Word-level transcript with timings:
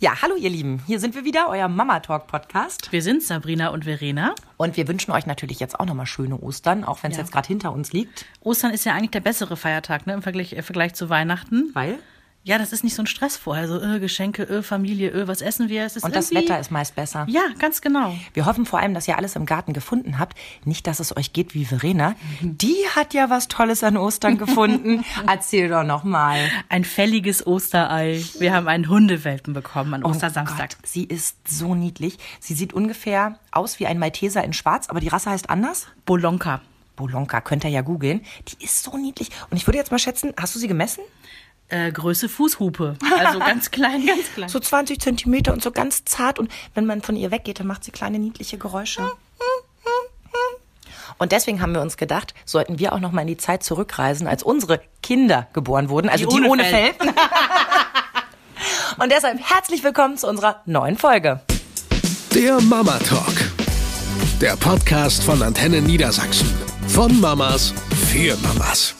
Ja, 0.00 0.22
hallo 0.22 0.36
ihr 0.36 0.48
Lieben, 0.50 0.80
hier 0.86 1.00
sind 1.00 1.16
wir 1.16 1.24
wieder, 1.24 1.48
euer 1.48 1.66
Mama 1.66 1.98
Talk 1.98 2.28
Podcast. 2.28 2.92
Wir 2.92 3.02
sind 3.02 3.20
Sabrina 3.20 3.70
und 3.70 3.82
Verena. 3.84 4.36
Und 4.56 4.76
wir 4.76 4.86
wünschen 4.86 5.10
euch 5.10 5.26
natürlich 5.26 5.58
jetzt 5.58 5.78
auch 5.80 5.86
nochmal 5.86 6.06
schöne 6.06 6.38
Ostern, 6.38 6.84
auch 6.84 7.02
wenn 7.02 7.10
es 7.10 7.16
Ja. 7.16 7.24
jetzt 7.24 7.32
gerade 7.32 7.48
hinter 7.48 7.72
uns 7.72 7.92
liegt. 7.92 8.24
Ostern 8.40 8.70
ist 8.70 8.84
ja 8.84 8.92
eigentlich 8.94 9.10
der 9.10 9.20
bessere 9.20 9.56
Feiertag 9.56 10.06
ne, 10.06 10.12
im 10.14 10.22
Vergleich, 10.22 10.52
äh, 10.52 10.62
Vergleich 10.62 10.94
zu 10.94 11.08
Weihnachten. 11.10 11.70
Weil? 11.74 11.98
Ja, 12.44 12.56
das 12.56 12.72
ist 12.72 12.82
nicht 12.82 12.94
so 12.94 13.02
ein 13.02 13.06
Stress 13.06 13.36
vorher. 13.36 13.68
So, 13.68 13.78
äh, 13.80 14.00
Geschenke, 14.00 14.48
äh, 14.48 14.62
Familie, 14.62 15.10
äh, 15.10 15.28
was 15.28 15.42
essen 15.42 15.68
wir? 15.68 15.84
Es 15.84 15.96
ist 15.96 16.04
Und 16.04 16.16
das 16.16 16.32
Wetter 16.32 16.58
ist 16.58 16.70
meist 16.70 16.94
besser. 16.94 17.26
Ja, 17.28 17.42
ganz 17.58 17.82
genau. 17.82 18.16
Wir 18.32 18.46
hoffen 18.46 18.64
vor 18.64 18.78
allem, 18.78 18.94
dass 18.94 19.06
ihr 19.06 19.18
alles 19.18 19.36
im 19.36 19.44
Garten 19.44 19.74
gefunden 19.74 20.18
habt. 20.18 20.38
Nicht, 20.64 20.86
dass 20.86 20.98
es 20.98 21.14
euch 21.14 21.34
geht 21.34 21.52
wie 21.54 21.66
Verena. 21.66 22.14
Die 22.40 22.76
hat 22.94 23.12
ja 23.12 23.28
was 23.28 23.48
Tolles 23.48 23.84
an 23.84 23.96
Ostern 23.98 24.38
gefunden. 24.38 25.04
Erzähl 25.26 25.68
doch 25.68 25.84
noch 25.84 26.04
mal. 26.04 26.38
Ein 26.70 26.84
fälliges 26.84 27.46
Osterei. 27.46 28.24
Wir 28.38 28.54
haben 28.54 28.68
einen 28.68 28.88
Hundewelpen 28.88 29.52
bekommen 29.52 29.92
an 29.92 30.04
Ostersamstag. 30.04 30.70
Oh 30.72 30.76
Gott, 30.80 30.88
sie 30.88 31.04
ist 31.04 31.36
so 31.46 31.74
niedlich. 31.74 32.16
Sie 32.40 32.54
sieht 32.54 32.72
ungefähr 32.72 33.38
aus 33.50 33.78
wie 33.78 33.86
ein 33.86 33.98
Malteser 33.98 34.42
in 34.42 34.54
schwarz, 34.54 34.88
aber 34.88 35.00
die 35.00 35.08
Rasse 35.08 35.30
heißt 35.30 35.50
anders. 35.50 35.86
Bolonka. 36.06 36.62
Bolonka, 36.96 37.40
könnt 37.40 37.64
ihr 37.64 37.70
ja 37.70 37.82
googeln. 37.82 38.22
Die 38.48 38.64
ist 38.64 38.82
so 38.82 38.96
niedlich. 38.96 39.30
Und 39.50 39.56
ich 39.56 39.66
würde 39.66 39.78
jetzt 39.78 39.90
mal 39.92 39.98
schätzen, 39.98 40.32
hast 40.36 40.54
du 40.54 40.58
sie 40.58 40.66
gemessen? 40.66 41.02
Äh, 41.68 41.92
Größe 41.92 42.28
Fußhupe. 42.28 42.96
Also 43.18 43.38
ganz 43.38 43.70
klein, 43.70 44.06
ganz 44.06 44.32
klein. 44.34 44.48
So 44.48 44.58
20 44.58 45.00
Zentimeter 45.00 45.52
und 45.52 45.62
so 45.62 45.70
ganz 45.70 46.04
zart. 46.04 46.38
Und 46.38 46.50
wenn 46.74 46.86
man 46.86 47.02
von 47.02 47.14
ihr 47.16 47.30
weggeht, 47.30 47.60
dann 47.60 47.66
macht 47.66 47.84
sie 47.84 47.90
kleine 47.90 48.18
niedliche 48.18 48.56
Geräusche. 48.58 49.02
Und 51.18 51.32
deswegen 51.32 51.60
haben 51.60 51.74
wir 51.74 51.80
uns 51.80 51.96
gedacht, 51.96 52.32
sollten 52.44 52.78
wir 52.78 52.92
auch 52.92 53.00
noch 53.00 53.12
mal 53.12 53.22
in 53.22 53.26
die 53.26 53.36
Zeit 53.36 53.64
zurückreisen, 53.64 54.26
als 54.28 54.42
unsere 54.42 54.80
Kinder 55.02 55.48
geboren 55.52 55.88
wurden, 55.88 56.08
also 56.08 56.26
die, 56.26 56.36
Die 56.36 56.40
ohne 56.40 56.48
ohne 56.48 56.64
Fell. 56.64 56.92
Und 58.98 59.12
deshalb 59.12 59.38
herzlich 59.40 59.82
willkommen 59.84 60.16
zu 60.16 60.28
unserer 60.28 60.62
neuen 60.64 60.96
Folge. 60.96 61.40
Der 62.34 62.60
Mama 62.60 62.98
Talk. 62.98 63.34
Der 64.40 64.56
Podcast 64.56 65.24
von 65.24 65.42
Antenne 65.42 65.82
Niedersachsen. 65.82 66.48
Von 66.88 67.20
Mamas 67.20 67.74
für 68.10 68.36
Mamas. 68.36 68.94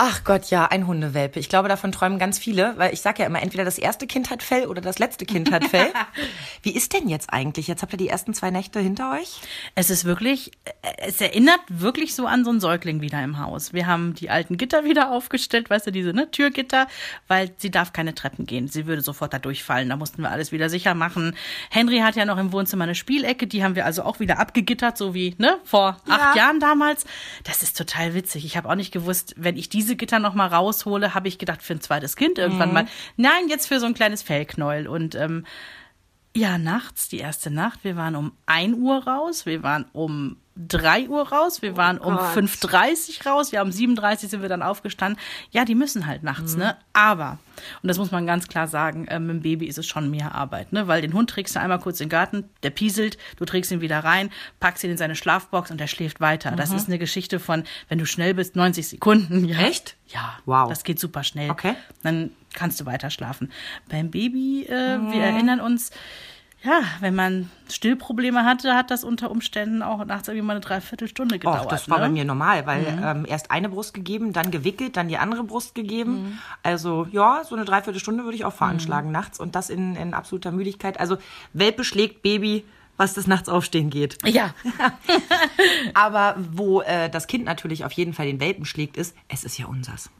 Ach 0.00 0.22
Gott, 0.22 0.50
ja, 0.50 0.66
ein 0.66 0.86
Hundewelpe. 0.86 1.40
Ich 1.40 1.48
glaube, 1.48 1.68
davon 1.68 1.90
träumen 1.90 2.20
ganz 2.20 2.38
viele, 2.38 2.74
weil 2.78 2.94
ich 2.94 3.00
sage 3.00 3.22
ja 3.22 3.26
immer, 3.26 3.42
entweder 3.42 3.64
das 3.64 3.78
erste 3.78 4.06
Kind 4.06 4.30
hat 4.30 4.44
Fell 4.44 4.66
oder 4.66 4.80
das 4.80 5.00
letzte 5.00 5.26
Kind 5.26 5.50
hat 5.50 5.64
Fell. 5.70 5.90
Wie 6.62 6.70
ist 6.70 6.92
denn 6.92 7.08
jetzt 7.08 7.32
eigentlich? 7.32 7.66
Jetzt 7.66 7.82
habt 7.82 7.92
ihr 7.94 7.96
die 7.96 8.08
ersten 8.08 8.32
zwei 8.32 8.52
Nächte 8.52 8.78
hinter 8.78 9.12
euch? 9.14 9.40
Es 9.74 9.90
ist 9.90 10.04
wirklich, 10.04 10.52
es 10.98 11.20
erinnert 11.20 11.58
wirklich 11.68 12.14
so 12.14 12.26
an 12.26 12.44
so 12.44 12.50
einen 12.50 12.60
Säugling 12.60 13.00
wieder 13.00 13.20
im 13.24 13.40
Haus. 13.40 13.72
Wir 13.72 13.88
haben 13.88 14.14
die 14.14 14.30
alten 14.30 14.56
Gitter 14.56 14.84
wieder 14.84 15.10
aufgestellt, 15.10 15.68
weißt 15.68 15.88
du, 15.88 15.90
diese 15.90 16.12
ne, 16.12 16.30
Türgitter, 16.30 16.86
weil 17.26 17.50
sie 17.58 17.72
darf 17.72 17.92
keine 17.92 18.14
Treppen 18.14 18.46
gehen. 18.46 18.68
Sie 18.68 18.86
würde 18.86 19.02
sofort 19.02 19.34
da 19.34 19.40
durchfallen. 19.40 19.88
Da 19.88 19.96
mussten 19.96 20.22
wir 20.22 20.30
alles 20.30 20.52
wieder 20.52 20.70
sicher 20.70 20.94
machen. 20.94 21.34
Henry 21.70 21.98
hat 21.98 22.14
ja 22.14 22.24
noch 22.24 22.38
im 22.38 22.52
Wohnzimmer 22.52 22.84
eine 22.84 22.94
Spielecke, 22.94 23.48
die 23.48 23.64
haben 23.64 23.74
wir 23.74 23.84
also 23.84 24.04
auch 24.04 24.20
wieder 24.20 24.38
abgegittert, 24.38 24.96
so 24.96 25.12
wie 25.12 25.34
ne, 25.38 25.58
vor 25.64 26.00
acht 26.08 26.36
Jahren 26.36 26.60
damals. 26.60 27.04
Das 27.42 27.64
ist 27.64 27.76
total 27.76 28.14
witzig. 28.14 28.44
Ich 28.44 28.56
habe 28.56 28.68
auch 28.68 28.76
nicht 28.76 28.92
gewusst, 28.92 29.34
wenn 29.36 29.56
ich 29.56 29.68
diese 29.68 29.87
Gitter 29.96 30.18
noch 30.18 30.34
mal 30.34 30.46
raushole, 30.46 31.14
habe 31.14 31.28
ich 31.28 31.38
gedacht, 31.38 31.62
für 31.62 31.74
ein 31.74 31.80
zweites 31.80 32.16
Kind 32.16 32.38
irgendwann 32.38 32.72
mal. 32.72 32.86
Nein, 33.16 33.48
jetzt 33.48 33.66
für 33.66 33.80
so 33.80 33.86
ein 33.86 33.94
kleines 33.94 34.22
Fellknäuel. 34.22 34.88
Und 34.88 35.14
ähm, 35.14 35.44
ja, 36.36 36.58
nachts, 36.58 37.08
die 37.08 37.18
erste 37.18 37.50
Nacht. 37.50 37.84
Wir 37.84 37.96
waren 37.96 38.16
um 38.16 38.32
1 38.46 38.76
Uhr 38.76 39.06
raus, 39.06 39.46
wir 39.46 39.62
waren 39.62 39.86
um 39.92 40.36
3 40.66 41.08
Uhr 41.08 41.28
raus, 41.28 41.62
wir 41.62 41.76
waren 41.76 41.98
um 41.98 42.16
5.30 42.16 43.20
Uhr 43.20 43.32
raus, 43.32 43.50
ja, 43.52 43.62
um 43.62 43.68
7.30 43.68 44.24
Uhr 44.24 44.28
sind 44.28 44.42
wir 44.42 44.48
dann 44.48 44.62
aufgestanden. 44.62 45.20
Ja, 45.50 45.64
die 45.64 45.74
müssen 45.74 46.06
halt 46.06 46.22
nachts, 46.24 46.56
ne? 46.56 46.76
Aber, 46.92 47.38
und 47.82 47.88
das 47.88 47.98
muss 47.98 48.10
man 48.10 48.26
ganz 48.26 48.48
klar 48.48 48.66
sagen, 48.66 49.06
äh, 49.06 49.20
mit 49.20 49.36
dem 49.36 49.42
Baby 49.42 49.66
ist 49.66 49.78
es 49.78 49.86
schon 49.86 50.10
mehr 50.10 50.34
Arbeit, 50.34 50.72
ne? 50.72 50.88
Weil 50.88 51.00
den 51.00 51.12
Hund 51.12 51.30
trägst 51.30 51.54
du 51.54 51.60
einmal 51.60 51.78
kurz 51.78 52.00
in 52.00 52.06
den 52.06 52.10
Garten, 52.10 52.44
der 52.62 52.70
pieselt, 52.70 53.18
du 53.36 53.44
trägst 53.44 53.70
ihn 53.70 53.80
wieder 53.80 54.00
rein, 54.00 54.30
packst 54.58 54.82
ihn 54.82 54.90
in 54.90 54.96
seine 54.96 55.14
Schlafbox 55.14 55.70
und 55.70 55.80
er 55.80 55.88
schläft 55.88 56.20
weiter. 56.20 56.52
Das 56.52 56.72
ist 56.72 56.88
eine 56.88 56.98
Geschichte 56.98 57.38
von, 57.38 57.62
wenn 57.88 57.98
du 57.98 58.06
schnell 58.06 58.34
bist, 58.34 58.56
90 58.56 58.88
Sekunden. 58.88 59.44
Ja. 59.44 59.58
Echt? 59.58 59.96
Ja. 60.08 60.38
Wow. 60.44 60.68
Das 60.68 60.82
geht 60.82 60.98
super 60.98 61.22
schnell. 61.22 61.50
Okay. 61.50 61.74
Dann 62.02 62.32
kannst 62.54 62.80
du 62.80 62.86
weiter 62.86 63.10
schlafen. 63.10 63.52
Beim 63.88 64.10
Baby, 64.10 64.64
äh, 64.64 64.70
wir 64.72 65.22
erinnern 65.22 65.60
uns, 65.60 65.90
ja, 66.62 66.80
wenn 67.00 67.14
man 67.14 67.50
Stillprobleme 67.70 68.44
hatte, 68.44 68.74
hat 68.74 68.90
das 68.90 69.04
unter 69.04 69.30
Umständen 69.30 69.82
auch 69.82 70.04
nachts 70.04 70.26
irgendwie 70.26 70.44
mal 70.44 70.54
eine 70.54 70.60
Dreiviertelstunde 70.60 71.38
gedauert. 71.38 71.66
Och, 71.66 71.68
das 71.68 71.88
war 71.88 71.98
ne? 71.98 72.04
bei 72.04 72.10
mir 72.10 72.24
normal, 72.24 72.66
weil 72.66 72.84
ähm, 73.02 73.26
erst 73.28 73.50
eine 73.52 73.68
Brust 73.68 73.94
gegeben, 73.94 74.32
dann 74.32 74.50
gewickelt, 74.50 74.96
dann 74.96 75.06
die 75.08 75.18
andere 75.18 75.44
Brust 75.44 75.76
gegeben. 75.76 76.40
Also 76.64 77.06
ja, 77.12 77.42
so 77.44 77.54
eine 77.54 77.64
Dreiviertelstunde 77.64 78.24
würde 78.24 78.36
ich 78.36 78.44
auch 78.44 78.52
veranschlagen 78.52 79.12
nachts 79.12 79.38
und 79.38 79.54
das 79.54 79.70
in, 79.70 79.94
in 79.94 80.14
absoluter 80.14 80.50
Müdigkeit. 80.50 80.98
Also 80.98 81.18
Welpe 81.52 81.84
schlägt 81.84 82.22
Baby, 82.22 82.64
was 82.96 83.14
das 83.14 83.28
nachts 83.28 83.48
aufstehen 83.48 83.88
geht. 83.88 84.18
Ja, 84.26 84.52
Aber 85.94 86.34
wo 86.38 86.80
äh, 86.82 87.08
das 87.08 87.28
Kind 87.28 87.44
natürlich 87.44 87.84
auf 87.84 87.92
jeden 87.92 88.12
Fall 88.12 88.26
den 88.26 88.40
Welpen 88.40 88.64
schlägt, 88.64 88.96
ist, 88.96 89.14
es 89.28 89.44
ist 89.44 89.58
ja 89.58 89.66
unsers. 89.66 90.10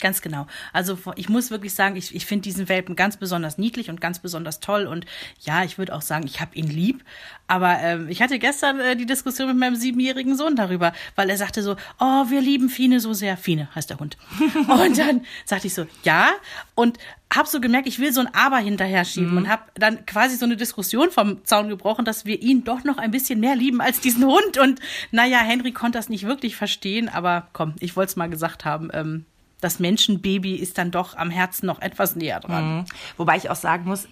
Ganz 0.00 0.22
genau. 0.22 0.46
Also 0.72 0.98
ich 1.16 1.28
muss 1.28 1.50
wirklich 1.50 1.74
sagen, 1.74 1.96
ich, 1.96 2.14
ich 2.14 2.26
finde 2.26 2.42
diesen 2.42 2.68
Welpen 2.68 2.96
ganz 2.96 3.16
besonders 3.16 3.58
niedlich 3.58 3.90
und 3.90 4.00
ganz 4.00 4.18
besonders 4.18 4.60
toll. 4.60 4.86
Und 4.86 5.06
ja, 5.40 5.64
ich 5.64 5.78
würde 5.78 5.94
auch 5.94 6.02
sagen, 6.02 6.26
ich 6.26 6.40
habe 6.40 6.54
ihn 6.54 6.66
lieb. 6.66 7.04
Aber 7.46 7.78
ähm, 7.80 8.08
ich 8.08 8.22
hatte 8.22 8.38
gestern 8.38 8.80
äh, 8.80 8.96
die 8.96 9.06
Diskussion 9.06 9.48
mit 9.48 9.56
meinem 9.56 9.76
siebenjährigen 9.76 10.36
Sohn 10.36 10.56
darüber, 10.56 10.92
weil 11.14 11.30
er 11.30 11.36
sagte 11.36 11.62
so, 11.62 11.76
oh, 12.00 12.24
wir 12.30 12.40
lieben 12.40 12.68
Fine 12.68 13.00
so 13.00 13.12
sehr. 13.12 13.36
Fine 13.36 13.68
heißt 13.74 13.90
der 13.90 13.98
Hund. 13.98 14.16
und 14.68 14.98
dann 14.98 15.24
sagte 15.44 15.66
ich 15.66 15.74
so, 15.74 15.86
ja. 16.02 16.30
Und 16.74 16.98
habe 17.32 17.48
so 17.48 17.60
gemerkt, 17.60 17.88
ich 17.88 17.98
will 17.98 18.12
so 18.12 18.20
ein 18.20 18.32
Aber 18.32 18.58
hinterher 18.58 19.04
schieben 19.04 19.36
und 19.36 19.48
habe 19.48 19.62
dann 19.74 20.06
quasi 20.06 20.36
so 20.36 20.44
eine 20.44 20.56
Diskussion 20.56 21.10
vom 21.10 21.44
Zaun 21.44 21.68
gebrochen, 21.68 22.04
dass 22.04 22.24
wir 22.24 22.40
ihn 22.40 22.64
doch 22.64 22.84
noch 22.84 22.96
ein 22.98 23.10
bisschen 23.10 23.40
mehr 23.40 23.56
lieben 23.56 23.80
als 23.80 24.00
diesen 24.00 24.24
Hund. 24.24 24.58
Und 24.58 24.80
naja, 25.10 25.38
Henry 25.38 25.72
konnte 25.72 25.98
das 25.98 26.08
nicht 26.08 26.26
wirklich 26.26 26.56
verstehen, 26.56 27.08
aber 27.08 27.48
komm, 27.52 27.74
ich 27.80 27.96
wollte 27.96 28.10
es 28.10 28.16
mal 28.16 28.30
gesagt 28.30 28.64
haben. 28.64 28.90
Ähm, 28.92 29.24
das 29.64 29.80
Menschenbaby 29.80 30.56
ist 30.56 30.76
dann 30.78 30.90
doch 30.90 31.16
am 31.16 31.30
Herzen 31.30 31.66
noch 31.66 31.80
etwas 31.80 32.16
näher 32.16 32.40
dran. 32.40 32.84
Wobei 33.16 33.36
ich 33.36 33.48
auch 33.48 33.56
sagen 33.56 33.84
muss, 33.84 34.06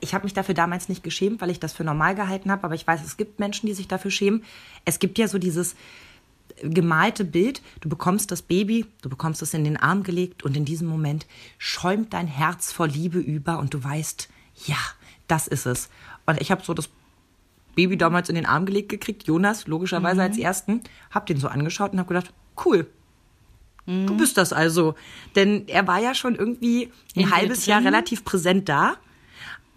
ich 0.00 0.14
habe 0.14 0.24
mich 0.24 0.34
dafür 0.34 0.54
damals 0.54 0.90
nicht 0.90 1.02
geschämt, 1.02 1.40
weil 1.40 1.50
ich 1.50 1.58
das 1.58 1.72
für 1.72 1.82
normal 1.82 2.14
gehalten 2.14 2.50
habe, 2.50 2.64
aber 2.64 2.74
ich 2.74 2.86
weiß, 2.86 3.02
es 3.02 3.16
gibt 3.16 3.40
Menschen, 3.40 3.66
die 3.66 3.72
sich 3.72 3.88
dafür 3.88 4.10
schämen. 4.10 4.44
Es 4.84 4.98
gibt 4.98 5.16
ja 5.18 5.28
so 5.28 5.38
dieses 5.38 5.74
gemalte 6.60 7.24
Bild, 7.24 7.62
du 7.80 7.88
bekommst 7.88 8.30
das 8.30 8.42
Baby, 8.42 8.86
du 9.00 9.08
bekommst 9.08 9.40
es 9.40 9.54
in 9.54 9.64
den 9.64 9.78
Arm 9.78 10.02
gelegt 10.02 10.42
und 10.42 10.56
in 10.56 10.66
diesem 10.66 10.88
Moment 10.88 11.26
schäumt 11.56 12.12
dein 12.12 12.26
Herz 12.26 12.70
vor 12.70 12.86
Liebe 12.86 13.18
über 13.18 13.58
und 13.58 13.72
du 13.72 13.82
weißt, 13.82 14.28
ja, 14.66 14.78
das 15.26 15.48
ist 15.48 15.66
es. 15.66 15.88
Und 16.26 16.40
ich 16.40 16.50
habe 16.50 16.62
so 16.62 16.74
das 16.74 16.90
Baby 17.74 17.96
damals 17.96 18.28
in 18.28 18.34
den 18.34 18.46
Arm 18.46 18.66
gelegt 18.66 18.90
gekriegt, 18.90 19.24
Jonas 19.26 19.66
logischerweise 19.66 20.22
als 20.22 20.38
ersten, 20.38 20.82
hab 21.10 21.24
den 21.26 21.38
so 21.38 21.48
angeschaut 21.48 21.92
und 21.92 21.98
habe 21.98 22.08
gedacht, 22.08 22.32
cool. 22.64 22.86
Du 23.86 24.16
bist 24.16 24.36
das 24.36 24.52
also. 24.52 24.94
Denn 25.36 25.68
er 25.68 25.86
war 25.86 26.00
ja 26.00 26.14
schon 26.14 26.34
irgendwie 26.34 26.90
ein 27.14 27.20
In 27.22 27.30
halbes 27.30 27.66
Jahr 27.66 27.80
drin. 27.80 27.88
relativ 27.94 28.24
präsent 28.24 28.68
da 28.68 28.96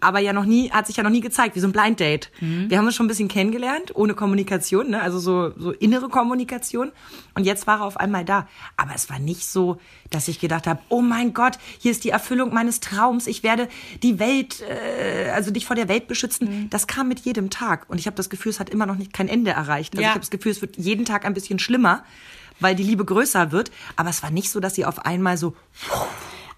aber 0.00 0.18
ja 0.18 0.32
noch 0.32 0.46
nie, 0.46 0.70
hat 0.70 0.86
sich 0.86 0.96
ja 0.96 1.02
noch 1.02 1.10
nie 1.10 1.20
gezeigt, 1.20 1.54
wie 1.56 1.60
so 1.60 1.68
ein 1.68 1.72
Blind 1.72 2.00
Date. 2.00 2.30
Wir 2.40 2.78
haben 2.78 2.86
uns 2.86 2.94
schon 2.94 3.04
ein 3.04 3.08
bisschen 3.08 3.28
kennengelernt, 3.28 3.94
ohne 3.94 4.14
Kommunikation, 4.14 4.90
ne? 4.90 5.02
also 5.02 5.18
so, 5.18 5.52
so 5.58 5.72
innere 5.72 6.08
Kommunikation. 6.08 6.90
Und 7.34 7.44
jetzt 7.44 7.66
war 7.66 7.80
er 7.80 7.84
auf 7.84 7.98
einmal 7.98 8.24
da. 8.24 8.48
Aber 8.78 8.92
es 8.94 9.10
war 9.10 9.18
nicht 9.18 9.46
so, 9.46 9.78
dass 10.08 10.28
ich 10.28 10.40
gedacht 10.40 10.66
habe, 10.66 10.80
oh 10.88 11.02
mein 11.02 11.34
Gott, 11.34 11.58
hier 11.78 11.90
ist 11.90 12.04
die 12.04 12.10
Erfüllung 12.10 12.52
meines 12.54 12.80
Traums, 12.80 13.26
ich 13.26 13.42
werde 13.42 13.68
die 14.02 14.18
Welt, 14.18 14.62
äh, 14.62 15.30
also 15.30 15.50
dich 15.50 15.66
vor 15.66 15.76
der 15.76 15.88
Welt 15.88 16.08
beschützen. 16.08 16.68
Das 16.70 16.86
kam 16.86 17.08
mit 17.08 17.20
jedem 17.20 17.50
Tag. 17.50 17.84
Und 17.88 17.98
ich 17.98 18.06
habe 18.06 18.16
das 18.16 18.30
Gefühl, 18.30 18.50
es 18.50 18.60
hat 18.60 18.70
immer 18.70 18.86
noch 18.86 18.96
nicht 18.96 19.12
kein 19.12 19.28
Ende 19.28 19.50
erreicht. 19.50 19.92
Also 19.92 20.02
Ja. 20.02 20.08
ich 20.08 20.14
habe 20.14 20.20
das 20.20 20.30
Gefühl, 20.30 20.52
es 20.52 20.62
wird 20.62 20.78
jeden 20.78 21.04
Tag 21.04 21.26
ein 21.26 21.34
bisschen 21.34 21.58
schlimmer, 21.58 22.04
weil 22.60 22.74
die 22.74 22.82
Liebe 22.82 23.04
größer 23.04 23.52
wird. 23.52 23.70
Aber 23.96 24.10
es 24.10 24.22
war 24.22 24.30
nicht 24.30 24.50
so, 24.50 24.60
dass 24.60 24.74
sie 24.74 24.84
auf 24.84 25.04
einmal 25.04 25.36
so 25.36 25.54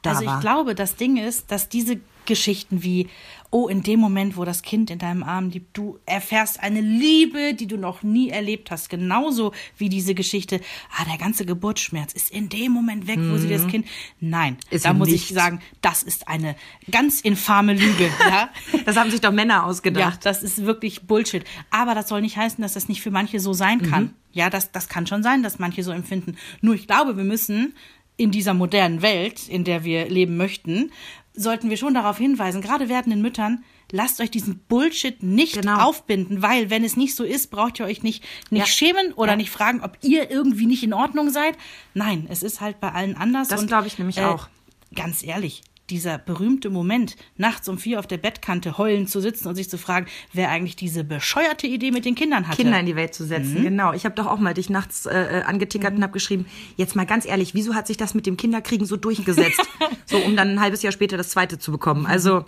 da 0.02 0.10
Also 0.10 0.22
ich 0.22 0.28
war. 0.28 0.40
glaube, 0.40 0.74
das 0.74 0.96
Ding 0.96 1.16
ist, 1.16 1.50
dass 1.50 1.68
diese 1.68 2.00
Geschichten 2.26 2.82
wie, 2.82 3.08
oh, 3.54 3.69
in 3.69 3.83
dem 3.83 4.01
Moment, 4.01 4.37
wo 4.39 4.45
das 4.45 4.63
Kind 4.63 4.91
in 4.91 4.99
deinem 4.99 5.22
Arm 5.22 5.51
liegt, 5.51 5.77
du 5.77 5.99
erfährst 6.07 6.59
eine 6.60 6.81
Liebe, 6.81 7.53
die 7.54 7.66
du 7.66 7.77
noch 7.77 8.03
nie 8.03 8.31
erlebt 8.31 8.71
hast. 8.71 8.89
Genauso 8.89 9.53
wie 9.77 9.89
diese 9.91 10.15
Geschichte, 10.15 10.60
ah, 10.99 11.04
der 11.04 11.19
ganze 11.19 11.45
Geburtsschmerz 11.47 12.15
ist 12.15 12.31
in 12.31 12.49
dem 12.49 12.72
Moment 12.72 13.07
weg, 13.07 13.19
wo 13.21 13.37
sie 13.37 13.49
das 13.51 13.66
Kind. 13.69 13.87
Nein, 14.21 14.54
Mhm. 14.54 14.59
Ist 14.77 14.84
da 14.87 14.93
muss 14.95 15.09
nicht. 15.09 15.31
ich 15.31 15.34
sagen, 15.37 15.60
das 15.83 16.03
ist 16.03 16.27
eine 16.28 16.57
ganz 16.91 17.21
infame 17.21 17.75
Lüge. 17.75 18.10
ja? 18.28 18.49
Das 18.87 18.97
haben 18.97 19.10
sich 19.10 19.21
doch 19.21 19.33
Männer 19.33 19.54
Ja, 19.54 19.63
ausgedacht. 19.65 20.25
das 20.25 20.43
ist 20.43 20.65
wirklich 20.65 21.03
Bullshit. 21.07 21.45
Aber 21.71 21.95
das 21.95 22.09
soll 22.09 22.22
nicht 22.22 22.39
heißen, 22.39 22.60
dass 22.63 22.72
das 22.72 22.89
nicht 22.89 23.03
für 23.03 23.10
manche 23.10 23.39
so 23.39 23.53
sein 23.53 23.83
kann. 23.83 24.15
Ja, 24.33 24.49
das, 24.49 24.72
das 24.72 24.89
kann 24.89 25.07
schon 25.07 25.22
sein, 25.22 25.43
dass 25.43 25.59
manche 25.59 25.83
so 25.83 25.91
empfinden. 25.93 26.37
Nur 26.63 26.75
ich 26.75 26.87
glaube, 26.87 27.19
wir 27.19 27.25
müssen 27.25 27.75
in 28.16 28.31
dieser 28.31 28.54
modernen 28.54 29.03
Welt, 29.03 29.47
in 29.49 29.65
der 29.65 29.84
wir 29.84 30.09
leben 30.09 30.37
möchten, 30.37 30.91
sollten 31.34 31.70
wir 31.70 31.76
schon 31.76 31.94
darauf 31.94 32.18
hinweisen, 32.18 32.60
gerade 32.60 32.88
werdenden 32.88 33.22
Müttern, 33.22 33.64
lasst 33.90 34.20
euch 34.20 34.30
diesen 34.30 34.58
Bullshit 34.68 35.22
nicht 35.22 35.54
Genau. 35.60 35.80
aufbinden, 35.88 36.42
weil 36.42 36.70
wenn 36.70 36.84
es 36.84 36.96
nicht 36.96 37.14
so 37.16 37.24
ist, 37.24 37.50
braucht 37.50 37.80
ihr 37.80 37.86
euch 37.86 38.02
nicht, 38.02 38.22
nicht 38.50 38.60
Ja. 38.60 38.66
schämen 38.66 39.12
oder 39.14 39.32
Ja. 39.32 39.36
nicht 39.36 39.50
fragen, 39.50 39.80
ob 39.82 39.96
ihr 40.02 40.30
irgendwie 40.30 40.66
nicht 40.66 40.82
in 40.82 40.92
Ordnung 40.92 41.30
seid. 41.30 41.56
Nein, 41.94 42.26
es 42.30 42.42
ist 42.42 42.60
halt 42.60 42.80
bei 42.80 42.92
allen 42.92 43.16
anders. 43.16 43.48
Das 43.48 43.66
glaube 43.66 43.86
ich 43.86 43.98
nämlich 43.98 44.18
äh, 44.18 44.24
auch. 44.24 44.48
Ganz 44.94 45.22
ehrlich, 45.22 45.62
dieser 45.92 46.18
berühmte 46.18 46.71
Moment, 46.71 47.16
nachts 47.36 47.68
um 47.68 47.78
vier 47.78 47.98
auf 47.98 48.06
der 48.06 48.16
Bettkante 48.16 48.78
heulend 48.78 49.10
zu 49.10 49.21
sitzen 49.21 49.47
und 49.48 49.54
sich 49.54 49.68
zu 49.71 49.78
fragen, 49.78 50.06
wer 50.33 50.48
eigentlich 50.50 50.74
diese 50.74 51.04
bescheuerte 51.04 51.66
Idee 51.66 51.91
mit 51.92 52.04
den 52.04 52.15
Kindern 52.15 52.48
hatte. 52.48 52.56
Kinder 52.62 52.80
in 52.80 52.86
die 52.86 52.97
Welt 52.97 53.15
zu 53.15 53.24
setzen, 53.24 53.60
Mhm. 53.60 53.62
genau. 53.65 53.92
Ich 53.92 54.04
habe 54.04 54.15
doch 54.15 54.27
auch 54.27 54.39
mal 54.39 54.54
dich 54.54 54.71
nachts 54.71 55.06
äh, 55.06 55.41
äh, 55.41 55.42
angetickert 55.42 55.94
und 55.94 56.03
habe 56.03 56.12
geschrieben, 56.15 56.47
jetzt 56.77 56.97
mal 56.97 57.06
ganz 57.06 57.27
ehrlich, 57.27 57.54
wieso 57.54 57.74
hat 57.74 57.86
sich 57.86 57.97
das 57.98 58.15
mit 58.15 58.27
dem 58.27 58.36
Kinderkriegen 58.36 58.86
so 58.86 58.97
durchgesetzt? 58.97 59.60
so, 60.06 60.16
um 60.18 60.34
dann 60.34 60.48
ein 60.48 60.60
halbes 60.60 60.83
Jahr 60.83 60.92
später 60.92 61.16
das 61.16 61.28
zweite 61.28 61.59
zu 61.59 61.71
bekommen. 61.71 62.06
Also, 62.06 62.44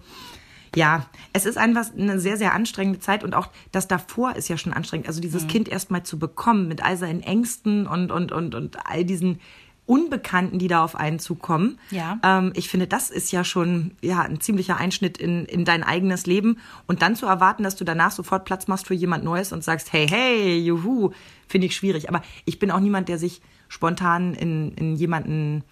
ja, 0.77 1.07
es 1.33 1.47
ist 1.47 1.57
einfach 1.57 1.87
eine 1.97 2.19
sehr, 2.19 2.37
sehr 2.37 2.53
anstrengende 2.53 2.99
Zeit 2.99 3.23
und 3.23 3.33
auch 3.35 3.49
das 3.71 3.87
davor 3.87 4.35
ist 4.35 4.49
ja 4.49 4.57
schon 4.57 4.73
anstrengend. 4.73 5.07
Also 5.07 5.19
Mhm. 5.19 5.23
dieses 5.23 5.47
Kind 5.47 5.69
erst 5.69 5.91
mal 5.93 6.03
zu 6.03 6.19
bekommen 6.19 6.67
mit 6.67 6.85
all 6.85 6.97
seinen 6.97 7.23
Ängsten 7.23 7.87
und, 7.87 8.11
und, 8.11 8.33
und, 8.33 8.55
und 8.57 8.85
all 8.87 9.05
diesen 9.05 9.39
Unbekannten, 9.87 10.59
die 10.59 10.69
da 10.69 10.83
auf 10.83 10.97
einen 10.97 11.19
zukommen. 11.19 11.79
Ja. 11.91 12.19
Ähm, 12.23 12.53
ich 12.55 12.69
finde, 12.69 12.87
das 12.87 13.11
ist 13.11 13.33
ja 13.33 13.45
schon 13.45 13.93
ja, 14.01 14.23
ein 14.23 14.41
ziemlicher 14.41 14.79
Einschnitt 14.79 15.19
in, 15.19 15.45
in 15.45 15.65
dein 15.65 15.83
eigenes 15.83 16.27
Leben. 16.27 16.59
Und 16.87 17.03
dann 17.03 17.17
zu 17.17 17.27
erwarten, 17.27 17.63
dass 17.63 17.77
du 17.77 17.85
danach 17.85 18.11
sofort 18.11 18.45
Platz 18.45 18.67
machst 18.67 18.87
für 18.87 18.95
jemand 18.95 19.25
Neues 19.25 19.53
und 19.53 19.63
sagst, 19.63 19.93
hey, 19.93 20.07
hey, 20.09 20.59
juhu, 20.59 21.11
finde 21.47 21.67
ich 21.67 21.77
schwierig. 21.77 22.09
Aber 22.09 22.23
ich 22.47 22.59
bin 22.59 22.71
auch 22.71 22.81
niemand, 22.81 23.09
der 23.09 23.19
sich 23.19 23.43
spontan 23.69 24.35
in, 24.35 24.73
in 24.73 24.97
jemanden, 24.97 25.65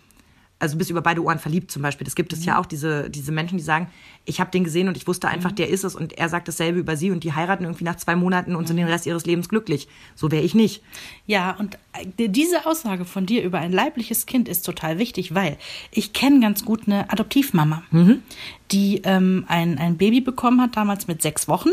also 0.62 0.78
bis 0.78 0.90
über 0.90 1.02
beide 1.02 1.22
Ohren 1.24 1.40
verliebt 1.40 1.72
zum 1.72 1.82
Beispiel. 1.82 2.04
Das 2.04 2.14
gibt 2.14 2.32
es 2.32 2.44
ja 2.44 2.60
auch, 2.60 2.66
diese, 2.66 3.10
diese 3.10 3.32
Menschen, 3.32 3.58
die 3.58 3.64
sagen, 3.64 3.88
ich 4.24 4.40
habe 4.40 4.52
den 4.52 4.62
gesehen 4.62 4.86
und 4.86 4.96
ich 4.96 5.08
wusste 5.08 5.26
einfach, 5.26 5.50
der 5.50 5.68
ist 5.68 5.82
es. 5.82 5.96
Und 5.96 6.16
er 6.16 6.28
sagt 6.28 6.46
dasselbe 6.46 6.78
über 6.78 6.96
sie 6.96 7.10
und 7.10 7.24
die 7.24 7.32
heiraten 7.32 7.64
irgendwie 7.64 7.82
nach 7.82 7.96
zwei 7.96 8.14
Monaten 8.14 8.54
und 8.54 8.68
sind 8.68 8.76
den 8.76 8.86
Rest 8.86 9.04
ihres 9.04 9.26
Lebens 9.26 9.48
glücklich. 9.48 9.88
So 10.14 10.30
wäre 10.30 10.44
ich 10.44 10.54
nicht. 10.54 10.80
Ja, 11.26 11.56
und 11.58 11.76
äh, 11.94 12.28
diese 12.28 12.64
Aussage 12.64 13.04
von 13.04 13.26
dir 13.26 13.42
über 13.42 13.58
ein 13.58 13.72
leibliches 13.72 14.24
Kind 14.26 14.48
ist 14.48 14.64
total 14.64 14.98
wichtig, 14.98 15.34
weil 15.34 15.58
ich 15.90 16.12
kenne 16.12 16.38
ganz 16.38 16.64
gut 16.64 16.82
eine 16.86 17.10
Adoptivmama, 17.10 17.82
die 18.70 19.02
ähm, 19.02 19.44
ein, 19.48 19.78
ein 19.78 19.96
Baby 19.96 20.20
bekommen 20.20 20.60
hat, 20.60 20.76
damals 20.76 21.08
mit 21.08 21.22
sechs 21.22 21.48
Wochen. 21.48 21.70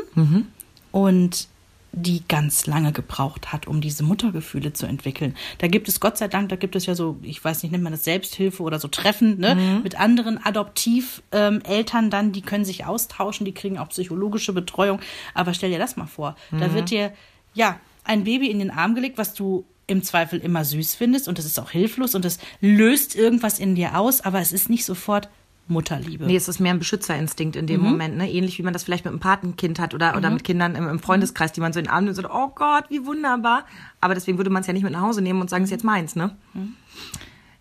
Und 0.92 1.48
die 1.92 2.24
ganz 2.28 2.68
lange 2.68 2.92
gebraucht 2.92 3.52
hat, 3.52 3.68
um 3.68 3.82
diese 3.82 4.04
Muttergefühle 4.04 4.74
zu 4.74 4.86
entwickeln. 4.86 5.36
Da 5.58 5.68
gibt 5.68 5.88
es 5.88 6.00
Gott 6.00 6.18
sei 6.18 6.28
Dank, 6.28 6.50
da 6.50 6.56
gibt 6.56 6.76
es 6.76 6.86
ja 6.86 6.96
so, 6.96 7.18
ich 7.22 7.44
weiß 7.44 7.64
nicht, 7.64 7.72
nennt 7.72 7.84
man 7.84 7.94
das 7.94 8.04
Selbsthilfe 8.04 8.62
oder 8.64 8.80
so 8.80 8.88
Treffen 8.88 9.40
ne, 9.40 9.82
mit 9.84 10.00
anderen 10.00 10.44
Adoptiveltern 10.44 12.10
dann, 12.10 12.32
die 12.32 12.42
können 12.42 12.66
sich 12.66 12.86
austauschen, 12.86 13.46
die 13.46 13.54
kriegen 13.54 13.78
auch 13.78 13.90
psychologische 13.90 14.54
Betreuung. 14.54 15.00
Aber 15.34 15.54
stell 15.54 15.72
dir 15.72 15.80
das 15.80 15.98
mal 15.98 16.08
vor, 16.08 16.36
da 16.52 16.74
wird 16.74 16.92
dir 16.92 17.12
ja 17.54 17.80
ein 18.04 18.24
Baby 18.24 18.50
in 18.50 18.60
den 18.60 18.72
Arm 18.72 18.96
gelegt, 18.96 19.18
was 19.18 19.34
du 19.34 19.66
im 19.88 20.04
Zweifel 20.04 20.40
immer 20.40 20.64
süß 20.64 20.96
findest 20.96 21.28
und 21.28 21.40
es 21.40 21.46
ist 21.46 21.60
auch 21.60 21.72
hilflos 21.72 22.14
und 22.14 22.24
es 22.24 22.38
löst 22.62 23.16
irgendwas 23.16 23.60
in 23.60 23.76
dir 23.76 23.98
aus, 23.98 24.22
aber 24.22 24.40
es 24.40 24.54
ist 24.54 24.70
nicht 24.70 24.86
sofort 24.86 25.30
Mutterliebe. 25.70 26.26
Nee, 26.26 26.36
es 26.36 26.48
ist 26.48 26.60
mehr 26.60 26.74
ein 26.74 26.80
Beschützerinstinkt 26.80 27.56
in 27.56 27.64
Mhm. 27.66 27.68
dem 27.68 27.82
Moment, 27.82 28.18
ne? 28.18 28.32
Ähnlich 28.32 28.58
wie 28.58 28.64
man 28.64 28.74
das 28.74 28.84
vielleicht 28.84 29.06
mit 29.06 29.12
einem 29.12 29.20
Patenkind 29.20 29.80
hat 29.80 29.94
oder, 29.94 30.18
oder 30.18 30.30
mit 30.30 30.44
Kindern 30.44 30.76
im, 30.76 30.88
im 30.88 31.00
Freundeskreis, 31.00 31.52
die 31.52 31.62
man 31.62 31.72
so 31.74 31.80
in 31.80 31.86
den 31.86 31.92
Arm 31.92 32.06
nimmt 32.06 32.18
und 32.18 32.24
sagt, 32.24 32.34
oh 32.36 32.50
Gott, 32.56 32.86
wie 32.90 33.06
wunderbar. 33.06 33.66
Aber 34.02 34.14
deswegen 34.16 34.38
würde 34.38 34.50
man 34.50 34.62
es 34.62 34.68
ja 34.68 34.74
nicht 34.74 34.84
mit 34.84 34.92
nach 34.94 35.02
Hause 35.02 35.22
nehmen 35.22 35.42
und 35.42 35.50
sagen, 35.50 35.64
es 35.64 35.70
ist 35.70 35.72
jetzt 35.74 35.84
meins, 35.84 36.16
ne? 36.16 36.36
Mhm. 36.54 36.76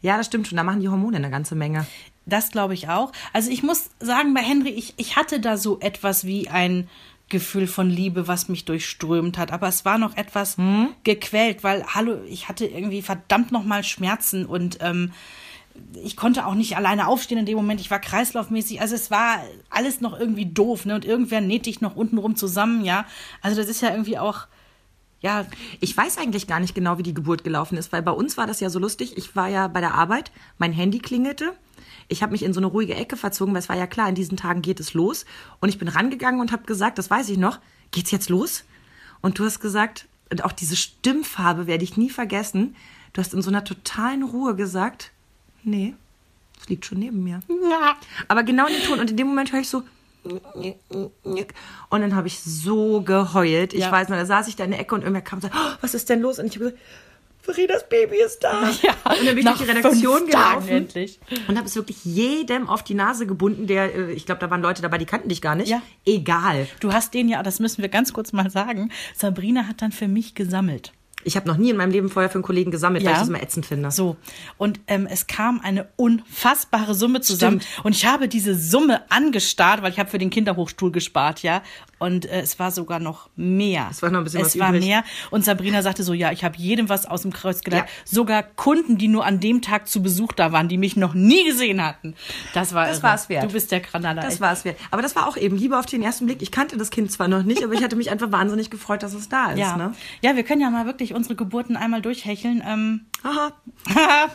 Ja, 0.01 0.17
das 0.17 0.27
stimmt 0.27 0.47
schon. 0.49 0.57
Da 0.57 0.63
machen 0.65 0.81
die 0.81 0.89
Hormone 0.89 1.17
eine 1.17 1.31
ganze 1.31 1.55
Menge. 1.55 1.87
Das 2.25 2.51
glaube 2.51 2.75
ich 2.75 2.89
auch. 2.89 3.13
Also 3.33 3.51
ich 3.51 3.63
muss 3.63 3.91
sagen, 4.01 4.33
bei 4.35 4.41
Henry, 4.43 4.69
ich, 4.71 4.95
ich 4.97 5.17
hatte 5.17 5.41
da 5.41 5.57
so 5.57 5.81
etwas 5.81 6.25
wie 6.25 6.49
ein 6.49 6.89
Gefühl 7.31 7.67
von 7.67 7.91
Liebe, 7.91 8.27
was 8.29 8.49
mich 8.49 8.65
durchströmt 8.65 9.37
hat. 9.39 9.51
Aber 9.53 9.67
es 9.69 9.85
war 9.85 9.99
noch 9.99 10.17
etwas 10.17 10.57
gequält, 11.05 11.63
weil, 11.65 11.85
hallo, 11.87 12.19
ich 12.29 12.49
hatte 12.49 12.65
irgendwie 12.67 13.03
verdammt 13.03 13.51
nochmal 13.53 13.83
Schmerzen 13.85 14.47
und 14.47 14.79
ähm, 14.81 15.13
ich 16.03 16.17
konnte 16.17 16.47
auch 16.47 16.55
nicht 16.55 16.77
alleine 16.77 17.09
aufstehen 17.09 17.39
in 17.39 17.47
dem 17.47 17.57
Moment. 17.57 17.81
Ich 17.81 17.91
war 17.91 18.01
kreislaufmäßig. 18.01 18.81
Also 18.81 18.95
es 18.95 19.11
war 19.11 19.39
alles 19.71 20.01
noch 20.01 20.19
irgendwie 20.19 20.47
doof, 20.47 20.87
ne? 20.87 20.95
Und 20.95 21.05
irgendwer 21.05 21.41
näht 21.41 21.67
dich 21.67 21.81
noch 21.81 21.97
untenrum 21.97 22.37
zusammen, 22.37 22.85
ja. 22.85 23.05
Also 23.43 23.61
das 23.61 23.69
ist 23.69 23.81
ja 23.81 23.91
irgendwie 23.91 24.19
auch, 24.19 24.47
ja, 25.21 25.47
Ich 25.81 25.97
weiß 25.97 26.19
eigentlich 26.19 26.47
gar 26.47 26.61
nicht 26.61 26.75
genau, 26.75 26.99
wie 26.99 27.03
die 27.03 27.15
Geburt 27.15 27.43
gelaufen 27.43 27.77
ist, 27.77 27.93
weil 27.93 28.03
bei 28.03 28.13
uns 28.13 28.37
war 28.37 28.47
das 28.47 28.61
ja 28.61 28.71
so 28.71 28.79
lustig. 28.79 29.17
Ich 29.17 29.35
war 29.35 29.49
ja 29.49 29.67
bei 29.67 29.81
der 29.81 29.95
Arbeit, 29.95 30.31
mein 30.59 30.73
Handy 30.73 30.99
klingelte. 31.01 31.55
Ich 32.07 32.23
habe 32.23 32.33
mich 32.33 32.43
in 32.43 32.53
so 32.55 32.61
eine 32.61 32.69
ruhige 32.69 32.95
Ecke 32.95 33.17
verzogen, 33.17 33.53
weil 33.53 33.61
es 33.61 33.69
war 33.69 33.77
ja 33.77 33.87
klar, 33.87 34.09
in 34.09 34.15
diesen 34.15 34.37
Tagen 34.37 34.63
geht 34.63 34.81
es 34.81 34.95
los. 34.95 35.27
Und 35.61 35.69
ich 35.69 35.79
bin 35.79 35.89
rangegangen 35.89 36.41
und 36.41 36.53
habe 36.53 36.65
gesagt, 36.65 36.99
das 36.99 37.11
weiß 37.11 37.29
ich 37.31 37.39
noch, 37.39 37.59
geht's 37.91 38.11
jetzt 38.11 38.29
los? 38.29 38.65
Und 39.21 39.39
du 39.39 39.45
hast 39.45 39.61
gesagt, 39.61 40.07
und 40.31 40.45
auch 40.45 40.53
diese 40.53 40.77
Stimmfarbe 40.77 41.67
werde 41.67 41.85
ich 41.85 41.97
nie 41.97 42.11
vergessen. 42.11 42.77
Du 43.13 43.21
hast 43.21 43.35
in 43.35 43.43
so 43.43 43.51
einer 43.51 43.65
totalen 43.65 44.23
Ruhe 44.23 44.55
gesagt, 44.55 45.11
nee, 45.69 45.95
es 46.61 46.69
liegt 46.69 46.85
schon 46.87 46.99
neben 46.99 47.23
mir. 47.23 47.41
Aber 48.29 48.43
genau 48.43 48.67
in 48.67 48.75
dem 48.75 48.83
Ton. 48.83 48.99
Und 49.01 49.11
in 49.11 49.17
dem 49.17 49.27
Moment 49.29 49.53
höre 49.53 49.61
ich 49.61 49.69
so. 49.69 49.83
Und 51.91 52.01
dann 52.01 52.15
habe 52.15 52.27
ich 52.27 52.41
so 52.41 53.01
geheult. 53.03 53.73
Ich 53.73 53.81
Ja. 53.81 53.93
weiß 53.93 54.09
noch, 54.09 54.17
da 54.17 54.27
saß 54.27 54.49
ich 54.49 54.57
da 54.57 54.65
in 54.65 54.71
der 54.73 54.81
Ecke 54.81 54.95
und 54.95 55.03
irgendwer 55.03 55.23
kam 55.23 55.39
und 55.39 55.43
sagte, 55.43 55.57
oh, 55.59 55.77
was 55.81 55.95
ist 55.95 56.09
denn 56.09 56.21
los? 56.21 56.39
Und 56.39 56.47
ich 56.47 56.55
habe 56.57 56.67
gesagt, 56.73 56.83
Fridas 57.43 57.89
Baby 57.89 58.17
ist 58.25 58.41
da. 58.45 58.69
Ja, 58.83 58.91
und 59.05 59.27
dann 59.27 59.35
bin 59.35 59.39
ich 59.39 59.45
durch 59.45 59.59
die 59.59 59.65
Redaktion 59.65 60.27
gelaufen 60.27 60.69
endlich. 60.69 61.19
und 61.49 61.57
habe 61.57 61.67
es 61.67 61.77
wirklich 61.77 62.05
jedem 62.05 62.69
auf 62.69 62.83
die 62.85 62.93
Nase 62.95 63.27
gebunden, 63.27 63.67
der, 63.67 63.95
äh, 63.95 64.13
ich 64.13 64.27
glaube, 64.27 64.41
da 64.41 64.51
waren 64.51 64.61
Leute 64.61 64.83
dabei, 64.83 64.99
die 64.99 65.07
kannten 65.07 65.31
dich 65.31 65.41
gar 65.41 65.55
nicht. 65.55 65.69
Ja. 65.71 65.81
Egal. 66.05 66.67
du 66.81 66.93
hast 66.93 67.15
den 67.15 67.29
ja, 67.29 67.43
das 67.43 67.59
müssen 67.59 67.81
wir 67.81 67.89
ganz 67.89 68.13
kurz 68.13 68.33
mal 68.35 68.51
sagen. 68.51 68.91
Sabrina 69.17 69.67
hat 69.67 69.81
dann 69.81 69.93
für 69.93 70.09
mich 70.09 70.35
gesammelt. 70.35 70.93
Ich 71.25 71.37
habe 71.37 71.49
noch 71.49 71.57
nie 71.57 71.71
in 71.71 71.77
meinem 71.77 71.91
Leben 71.91 72.09
vorher 72.09 72.31
für 72.31 72.37
einen 72.37 72.45
Kollegen 72.45 72.71
gesammelt, 72.71 73.03
weil 73.05 73.11
Ja. 73.11 73.17
ich 73.17 73.21
das 73.21 73.29
immer 73.29 73.43
ätzend 73.43 73.67
finde. 73.67 73.91
So. 73.91 74.17
Und 74.57 74.81
ähm, 74.87 75.07
es 75.11 75.27
kam 75.27 75.61
eine 75.61 75.89
unfassbare 75.97 76.95
Summe 76.95 77.21
zusammen. 77.21 77.61
Und 77.83 77.95
ich 77.95 78.07
habe 78.07 78.29
diese 78.29 78.55
Summe 78.55 79.03
angestarrt, 79.11 79.83
weil 79.83 79.91
ich 79.93 79.99
habe 79.99 80.09
für 80.09 80.19
den 80.19 80.31
Kinderhochstuhl 80.31 80.93
gespart, 80.93 81.43
ja. 81.43 81.63
Und 81.99 82.27
äh, 82.27 82.41
es 82.43 82.61
war 82.61 82.71
sogar 82.71 83.01
noch 83.01 83.29
mehr. 83.35 83.89
Es 83.91 84.01
war 84.03 84.11
noch 84.11 84.19
ein 84.21 84.25
bisschen 84.25 84.41
Es 84.43 84.55
was 84.55 84.59
war 84.61 84.69
übrig. 84.69 84.85
mehr. 84.85 85.03
Und 85.33 85.45
Sabrina 85.45 85.83
sagte 85.83 86.05
so, 86.05 86.13
ja, 86.13 86.31
ich 86.31 86.45
habe 86.45 86.57
jedem 86.57 86.89
was 86.89 87.05
aus 87.07 87.23
dem 87.23 87.33
Kreuz 87.33 87.63
gelernt. 87.63 87.89
Ja. 87.89 87.93
Sogar 88.05 88.45
Kunden, 88.45 88.99
die 88.99 89.09
nur 89.09 89.25
an 89.27 89.41
dem 89.41 89.61
Tag 89.63 89.89
zu 89.89 90.01
Besuch 90.01 90.33
da 90.33 90.53
waren, 90.53 90.69
die 90.69 90.79
mich 90.79 90.97
noch 90.97 91.15
nie 91.15 91.45
gesehen 91.45 91.85
hatten. 91.85 92.15
Das 92.55 92.73
war 92.73 92.87
Das 92.87 92.99
irre. 92.99 93.03
war's 93.09 93.29
wert. 93.29 93.43
Du 93.45 93.49
bist 93.53 93.73
der 93.73 93.81
Granada. 93.81 94.23
Das 94.23 94.41
war 94.41 94.53
es 94.53 94.65
wert. 94.65 94.79
Aber 94.93 95.03
das 95.03 95.17
war 95.17 95.27
auch 95.27 95.37
eben 95.37 95.57
Liebe 95.57 95.77
auf 95.77 95.87
den 95.87 96.03
ersten 96.03 96.27
Blick. 96.27 96.41
Ich 96.41 96.53
kannte 96.53 96.77
das 96.77 96.91
Kind 96.91 97.11
zwar 97.11 97.27
noch 97.27 97.43
nicht, 97.43 97.65
aber 97.65 97.73
ich 97.75 97.83
hatte 97.83 97.97
mich 97.97 98.11
einfach 98.13 98.31
wahnsinnig 98.31 98.71
gefreut, 98.71 99.03
dass 99.03 99.13
es 99.15 99.29
da 99.29 99.51
ist. 99.51 99.59
ja. 99.59 99.77
Ne? 99.77 99.93
ja, 100.23 100.37
wir 100.37 100.45
können 100.45 100.61
ja 100.61 100.71
mal 100.71 100.87
wirklich 100.87 101.08
unsere 101.15 101.35
Geburten 101.35 101.77
einmal 101.77 102.03
durchhecheln. 102.03 102.63
Ähm, 102.67 103.07
Aha. 103.23 103.53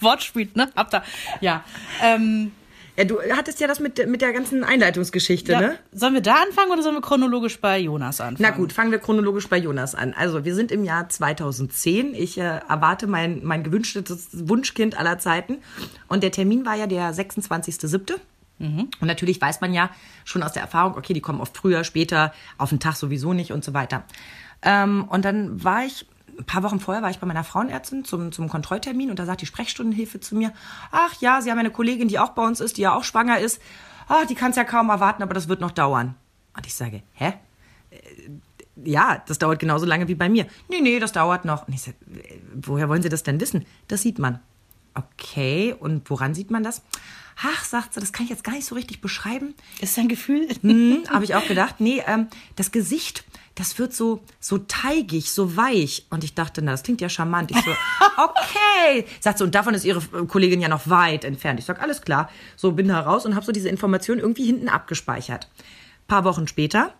Wortspiel, 0.00 0.50
ne? 0.54 0.70
Habt 0.76 0.94
ihr. 0.94 1.02
Ja. 1.40 1.64
Ähm, 2.02 2.52
Ja, 2.96 3.04
du 3.04 3.18
hattest 3.36 3.58
ja 3.60 3.66
das 3.66 3.80
mit, 3.80 4.06
mit 4.08 4.22
der 4.22 4.32
ganzen 4.32 4.62
Einleitungsgeschichte, 4.62 5.52
ja. 5.52 5.60
ne? 5.60 5.78
Sollen 5.92 6.14
wir 6.14 6.20
da 6.20 6.36
anfangen 6.46 6.70
oder 6.70 6.82
sollen 6.82 6.94
wir 6.94 7.02
chronologisch 7.02 7.60
bei 7.60 7.78
Jonas 7.78 8.20
anfangen? 8.20 8.48
Na 8.48 8.56
gut, 8.56 8.72
fangen 8.72 8.92
wir 8.92 9.00
chronologisch 9.00 9.48
bei 9.48 9.58
Jonas 9.58 9.96
an. 9.96 10.14
Also, 10.16 10.44
wir 10.44 10.54
sind 10.54 10.70
im 10.70 10.84
Jahr 10.84 11.08
2010. 11.08 12.14
Ich 12.14 12.38
äh, 12.38 12.60
erwarte 12.68 13.08
mein, 13.08 13.40
mein 13.42 13.64
gewünschtes 13.64 14.28
Wunschkind 14.32 14.96
aller 14.96 15.18
Zeiten. 15.18 15.58
Und 16.06 16.22
der 16.22 16.30
Termin 16.30 16.64
war 16.64 16.76
ja 16.76 16.86
der 16.86 17.12
26.07. 17.12 18.14
Und 18.60 19.02
natürlich 19.02 19.40
weiß 19.40 19.60
man 19.60 19.74
ja 19.74 19.90
schon 20.24 20.42
aus 20.42 20.52
der 20.52 20.62
Erfahrung, 20.62 20.96
okay, 20.96 21.12
die 21.12 21.20
kommen 21.20 21.40
oft 21.40 21.56
früher, 21.56 21.82
später, 21.82 22.32
auf 22.56 22.70
den 22.70 22.78
Tag 22.78 22.94
sowieso 22.94 23.32
nicht 23.32 23.52
und 23.52 23.64
so 23.64 23.74
weiter. 23.74 24.04
Ähm, 24.64 25.04
und 25.08 25.24
dann 25.24 25.62
war 25.62 25.84
ich, 25.84 26.06
ein 26.38 26.44
paar 26.44 26.62
Wochen 26.64 26.80
vorher 26.80 27.02
war 27.02 27.10
ich 27.10 27.18
bei 27.20 27.26
meiner 27.26 27.44
Frauenärztin 27.44 28.04
zum, 28.04 28.32
zum 28.32 28.48
Kontrolltermin 28.48 29.10
und 29.10 29.18
da 29.18 29.26
sagt 29.26 29.42
die 29.42 29.46
Sprechstundenhilfe 29.46 30.18
zu 30.18 30.34
mir, 30.34 30.52
ach 30.90 31.14
ja, 31.20 31.40
Sie 31.40 31.50
haben 31.50 31.58
eine 31.58 31.70
Kollegin, 31.70 32.08
die 32.08 32.18
auch 32.18 32.30
bei 32.30 32.44
uns 32.44 32.60
ist, 32.60 32.76
die 32.76 32.82
ja 32.82 32.94
auch 32.94 33.04
schwanger 33.04 33.38
ist. 33.38 33.60
Ach, 34.08 34.26
die 34.26 34.34
kann 34.34 34.50
es 34.50 34.56
ja 34.56 34.64
kaum 34.64 34.90
erwarten, 34.90 35.22
aber 35.22 35.34
das 35.34 35.48
wird 35.48 35.60
noch 35.60 35.70
dauern. 35.70 36.14
Und 36.56 36.66
ich 36.66 36.74
sage, 36.74 37.02
hä? 37.12 37.34
ja, 38.82 39.22
das 39.26 39.38
dauert 39.38 39.58
genauso 39.60 39.86
lange 39.86 40.08
wie 40.08 40.14
bei 40.14 40.28
mir. 40.28 40.46
Nee, 40.68 40.80
nee, 40.80 40.98
das 40.98 41.12
dauert 41.12 41.44
noch. 41.44 41.68
Und 41.68 41.74
ich 41.74 41.82
sage, 41.82 41.96
woher 42.54 42.88
wollen 42.88 43.02
Sie 43.02 43.08
das 43.08 43.22
denn 43.22 43.40
wissen? 43.40 43.64
Das 43.88 44.02
sieht 44.02 44.18
man. 44.18 44.40
Okay, 44.94 45.74
und 45.78 46.08
woran 46.10 46.34
sieht 46.34 46.50
man 46.50 46.62
das? 46.62 46.82
Ach, 47.42 47.64
sagt 47.64 47.94
sie, 47.94 48.00
das 48.00 48.12
kann 48.12 48.24
ich 48.24 48.30
jetzt 48.30 48.44
gar 48.44 48.52
nicht 48.52 48.66
so 48.66 48.76
richtig 48.76 49.00
beschreiben. 49.00 49.54
Ist 49.80 49.98
dein 49.98 50.08
Gefühl? 50.08 50.48
Hm, 50.60 51.02
Habe 51.10 51.24
ich 51.24 51.34
auch 51.34 51.46
gedacht. 51.48 51.76
Nee, 51.80 52.02
ähm, 52.06 52.28
das 52.54 52.70
Gesicht, 52.70 53.24
das 53.54 53.78
wird 53.78 53.94
so, 53.94 54.22
so 54.40 54.58
teigig, 54.58 55.30
so 55.30 55.56
weich. 55.56 56.06
Und 56.10 56.24
ich 56.24 56.34
dachte, 56.34 56.62
na, 56.62 56.72
das 56.72 56.82
klingt 56.82 57.00
ja 57.00 57.08
charmant. 57.08 57.50
Ich 57.50 57.56
so, 57.56 57.70
okay. 58.16 59.06
Sagt 59.20 59.38
sie, 59.38 59.44
und 59.44 59.54
davon 59.54 59.74
ist 59.74 59.84
ihre 59.84 60.00
Kollegin 60.26 60.60
ja 60.60 60.68
noch 60.68 60.88
weit 60.88 61.24
entfernt. 61.24 61.60
Ich 61.60 61.66
sag, 61.66 61.80
alles 61.80 62.02
klar. 62.02 62.30
So, 62.56 62.72
bin 62.72 62.88
da 62.88 63.00
raus 63.00 63.26
und 63.26 63.34
habe 63.34 63.46
so 63.46 63.52
diese 63.52 63.68
Information 63.68 64.18
irgendwie 64.18 64.46
hinten 64.46 64.68
abgespeichert. 64.68 65.48
paar 66.08 66.24
Wochen 66.24 66.48
später 66.48 66.92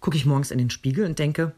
gucke 0.00 0.16
ich 0.16 0.26
morgens 0.26 0.50
in 0.50 0.58
den 0.58 0.70
Spiegel 0.70 1.06
und 1.06 1.18
denke, 1.18 1.52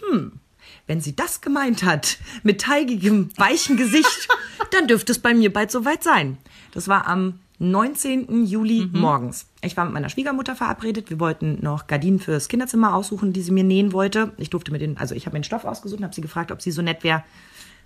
hm, 0.00 0.40
wenn 0.88 1.00
sie 1.00 1.14
das 1.14 1.40
gemeint 1.40 1.84
hat, 1.84 2.18
mit 2.42 2.60
teigigem, 2.60 3.30
weichen 3.36 3.76
Gesicht, 3.76 4.28
dann 4.72 4.88
dürfte 4.88 5.12
es 5.12 5.20
bei 5.20 5.34
mir 5.34 5.52
bald 5.52 5.70
soweit 5.70 6.02
sein. 6.02 6.38
Das 6.72 6.88
war 6.88 7.06
am 7.06 7.38
19. 7.60 8.46
Juli 8.46 8.88
morgens. 8.92 9.46
Ich 9.62 9.76
war 9.76 9.84
mit 9.84 9.94
meiner 9.94 10.08
Schwiegermutter 10.08 10.54
verabredet. 10.54 11.10
Wir 11.10 11.18
wollten 11.18 11.58
noch 11.60 11.88
Gardinen 11.88 12.20
fürs 12.20 12.48
Kinderzimmer 12.48 12.94
aussuchen, 12.94 13.32
die 13.32 13.42
sie 13.42 13.50
mir 13.50 13.64
nähen 13.64 13.92
wollte. 13.92 14.32
Ich 14.36 14.50
durfte 14.50 14.70
mir 14.70 14.78
den, 14.78 14.96
also 14.96 15.14
ich 15.14 15.26
habe 15.26 15.34
mir 15.34 15.40
den 15.40 15.44
Stoff 15.44 15.64
ausgesucht 15.64 15.98
und 15.98 16.04
habe 16.04 16.14
sie 16.14 16.20
gefragt, 16.20 16.52
ob 16.52 16.62
sie 16.62 16.70
so 16.70 16.82
nett 16.82 17.02
wäre, 17.02 17.24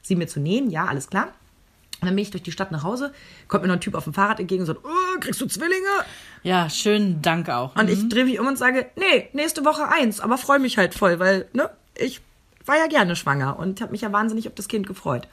sie 0.02 0.14
mir 0.14 0.26
zu 0.26 0.40
nähen. 0.40 0.70
Ja, 0.70 0.86
alles 0.86 1.08
klar. 1.08 1.28
Und 2.02 2.06
dann 2.06 2.16
bin 2.16 2.22
ich 2.22 2.30
durch 2.32 2.42
die 2.42 2.52
Stadt 2.52 2.72
nach 2.72 2.82
Hause, 2.82 3.12
kommt 3.46 3.62
mir 3.62 3.68
noch 3.68 3.76
ein 3.76 3.80
Typ 3.80 3.94
auf 3.94 4.04
dem 4.04 4.12
Fahrrad 4.12 4.40
entgegen 4.40 4.62
und 4.62 4.66
sagt, 4.66 4.80
oh, 4.82 5.20
kriegst 5.20 5.40
du 5.40 5.46
Zwillinge? 5.46 5.86
Ja, 6.42 6.68
schönen 6.68 7.22
Dank 7.22 7.48
auch. 7.48 7.76
Und 7.76 7.88
ich 7.88 8.08
drehe 8.08 8.24
mich 8.24 8.40
um 8.40 8.48
und 8.48 8.58
sage, 8.58 8.86
nee, 8.96 9.28
nächste 9.32 9.64
Woche 9.64 9.88
eins, 9.88 10.18
aber 10.18 10.36
freue 10.36 10.58
mich 10.58 10.78
halt 10.78 10.94
voll, 10.94 11.20
weil, 11.20 11.48
ne, 11.52 11.70
ich 11.96 12.20
war 12.66 12.76
ja 12.76 12.88
gerne 12.88 13.14
schwanger 13.14 13.56
und 13.56 13.80
habe 13.80 13.92
mich 13.92 14.00
ja 14.00 14.12
wahnsinnig 14.12 14.48
auf 14.48 14.54
das 14.54 14.66
Kind 14.66 14.88
gefreut. 14.88 15.28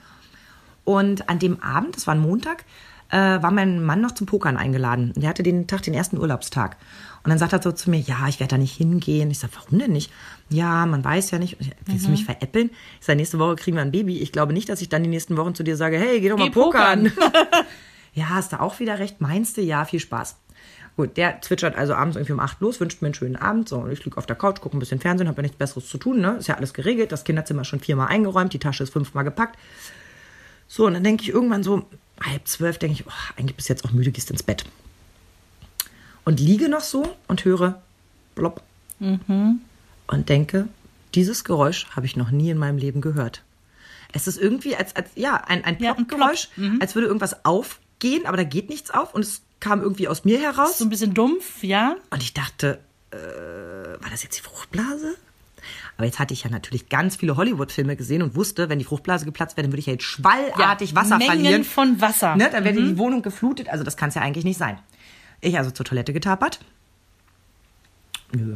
Und 0.86 1.28
an 1.28 1.40
dem 1.40 1.62
Abend, 1.64 1.96
das 1.96 2.06
war 2.06 2.14
ein 2.14 2.22
Montag, 2.22 2.66
äh, 3.10 3.18
war 3.18 3.52
mein 3.52 3.84
Mann 3.84 4.02
noch 4.02 4.12
zum 4.12 4.28
Pokern 4.28 4.58
eingeladen. 4.58 5.12
Und 5.16 5.22
der 5.22 5.30
hatte 5.30 5.44
den 5.44 5.68
Tag 5.68 5.82
den 5.84 5.94
ersten 5.94 6.18
Urlaubstag. 6.18 6.78
Und 7.24 7.30
dann 7.30 7.38
sagt 7.38 7.54
er 7.54 7.62
so 7.62 7.72
zu 7.72 7.90
mir, 7.90 8.00
ja, 8.00 8.28
ich 8.28 8.40
werde 8.40 8.52
da 8.52 8.58
nicht 8.58 8.78
hingehen. 8.78 9.30
Ich 9.30 9.40
sage, 9.40 9.54
warum 9.56 9.80
denn 9.80 9.92
nicht? 9.92 10.12
Ja, 10.50 10.86
man 10.86 11.04
weiß 11.04 11.32
ja 11.32 11.40
nicht. 11.40 11.58
Willst 11.86 12.06
du 12.06 12.12
mich 12.12 12.26
veräppeln? 12.26 12.70
Ich 13.00 13.06
sage, 13.06 13.18
nächste 13.18 13.40
Woche 13.40 13.56
kriegen 13.56 13.76
wir 13.76 13.82
ein 13.82 13.92
Baby. 13.92 14.20
Ich 14.20 14.32
glaube 14.32 14.54
nicht, 14.54 14.70
dass 14.70 14.82
ich 14.82 14.90
dann 14.90 15.04
die 15.04 15.10
nächsten 15.10 15.36
Wochen 15.36 15.54
zu 15.54 15.64
dir 15.64 15.76
sage, 15.76 15.98
hey, 15.98 16.22
geh 16.22 16.30
doch 16.30 16.38
mal 16.38 16.52
pokern. 16.52 17.12
ja, 18.14 18.30
hast 18.30 18.54
du 18.54 18.60
auch 18.62 18.80
wieder 18.80 19.00
recht? 19.00 19.20
Meinst 19.20 19.58
du? 19.58 19.62
Ja, 19.62 19.86
viel 19.86 20.00
Spaß. 20.00 20.38
Gut, 20.96 21.18
der 21.18 21.42
zwitschert 21.42 21.78
also 21.78 21.94
abends 21.94 22.18
irgendwie 22.18 22.34
um 22.34 22.40
8 22.40 22.60
los, 22.62 22.80
wünscht 22.80 23.02
mir 23.02 23.08
einen 23.08 23.14
schönen 23.14 23.36
Abend. 23.36 23.70
So, 23.70 23.78
und 23.78 23.92
ich 23.92 24.04
liege 24.04 24.18
auf 24.18 24.26
der 24.26 24.36
Couch, 24.36 24.60
gucke 24.60 24.76
ein 24.76 24.80
bisschen 24.80 25.00
Fernsehen, 25.00 25.28
habe 25.28 25.38
ja 25.38 25.44
nichts 25.44 25.58
Besseres 25.58 25.88
zu 25.88 25.98
tun, 25.98 26.20
ne? 26.20 26.38
Ist 26.40 26.48
ja 26.48 26.56
alles 26.56 26.74
geregelt. 26.74 27.12
Das 27.12 27.24
Kinderzimmer 27.24 27.64
schon 27.64 27.80
viermal 27.80 28.08
eingeräumt, 28.08 28.54
die 28.54 28.60
Tasche 28.60 28.84
ist 28.84 28.92
fünfmal 28.92 29.24
gepackt. 29.24 29.58
So, 30.68 30.86
und 30.86 30.94
dann 30.94 31.04
denke 31.04 31.24
ich 31.24 31.30
irgendwann 31.30 31.64
so, 31.64 31.86
halb 32.22 32.48
zwölf, 32.48 32.78
denke 32.78 32.94
ich, 32.94 33.08
oh, 33.08 33.12
eigentlich 33.38 33.56
bist 33.56 33.70
du 33.70 33.74
jetzt 33.74 33.86
auch 33.86 33.92
müde, 33.92 34.12
gehst 34.12 34.30
ins 34.32 34.44
Bett. 34.44 34.66
Und 36.26 36.40
liege 36.40 36.70
noch 36.70 36.82
so 36.82 37.16
und 37.28 37.46
höre 37.46 37.82
blopp. 38.36 38.62
Und 40.08 40.30
denke, 40.30 40.68
dieses 41.16 41.44
Geräusch 41.44 41.88
habe 41.96 42.06
ich 42.06 42.16
noch 42.16 42.32
nie 42.32 42.50
in 42.50 42.58
meinem 42.58 42.78
Leben 42.78 43.02
gehört. 43.02 43.44
Es 44.12 44.28
ist 44.28 44.38
irgendwie 44.38 44.76
als, 44.76 44.96
als 44.96 45.10
ja, 45.16 45.36
ein, 45.36 45.64
ein 45.64 45.78
Ja, 45.80 45.94
ein 45.94 46.08
Plopp-Geräusch, 46.08 46.50
als 46.80 46.96
würde 46.96 47.08
irgendwas 47.08 47.46
aufgehen, 47.46 48.26
aber 48.26 48.38
da 48.38 48.44
geht 48.44 48.70
nichts 48.70 48.92
auf 48.92 49.14
und 49.14 49.22
es 49.22 49.42
kam 49.60 49.82
irgendwie 49.82 50.08
aus 50.08 50.26
mir 50.26 50.40
heraus. 50.40 50.78
So 50.78 50.86
ein 50.86 50.90
bisschen 50.90 51.14
dumpf, 51.14 51.64
ja. 51.64 51.96
Und 52.10 52.24
ich 52.24 52.34
dachte, 52.34 52.80
äh, 53.12 53.18
war 53.18 54.10
das 54.10 54.24
jetzt 54.24 54.38
die 54.38 54.42
Fruchtblase? 54.42 55.16
Aber 56.00 56.06
jetzt 56.06 56.18
hatte 56.18 56.34
ich 56.34 56.46
ja 56.46 56.50
natürlich 56.50 56.88
ganz 56.88 57.18
viele 57.18 57.36
Hollywood-Filme 57.36 57.98
gesehen 57.98 58.22
und 58.22 58.34
wusste, 58.34 58.70
wenn 58.70 58.80
die 58.80 58.86
Fruchtblase 58.86 59.26
geplatzt 59.26 59.58
wäre, 59.58 59.64
dann 59.66 59.74
würde 59.74 59.82
ich 59.82 59.88
ja 59.88 59.92
jetzt 59.92 60.06
schwallartig 60.06 60.96
Wasser 60.96 61.18
Mengen 61.18 61.32
verlieren. 61.34 61.64
von 61.66 62.00
Wasser. 62.00 62.38
Ne, 62.38 62.50
dann 62.50 62.64
wäre 62.64 62.74
die 62.74 62.98
Wohnung 62.98 63.22
geflutet. 63.22 63.68
Also 63.68 63.84
das 63.84 63.98
kann 63.98 64.08
es 64.08 64.16
ja 64.16 64.22
eigentlich 64.22 64.46
nicht 64.46 64.58
sein. 64.58 64.80
Ich 65.42 65.58
also 65.58 65.72
zur 65.72 65.86
Toilette 65.86 66.14
getapert. 66.14 66.62
Nö. 68.32 68.56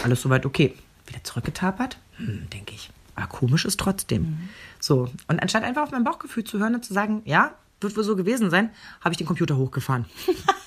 Alles 0.00 0.22
soweit 0.22 0.46
okay. 0.46 0.72
Wieder 1.08 1.24
zurückgetapert. 1.24 1.98
Hm, 2.18 2.48
denke 2.50 2.76
ich. 2.76 2.90
Aber 3.16 3.26
komisch 3.26 3.64
ist 3.64 3.80
trotzdem. 3.80 4.50
So. 4.78 5.10
Und 5.26 5.42
anstatt 5.42 5.64
einfach 5.64 5.82
auf 5.82 5.90
mein 5.90 6.04
Bauchgefühl 6.04 6.44
zu 6.44 6.60
hören 6.60 6.76
und 6.76 6.84
zu 6.84 6.94
sagen, 6.94 7.22
ja, 7.24 7.56
wird 7.80 7.96
wohl 7.96 8.04
so 8.04 8.14
gewesen 8.14 8.50
sein, 8.50 8.70
habe 9.00 9.14
ich 9.14 9.18
den 9.18 9.26
Computer 9.26 9.56
hochgefahren. 9.56 10.04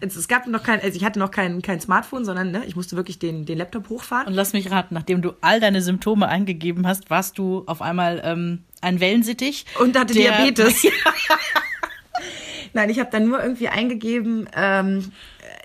es, 0.00 0.16
es 0.16 0.28
gab 0.28 0.46
noch 0.46 0.62
kein, 0.62 0.80
also 0.80 0.96
ich 0.96 1.04
hatte 1.04 1.18
noch 1.18 1.30
kein, 1.30 1.62
kein 1.62 1.80
Smartphone, 1.80 2.24
sondern 2.24 2.50
ne, 2.50 2.62
ich 2.66 2.76
musste 2.76 2.96
wirklich 2.96 3.18
den, 3.18 3.44
den 3.44 3.58
Laptop 3.58 3.88
hochfahren. 3.88 4.26
Und 4.26 4.34
lass 4.34 4.52
mich 4.52 4.70
raten, 4.70 4.94
nachdem 4.94 5.22
du 5.22 5.32
all 5.40 5.60
deine 5.60 5.82
Symptome 5.82 6.28
eingegeben 6.28 6.86
hast, 6.86 7.10
warst 7.10 7.38
du 7.38 7.64
auf 7.66 7.82
einmal 7.82 8.22
ähm, 8.24 8.64
ein 8.80 9.00
Wellensittich. 9.00 9.66
Und 9.78 9.98
hatte 9.98 10.14
Diabetes. 10.14 10.86
Nein, 12.72 12.90
ich 12.90 13.00
habe 13.00 13.10
dann 13.10 13.26
nur 13.26 13.42
irgendwie 13.42 13.68
eingegeben, 13.68 14.48
ähm, 14.54 15.10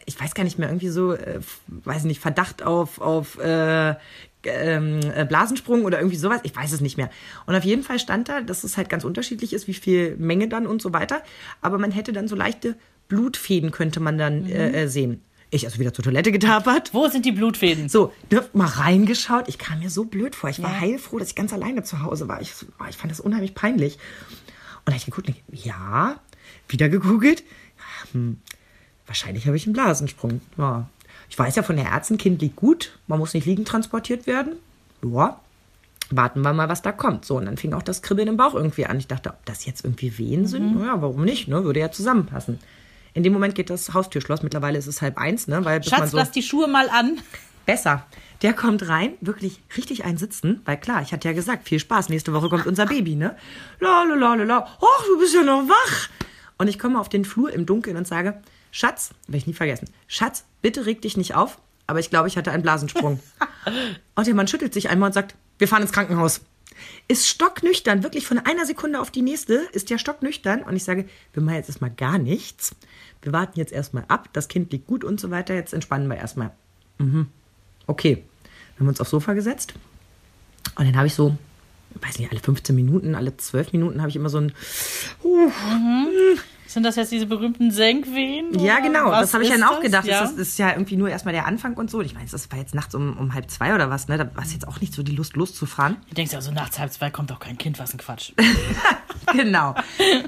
ich 0.06 0.20
weiß 0.20 0.34
gar 0.36 0.44
nicht 0.44 0.60
mehr, 0.60 0.70
irgendwie 0.70 0.90
so, 0.90 1.14
äh, 1.14 1.40
weiß 1.68 2.04
nicht, 2.04 2.20
Verdacht 2.20 2.64
auf, 2.64 3.02
auf 3.02 3.40
äh, 3.40 3.96
ähm, 4.44 5.00
äh, 5.16 5.26
Blasensprung 5.26 5.84
oder 5.84 6.00
irgendwie 6.00 6.18
sowas. 6.18 6.42
Ich 6.44 6.56
weiß 6.56 6.72
es 6.72 6.82
nicht 6.82 6.98
mehr. 6.98 7.10
Und 7.46 7.56
auf 7.56 7.64
jeden 7.64 7.84
Fall 7.84 8.00
stand 8.00 8.30
da, 8.30 8.42
dass 8.42 8.64
es 8.64 8.78
halt 8.78 8.90
ganz 8.90 9.04
unterschiedlich 9.04 9.54
ist, 9.54 9.68
wie 9.68 9.74
viel 9.74 10.16
Menge 10.18 10.48
dann 10.48 10.68
und 10.68 10.82
so 10.82 10.94
weiter. 10.94 11.24
Aber 11.62 11.78
man 11.78 11.92
hätte 11.92 12.14
dann 12.14 12.28
so 12.28 12.36
leichte 12.36 12.76
Blutfäden, 13.08 13.72
könnte 13.72 14.00
man 14.00 14.18
dann 14.18 14.48
äh, 14.48 14.84
äh, 14.84 14.88
sehen. 14.88 15.22
Ich 15.52 15.66
also 15.66 15.80
wieder 15.80 15.94
zur 15.94 16.04
Toilette 16.04 16.32
getapert. 16.32 16.94
Wo 16.94 17.08
sind 17.08 17.26
die 17.26 17.32
Blutfäden? 17.32 17.88
So, 17.88 18.12
ne, 18.32 18.44
mal 18.54 18.66
reingeschaut. 18.66 19.48
Ich 19.48 19.58
kam 19.58 19.80
mir 19.80 19.90
so 19.90 20.06
blöd 20.06 20.36
vor. 20.36 20.50
Ich 20.50 20.62
war 20.62 20.80
heilfroh, 20.80 21.20
dass 21.20 21.30
ich 21.30 21.36
ganz 21.36 21.54
alleine 21.54 21.84
zu 21.84 22.02
Hause 22.02 22.28
war. 22.28 22.42
Ich, 22.42 22.54
oh, 22.80 22.84
ich 22.90 22.98
fand 22.98 23.12
das 23.12 23.20
unheimlich 23.20 23.56
peinlich. 23.56 23.96
Und 23.96 24.88
da 24.88 24.94
hab 24.94 24.98
ich 24.98 25.06
geguckt, 25.06 25.32
ja, 25.52 26.20
wieder 26.68 26.90
gegoogelt. 26.90 27.44
Hm, 28.12 28.38
wahrscheinlich 29.08 29.46
habe 29.48 29.58
ich 29.58 29.66
einen 29.66 29.74
Blasensprung. 29.74 30.42
Ja. 30.58 30.88
Ich 31.30 31.38
weiß 31.38 31.56
ja 31.56 31.64
von 31.64 31.76
der 31.76 31.86
Ärztin, 31.86 32.18
Kind 32.18 32.42
liegt 32.42 32.56
gut. 32.56 32.98
Man 33.08 33.20
muss 33.20 33.34
nicht 33.34 33.46
liegend 33.46 33.68
transportiert 33.68 34.28
werden. 34.28 34.54
Ja, 35.04 35.40
warten 36.12 36.42
wir 36.42 36.54
mal, 36.54 36.70
was 36.70 36.82
da 36.82 36.92
kommt. 36.92 37.26
So, 37.26 37.38
und 37.38 37.46
dann 37.46 37.58
fing 37.58 37.74
auch 37.74 37.82
das 37.82 38.02
Kribbeln 38.02 38.28
im 38.28 38.38
Bauch 38.38 38.54
irgendwie 38.54 38.86
an. 38.86 38.98
Ich 38.98 39.08
dachte, 39.08 39.30
ob 39.30 39.46
das 39.46 39.66
jetzt 39.66 39.84
irgendwie 39.84 40.18
Wehen 40.18 40.48
sind? 40.48 40.80
Ja, 40.82 41.02
warum 41.02 41.26
nicht? 41.26 41.48
Ne? 41.48 41.64
Würde 41.64 41.80
ja 41.80 41.92
zusammenpassen. 41.92 42.60
In 43.14 43.24
dem 43.24 43.34
Moment 43.34 43.56
geht 43.56 43.70
das 43.70 43.94
Haustürschloss. 43.94 44.44
Mittlerweile 44.44 44.78
ist 44.78 44.88
es 44.88 45.02
halb 45.02 45.18
eins, 45.18 45.48
ne? 45.48 45.64
Weil 45.66 45.84
Schatz, 45.84 46.12
so 46.12 46.18
lass 46.18 46.32
die 46.32 46.44
Schuhe 46.44 46.68
mal 46.68 46.90
an. 46.90 47.18
besser. 47.66 48.06
Der 48.42 48.54
kommt 48.54 48.88
rein, 48.88 49.14
wirklich 49.22 49.62
richtig 49.78 50.04
einsitzen, 50.04 50.62
weil 50.66 50.78
klar, 50.78 51.02
ich 51.02 51.14
hatte 51.14 51.28
ja 51.28 51.34
gesagt, 51.34 51.68
viel 51.68 51.80
Spaß, 51.80 52.10
nächste 52.10 52.34
Woche 52.34 52.50
kommt 52.50 52.68
unser 52.68 52.86
Baby, 52.86 53.16
ne? 53.16 53.36
La 53.80 54.04
la 54.04 54.16
la 54.16 54.36
la 54.36 54.44
la, 54.44 54.68
ach, 54.68 55.04
du 55.08 55.18
bist 55.20 55.34
ja 55.34 55.44
noch 55.44 55.68
wach. 55.68 56.10
Und 56.58 56.68
ich 56.68 56.78
komme 56.78 57.00
auf 57.00 57.10
den 57.10 57.26
Flur 57.26 57.52
im 57.52 57.66
Dunkeln 57.66 57.98
und 57.98 58.08
sage, 58.08 58.42
Schatz, 58.76 59.12
werde 59.28 59.38
ich 59.38 59.48
nie 59.48 59.54
vergessen, 59.54 59.88
Schatz, 60.06 60.44
bitte 60.62 60.86
reg 60.86 61.02
dich 61.02 61.16
nicht 61.16 61.34
auf, 61.34 61.60
aber 61.88 62.02
ich 62.02 62.10
glaube, 62.10 62.28
ich 62.28 62.36
hatte 62.36 62.52
einen 62.52 62.62
Blasensprung. 62.62 63.22
und 64.16 64.28
der 64.28 64.36
Mann 64.36 64.50
schüttelt 64.50 64.74
sich 64.74 64.90
einmal 64.90 65.08
und 65.08 65.14
sagt, 65.14 65.34
wir 65.60 65.70
fahren 65.70 65.82
ins 65.82 65.94
Krankenhaus. 65.94 66.42
Ist 67.08 67.26
stocknüchtern, 67.26 68.04
wirklich 68.04 68.28
von 68.28 68.38
einer 68.38 68.66
Sekunde 68.66 69.00
auf 69.00 69.12
die 69.12 69.22
nächste 69.22 69.54
ist 69.72 69.90
der 69.90 69.98
stocknüchtern. 69.98 70.62
Und 70.64 70.76
ich 70.76 70.84
sage, 70.84 71.08
wir 71.32 71.42
machen 71.42 71.56
jetzt 71.56 71.70
erstmal 71.70 71.90
gar 71.90 72.18
nichts. 72.18 72.76
Wir 73.22 73.32
warten 73.32 73.58
jetzt 73.58 73.72
erstmal 73.72 74.04
ab, 74.10 74.28
das 74.34 74.50
Kind 74.50 74.74
liegt 74.74 74.88
gut 74.88 75.06
und 75.06 75.22
so 75.22 75.32
weiter, 75.32 75.54
jetzt 75.54 75.74
entspannen 75.74 76.10
wir 76.10 76.18
erstmal. 76.18 76.52
Okay. 77.88 78.16
Dann 78.44 78.80
haben 78.80 78.86
wir 78.88 78.90
uns 78.90 79.00
aufs 79.00 79.12
Sofa 79.12 79.32
gesetzt. 79.36 79.74
Und 80.76 80.86
dann 80.86 80.98
habe 80.98 81.08
ich 81.08 81.16
so, 81.16 81.38
weiß 82.02 82.20
nicht, 82.20 82.30
alle 82.30 82.42
15 82.42 82.76
Minuten, 82.76 83.16
alle 83.16 83.38
12 83.38 83.72
Minuten 83.72 84.02
habe 84.02 84.10
ich 84.10 84.18
immer 84.18 84.28
so 84.28 84.40
ein. 84.40 84.52
Sind 86.68 86.84
das 86.84 86.96
jetzt 86.96 87.12
diese 87.12 87.26
berühmten 87.26 87.72
Senkwehen? 87.72 88.58
Ja, 88.60 88.80
genau. 88.80 89.12
was 89.12 89.22
Das 89.22 89.34
habe 89.34 89.44
ich 89.44 89.50
dann 89.50 89.64
auch 89.64 89.80
gedacht. 89.82 90.06
Ja. 90.06 90.22
Das, 90.22 90.34
ist, 90.34 90.58
ja 90.58 90.72
irgendwie 90.72 90.96
nur 90.96 91.10
erstmal 91.10 91.34
der 91.34 91.46
Anfang 91.46 91.76
und 91.76 91.92
so. 91.92 92.02
Ich 92.02 92.14
meine, 92.14 92.28
das 92.30 92.52
war 92.52 92.58
jetzt 92.58 92.74
nachts 92.74 92.96
um, 92.96 93.18
um 93.18 93.34
halb 93.34 93.50
zwei 93.52 93.76
oder 93.76 93.90
was, 93.90 94.08
ne? 94.08 94.18
Da 94.18 94.36
war 94.36 94.44
es 94.44 94.54
jetzt 94.54 94.68
auch 94.68 94.82
nicht 94.82 94.94
so 94.94 95.04
die 95.04 95.16
Lust, 95.16 95.36
loszufahren. 95.36 95.98
Du 96.10 96.16
denkst 96.16 96.34
ja, 96.34 96.42
so 96.42 96.52
nachts 96.52 96.80
halb 96.80 96.92
zwei 96.92 97.12
kommt 97.12 97.30
doch 97.30 97.40
kein 97.40 97.58
Kind, 97.58 97.80
was 97.80 97.94
ein 97.94 97.98
Quatsch. 97.98 98.34
genau. 99.34 99.76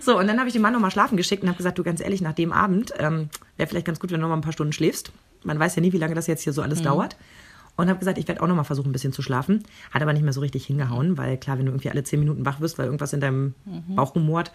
So, 0.02 0.18
und 0.18 0.28
dann 0.28 0.38
habe 0.38 0.48
ich 0.48 0.54
den 0.54 0.62
Mann 0.62 0.74
nochmal 0.74 0.92
schlafen 0.92 1.18
geschickt 1.18 1.44
und 1.44 1.50
habe 1.50 1.58
gesagt, 1.58 1.78
du 1.80 1.84
ganz 1.84 2.02
ehrlich, 2.02 2.22
nach 2.22 2.34
dem 2.34 2.52
Abend 2.52 2.94
ähm, 3.00 3.30
wäre 3.58 3.68
vielleicht 3.68 3.88
ganz 3.88 4.00
gut, 4.00 4.12
wenn 4.12 4.20
du 4.20 4.22
noch 4.22 4.30
mal 4.30 4.38
ein 4.38 4.42
paar 4.42 4.54
Stunden 4.54 4.74
schläfst. 4.74 5.12
Man 5.44 5.60
weiß 5.60 5.76
ja 5.76 5.82
nie, 5.82 5.94
wie 5.94 5.98
lange 5.98 6.16
das 6.16 6.28
jetzt 6.28 6.44
hier 6.44 6.54
so 6.54 6.62
alles 6.62 6.82
dauert. 6.82 7.18
Und 7.78 7.90
habe 7.90 8.00
gesagt, 8.00 8.18
ich 8.18 8.28
werde 8.28 8.42
auch 8.42 8.48
noch 8.48 8.56
mal 8.56 8.64
versuchen, 8.64 8.90
ein 8.90 8.92
bisschen 8.92 9.14
zu 9.14 9.22
schlafen. 9.22 9.64
Hat 9.92 10.02
aber 10.02 10.12
nicht 10.12 10.24
mehr 10.24 10.34
so 10.34 10.42
richtig 10.42 10.66
hingehauen, 10.66 11.18
weil 11.18 11.38
klar, 11.38 11.60
wenn 11.60 11.66
du 11.68 11.72
irgendwie 11.72 11.92
alle 11.92 12.04
zehn 12.04 12.20
Minuten 12.20 12.44
wach 12.46 12.60
wirst, 12.60 12.80
weil 12.80 12.86
irgendwas 12.86 13.14
in 13.14 13.22
deinem 13.22 13.54
Bauch 13.90 14.16
rumort. 14.16 14.52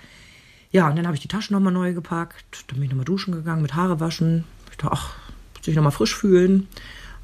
Ja, 0.73 0.89
und 0.89 0.97
dann 0.97 1.07
habe 1.07 1.15
ich 1.15 1.23
die 1.23 1.29
Taschen 1.29 1.55
nochmal 1.55 1.73
neu 1.73 1.93
gepackt. 1.93 2.65
Dann 2.69 2.77
bin 2.77 2.85
ich 2.85 2.91
nochmal 2.91 3.05
duschen 3.05 3.33
gegangen, 3.33 3.63
mit 3.63 3.75
Haare 3.75 4.01
waschen. 4.01 4.45
Ich 4.71 4.79
dachte, 4.79 4.93
ach, 4.93 5.15
muss 5.57 5.69
ich 5.69 5.77
nochmal 5.77 5.93
frisch 5.93 6.17
fühlen. 6.17 6.67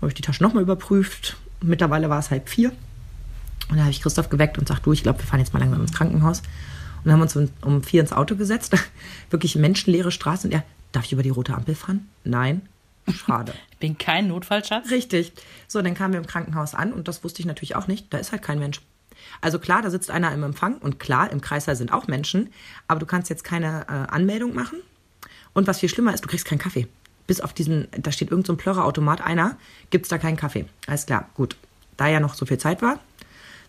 Habe 0.01 0.09
ich 0.09 0.15
die 0.15 0.23
Taschen 0.23 0.45
nochmal 0.45 0.63
überprüft. 0.63 1.37
Mittlerweile 1.63 2.11
war 2.11 2.19
es 2.19 2.31
halb 2.31 2.49
vier. 2.49 2.71
Und 2.71 3.77
dann 3.77 3.81
habe 3.81 3.91
ich 3.91 4.03
Christoph 4.03 4.29
geweckt 4.29 4.59
und 4.59 4.69
sagt, 4.69 4.87
du, 4.87 4.93
ich 4.93 5.03
glaube, 5.03 5.19
wir 5.19 5.27
fahren 5.27 5.41
jetzt 5.41 5.53
mal 5.53 5.61
langsam 5.61 5.81
ins 5.81 5.93
Krankenhaus. 5.93 6.41
Und 6.41 7.05
dann 7.05 7.13
haben 7.15 7.21
wir 7.21 7.25
uns 7.25 7.37
um, 7.37 7.49
um 7.63 7.83
vier 7.83 8.03
ins 8.03 8.13
Auto 8.13 8.37
gesetzt. 8.37 8.77
Wirklich 9.31 9.57
menschenleere 9.57 10.11
Straße. 10.11 10.47
Und 10.47 10.53
er, 10.53 10.63
darf 10.93 11.05
ich 11.07 11.13
über 11.13 11.23
die 11.23 11.31
rote 11.31 11.55
Ampel 11.55 11.75
fahren? 11.75 12.09
Nein. 12.25 12.63
Schade. 13.09 13.55
Ich 13.71 13.81
bin 13.81 13.97
kein 13.97 14.27
Notfallschatz. 14.27 14.91
Richtig. 14.91 15.33
So, 15.69 15.81
dann 15.81 15.95
kamen 15.95 16.13
wir 16.13 16.19
im 16.19 16.27
Krankenhaus 16.27 16.75
an 16.75 16.93
und 16.93 17.07
das 17.07 17.23
wusste 17.23 17.39
ich 17.39 17.47
natürlich 17.47 17.77
auch 17.77 17.87
nicht. 17.87 18.13
Da 18.13 18.19
ist 18.19 18.33
halt 18.33 18.43
kein 18.43 18.59
Mensch. 18.59 18.81
Also 19.41 19.59
klar, 19.59 19.83
da 19.83 19.91
sitzt 19.91 20.11
einer 20.11 20.33
im 20.33 20.43
Empfang 20.43 20.79
und 20.79 20.99
klar, 20.99 21.31
im 21.31 21.41
Kreißsaal 21.41 21.77
sind 21.77 21.93
auch 21.93 22.07
Menschen, 22.07 22.53
aber 22.87 23.01
du 23.01 23.07
kannst 23.07 23.31
jetzt 23.31 23.45
keine 23.45 23.87
äh, 23.89 24.13
Anmeldung 24.13 24.55
machen. 24.55 24.79
Und 25.53 25.67
was 25.67 25.81
viel 25.81 25.89
schlimmer 25.89 26.15
ist, 26.15 26.25
du 26.25 26.29
kriegst 26.29 26.45
keinen 26.45 26.59
Kaffee. 26.59 26.87
Bis 27.27 27.41
auf 27.41 27.53
diesen, 27.53 27.89
da 27.93 28.11
steht 28.13 28.31
irgend 28.31 28.47
so 28.47 28.53
ein 28.55 28.57
Plörrerautomat 28.57 29.21
einer, 29.21 29.57
gibt's 29.91 30.09
da 30.09 30.19
keinen 30.19 30.37
Kaffee. 30.37 30.67
Alles 30.87 31.07
klar, 31.07 31.29
gut. 31.35 31.57
Da 31.97 32.07
ja 32.09 32.21
noch 32.21 32.35
so 32.35 32.47
viel 32.47 32.59
Zeit 32.59 32.81
war, 32.81 33.01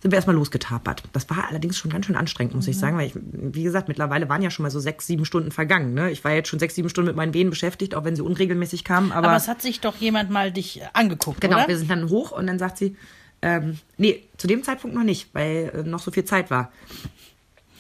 sind 0.02 0.12
wir 0.12 0.16
erstmal 0.16 0.36
losgetapert. 0.36 1.04
Das 1.12 1.30
war 1.30 1.50
allerdings 1.50 1.78
schon 1.78 1.92
ganz 1.92 2.06
schön 2.06 2.16
anstrengend, 2.16 2.56
muss 2.56 2.68
ich 2.68 2.78
sagen, 2.78 2.98
weil 2.98 3.08
ich, 3.08 3.14
wie 3.16 3.64
gesagt, 3.64 3.90
mittlerweile 3.90 4.30
waren 4.30 4.42
ja 4.42 4.50
schon 4.50 4.64
mal 4.64 4.70
so 4.70 4.80
sechs, 4.80 5.08
sieben 5.08 5.26
Stunden 5.26 5.52
vergangen. 5.52 5.94
Ne? 5.94 6.10
Ich 6.12 6.24
war 6.24 6.32
jetzt 6.32 6.48
schon 6.48 6.60
sechs, 6.60 6.76
sieben 6.76 6.90
Stunden 6.90 7.08
mit 7.08 7.18
meinen 7.18 7.34
Wehen 7.34 7.50
beschäftigt, 7.50 7.96
auch 7.96 8.06
wenn 8.06 8.16
sie 8.16 8.22
unregelmäßig 8.22 8.86
kamen. 8.86 9.12
Aber, 9.12 9.28
Aber 9.28 9.36
es 9.38 9.50
hat 9.50 9.62
sich 9.62 9.82
doch 9.82 9.98
jemand 9.98 10.30
mal 10.30 10.52
dich 10.54 10.82
angeguckt, 10.94 11.42
Genau, 11.42 11.58
oder? 11.58 11.68
wir 11.68 11.78
sind 11.78 11.92
dann 11.92 12.08
hoch 12.10 12.32
und 12.32 12.48
dann 12.48 12.60
sagt 12.60 12.78
sie, 12.78 12.96
ähm, 13.42 13.78
nee, 13.98 14.24
zu 14.38 14.48
dem 14.48 14.64
Zeitpunkt 14.64 14.96
noch 14.96 15.04
nicht, 15.04 15.30
weil 15.34 15.72
äh, 15.74 15.84
noch 15.84 16.00
so 16.00 16.12
viel 16.12 16.26
Zeit 16.26 16.52
war. 16.52 16.72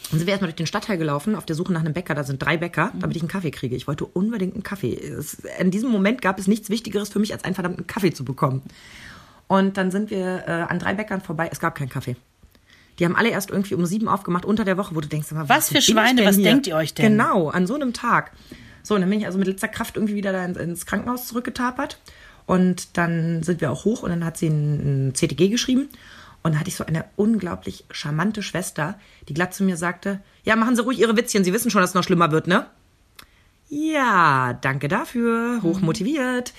Dann 0.09 0.17
sind 0.19 0.25
wir 0.25 0.31
erstmal 0.31 0.49
durch 0.49 0.55
den 0.55 0.65
Stadtteil 0.67 0.97
gelaufen, 0.97 1.35
auf 1.35 1.45
der 1.45 1.55
Suche 1.55 1.71
nach 1.71 1.81
einem 1.81 1.93
Bäcker. 1.93 2.15
Da 2.15 2.23
sind 2.23 2.41
drei 2.41 2.57
Bäcker, 2.57 2.91
damit 2.99 3.15
ich 3.15 3.21
einen 3.21 3.29
Kaffee 3.29 3.51
kriege. 3.51 3.75
Ich 3.75 3.87
wollte 3.87 4.05
unbedingt 4.05 4.55
einen 4.55 4.63
Kaffee. 4.63 4.95
Es, 4.95 5.35
in 5.59 5.69
diesem 5.69 5.91
Moment 5.91 6.21
gab 6.21 6.39
es 6.39 6.47
nichts 6.47 6.69
Wichtigeres 6.69 7.09
für 7.09 7.19
mich, 7.19 7.31
als 7.33 7.43
einen 7.43 7.53
verdammten 7.53 7.85
Kaffee 7.85 8.11
zu 8.11 8.25
bekommen. 8.25 8.63
Und 9.47 9.77
dann 9.77 9.91
sind 9.91 10.09
wir 10.09 10.43
äh, 10.47 10.51
an 10.51 10.79
drei 10.79 10.95
Bäckern 10.95 11.21
vorbei. 11.21 11.49
Es 11.51 11.59
gab 11.59 11.75
keinen 11.75 11.89
Kaffee. 11.89 12.15
Die 12.97 13.05
haben 13.05 13.15
alle 13.15 13.29
erst 13.29 13.49
irgendwie 13.51 13.75
um 13.75 13.85
sieben 13.85 14.07
aufgemacht 14.07 14.45
unter 14.45 14.65
der 14.65 14.77
Woche, 14.77 14.95
wo 14.95 14.99
du 15.01 15.07
denkst, 15.07 15.31
aber, 15.31 15.47
Was 15.47 15.67
für 15.67 15.73
bin 15.75 15.79
ich 15.79 15.85
Schweine, 15.85 16.25
was 16.25 16.35
hier? 16.35 16.43
denkt 16.43 16.67
ihr 16.67 16.75
euch 16.75 16.93
denn? 16.93 17.13
Genau, 17.13 17.49
an 17.49 17.65
so 17.67 17.75
einem 17.75 17.93
Tag. 17.93 18.31
So, 18.83 18.95
und 18.95 19.01
dann 19.01 19.09
bin 19.09 19.19
ich 19.19 19.25
also 19.25 19.37
mit 19.37 19.47
letzter 19.47 19.67
Kraft 19.67 19.95
irgendwie 19.95 20.15
wieder 20.15 20.31
da 20.31 20.43
ins 20.43 20.85
Krankenhaus 20.85 21.27
zurückgetapert. 21.27 21.99
Und 22.49 22.97
dann 22.97 23.43
sind 23.43 23.61
wir 23.61 23.71
auch 23.71 23.85
hoch 23.85 24.01
und 24.01 24.09
dann 24.09 24.25
hat 24.25 24.35
sie 24.35 24.47
ein, 24.47 25.13
CTG 25.13 25.49
geschrieben. 25.49 25.87
Und 26.41 26.55
da 26.55 26.59
hatte 26.59 26.69
ich 26.69 26.75
so 26.75 26.83
eine 26.83 27.05
unglaublich 27.15 27.85
charmante 27.91 28.41
Schwester, 28.41 28.97
die 29.27 29.35
glatt 29.35 29.53
zu 29.53 29.63
mir 29.63 29.77
sagte, 29.77 30.19
ja, 30.43 30.55
machen 30.55 30.75
Sie 30.75 30.81
ruhig 30.81 30.99
Ihre 30.99 31.15
Witzchen, 31.15 31.43
Sie 31.43 31.53
wissen 31.53 31.69
schon, 31.69 31.81
dass 31.81 31.91
es 31.91 31.93
noch 31.93 32.03
schlimmer 32.03 32.31
wird, 32.31 32.47
ne? 32.47 32.65
Ja, 33.67 34.57
danke 34.61 34.87
dafür, 34.87 35.59
hoch 35.61 35.79
motiviert. 35.81 36.55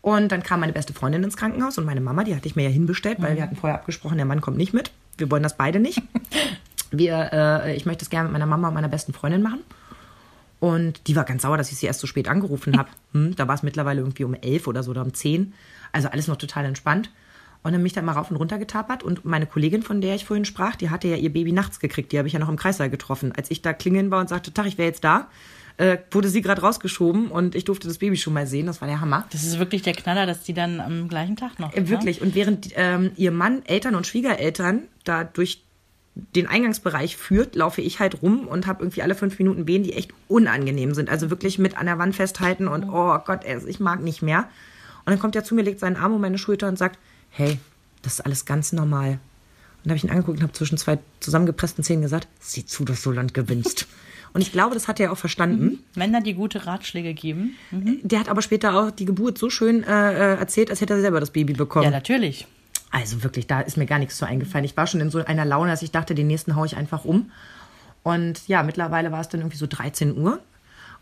Und 0.00 0.32
dann 0.32 0.42
kam 0.42 0.60
meine 0.60 0.72
beste 0.72 0.94
Freundin 0.94 1.22
ins 1.24 1.36
Krankenhaus 1.36 1.76
und 1.76 1.84
meine 1.84 2.00
Mama, 2.00 2.24
die 2.24 2.34
hatte 2.34 2.48
ich 2.48 2.56
mir 2.56 2.62
ja 2.62 2.70
hinbestellt, 2.70 3.20
weil 3.20 3.36
wir 3.36 3.42
hatten 3.42 3.56
vorher 3.56 3.78
abgesprochen, 3.78 4.16
der 4.16 4.24
Mann 4.24 4.40
kommt 4.40 4.56
nicht 4.56 4.72
mit. 4.72 4.92
Wir 5.18 5.30
wollen 5.30 5.42
das 5.42 5.58
beide 5.58 5.78
nicht. 5.78 6.00
Wir, 6.90 7.30
äh, 7.32 7.76
ich 7.76 7.86
möchte 7.86 8.04
es 8.04 8.08
gerne 8.08 8.28
mit 8.28 8.32
meiner 8.32 8.46
Mama 8.46 8.68
und 8.68 8.74
meiner 8.74 8.88
besten 8.88 9.12
Freundin 9.12 9.42
machen. 9.42 9.60
Und 10.64 11.08
die 11.08 11.14
war 11.14 11.24
ganz 11.24 11.42
sauer, 11.42 11.58
dass 11.58 11.70
ich 11.72 11.76
sie 11.76 11.84
erst 11.84 12.00
so 12.00 12.06
spät 12.06 12.26
angerufen 12.26 12.78
habe. 12.78 12.88
Hm, 13.12 13.36
da 13.36 13.46
war 13.46 13.54
es 13.54 13.62
mittlerweile 13.62 14.00
irgendwie 14.00 14.24
um 14.24 14.34
elf 14.34 14.66
oder 14.66 14.82
so 14.82 14.90
oder 14.90 15.02
um 15.02 15.12
zehn. 15.12 15.52
Also 15.92 16.08
alles 16.08 16.26
noch 16.26 16.36
total 16.36 16.64
entspannt. 16.64 17.10
Und 17.62 17.72
dann 17.72 17.80
bin 17.80 17.86
ich 17.86 17.92
da 17.92 18.02
mal 18.02 18.12
rauf 18.12 18.30
und 18.30 18.36
runter 18.36 18.58
getapert. 18.58 19.02
Und 19.02 19.26
meine 19.26 19.46
Kollegin, 19.46 19.82
von 19.82 20.00
der 20.00 20.14
ich 20.14 20.24
vorhin 20.24 20.46
sprach, 20.46 20.74
die 20.74 20.88
hatte 20.88 21.06
ja 21.06 21.16
ihr 21.16 21.32
Baby 21.32 21.52
nachts 21.52 21.80
gekriegt. 21.80 22.10
Die 22.12 22.18
habe 22.18 22.26
ich 22.26 22.32
ja 22.32 22.40
noch 22.40 22.48
im 22.48 22.56
Kreissaal 22.56 22.88
getroffen. 22.88 23.30
Als 23.36 23.50
ich 23.50 23.60
da 23.60 23.74
klingeln 23.74 24.10
war 24.10 24.20
und 24.20 24.28
sagte, 24.30 24.54
Tag, 24.54 24.66
ich 24.66 24.78
wäre 24.78 24.88
jetzt 24.88 25.04
da, 25.04 25.28
äh, 25.76 25.98
wurde 26.10 26.28
sie 26.28 26.40
gerade 26.40 26.62
rausgeschoben 26.62 27.28
und 27.28 27.54
ich 27.54 27.66
durfte 27.66 27.86
das 27.86 27.98
Baby 27.98 28.16
schon 28.16 28.32
mal 28.32 28.46
sehen. 28.46 28.66
Das 28.66 28.80
war 28.80 28.88
der 28.88 29.00
Hammer. 29.00 29.26
Das 29.32 29.44
ist 29.44 29.58
wirklich 29.58 29.82
der 29.82 29.92
Knaller, 29.92 30.24
dass 30.24 30.44
die 30.44 30.54
dann 30.54 30.80
am 30.80 31.08
gleichen 31.08 31.36
Tag 31.36 31.60
noch. 31.60 31.74
Äh, 31.74 31.88
Wirklich. 31.88 32.22
Und 32.22 32.34
während 32.34 32.70
ähm, 32.74 33.12
ihr 33.16 33.32
Mann, 33.32 33.62
Eltern 33.66 33.94
und 33.94 34.06
Schwiegereltern 34.06 34.84
da 35.04 35.24
durch 35.24 35.63
den 36.14 36.46
Eingangsbereich 36.46 37.16
führt, 37.16 37.56
laufe 37.56 37.80
ich 37.80 37.98
halt 37.98 38.22
rum 38.22 38.46
und 38.46 38.66
habe 38.66 38.84
irgendwie 38.84 39.02
alle 39.02 39.14
fünf 39.14 39.38
Minuten 39.38 39.66
Wehen, 39.66 39.82
die 39.82 39.94
echt 39.94 40.12
unangenehm 40.28 40.94
sind. 40.94 41.10
Also 41.10 41.30
wirklich 41.30 41.58
mit 41.58 41.76
an 41.76 41.86
der 41.86 41.98
Wand 41.98 42.14
festhalten 42.14 42.68
und 42.68 42.84
oh 42.84 43.18
Gott, 43.24 43.44
ey, 43.44 43.58
ich 43.66 43.80
mag 43.80 44.00
nicht 44.00 44.22
mehr. 44.22 44.48
Und 45.04 45.10
dann 45.10 45.18
kommt 45.18 45.34
er 45.34 45.44
zu 45.44 45.54
mir, 45.54 45.62
legt 45.62 45.80
seinen 45.80 45.96
Arm 45.96 46.14
um 46.14 46.20
meine 46.20 46.38
Schulter 46.38 46.68
und 46.68 46.78
sagt, 46.78 46.98
hey, 47.30 47.58
das 48.02 48.14
ist 48.14 48.20
alles 48.20 48.44
ganz 48.44 48.72
normal. 48.72 49.10
Und 49.10 49.18
da 49.86 49.90
habe 49.90 49.96
ich 49.96 50.04
ihn 50.04 50.10
angeguckt 50.10 50.38
und 50.38 50.42
habe 50.44 50.52
zwischen 50.52 50.78
zwei 50.78 50.98
zusammengepressten 51.20 51.82
Zähnen 51.82 52.02
gesagt, 52.02 52.28
sieh 52.38 52.64
zu, 52.64 52.84
dass 52.84 53.02
du 53.02 53.10
Land 53.10 53.34
gewinnst. 53.34 53.86
und 54.32 54.40
ich 54.40 54.52
glaube, 54.52 54.74
das 54.74 54.86
hat 54.86 55.00
er 55.00 55.10
auch 55.10 55.18
verstanden. 55.18 55.80
Männer, 55.96 56.20
die 56.20 56.34
gute 56.34 56.64
Ratschläge 56.64 57.12
geben. 57.12 57.56
Der 57.70 58.20
hat 58.20 58.28
aber 58.28 58.40
später 58.40 58.74
auch 58.78 58.92
die 58.92 59.04
Geburt 59.04 59.36
so 59.36 59.50
schön 59.50 59.82
äh, 59.82 60.12
äh, 60.12 60.38
erzählt, 60.38 60.70
als 60.70 60.80
hätte 60.80 60.94
er 60.94 61.00
selber 61.00 61.18
das 61.18 61.32
Baby 61.32 61.54
bekommen. 61.54 61.84
Ja, 61.84 61.90
natürlich. 61.90 62.46
Also 62.94 63.24
wirklich, 63.24 63.48
da 63.48 63.60
ist 63.60 63.76
mir 63.76 63.86
gar 63.86 63.98
nichts 63.98 64.16
so 64.16 64.24
eingefallen. 64.24 64.64
Ich 64.64 64.76
war 64.76 64.86
schon 64.86 65.00
in 65.00 65.10
so 65.10 65.18
einer 65.24 65.44
Laune, 65.44 65.68
dass 65.68 65.82
ich 65.82 65.90
dachte, 65.90 66.14
den 66.14 66.28
nächsten 66.28 66.54
haue 66.54 66.66
ich 66.66 66.76
einfach 66.76 67.04
um. 67.04 67.32
Und 68.04 68.46
ja, 68.46 68.62
mittlerweile 68.62 69.10
war 69.10 69.20
es 69.20 69.28
dann 69.28 69.40
irgendwie 69.40 69.56
so 69.56 69.66
13 69.66 70.16
Uhr. 70.16 70.38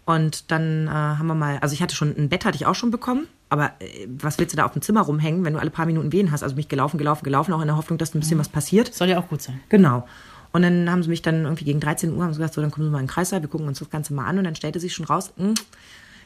Und 0.06 0.50
dann 0.50 0.88
äh, 0.88 0.90
haben 0.90 1.26
wir 1.26 1.34
mal, 1.34 1.58
also 1.58 1.74
ich 1.74 1.82
hatte 1.82 1.94
schon 1.94 2.16
ein 2.16 2.30
Bett, 2.30 2.46
hatte 2.46 2.56
ich 2.56 2.64
auch 2.64 2.74
schon 2.74 2.90
bekommen. 2.90 3.26
Aber 3.50 3.72
äh, 3.80 4.06
was 4.08 4.38
willst 4.38 4.54
du 4.54 4.56
da 4.56 4.64
auf 4.64 4.72
dem 4.72 4.80
Zimmer 4.80 5.02
rumhängen, 5.02 5.44
wenn 5.44 5.52
du 5.52 5.58
alle 5.58 5.68
paar 5.68 5.84
Minuten 5.84 6.12
Wehen 6.12 6.32
hast? 6.32 6.42
Also 6.42 6.56
mich 6.56 6.68
gelaufen, 6.68 6.96
gelaufen, 6.96 7.24
gelaufen, 7.24 7.52
auch 7.52 7.60
in 7.60 7.66
der 7.66 7.76
Hoffnung, 7.76 7.98
dass 7.98 8.14
ein 8.14 8.20
bisschen 8.20 8.38
was 8.38 8.48
passiert. 8.48 8.94
Soll 8.94 9.10
ja 9.10 9.18
auch 9.18 9.28
gut 9.28 9.42
sein. 9.42 9.60
Genau. 9.68 10.08
Und 10.52 10.62
dann 10.62 10.90
haben 10.90 11.02
sie 11.02 11.10
mich 11.10 11.20
dann 11.20 11.44
irgendwie 11.44 11.66
gegen 11.66 11.80
13 11.80 12.16
Uhr 12.16 12.24
haben 12.24 12.32
sie 12.32 12.38
gesagt, 12.38 12.54
so, 12.54 12.62
dann 12.62 12.70
kommen 12.70 12.86
Sie 12.86 12.90
mal 12.90 13.00
in 13.00 13.04
den 13.04 13.10
Kreissaal, 13.10 13.42
wir 13.42 13.50
gucken 13.50 13.68
uns 13.68 13.80
das 13.80 13.90
Ganze 13.90 14.14
mal 14.14 14.24
an. 14.24 14.38
Und 14.38 14.44
dann 14.44 14.54
stellte 14.54 14.80
sich 14.80 14.94
schon 14.94 15.04
raus, 15.04 15.30
hm, 15.36 15.52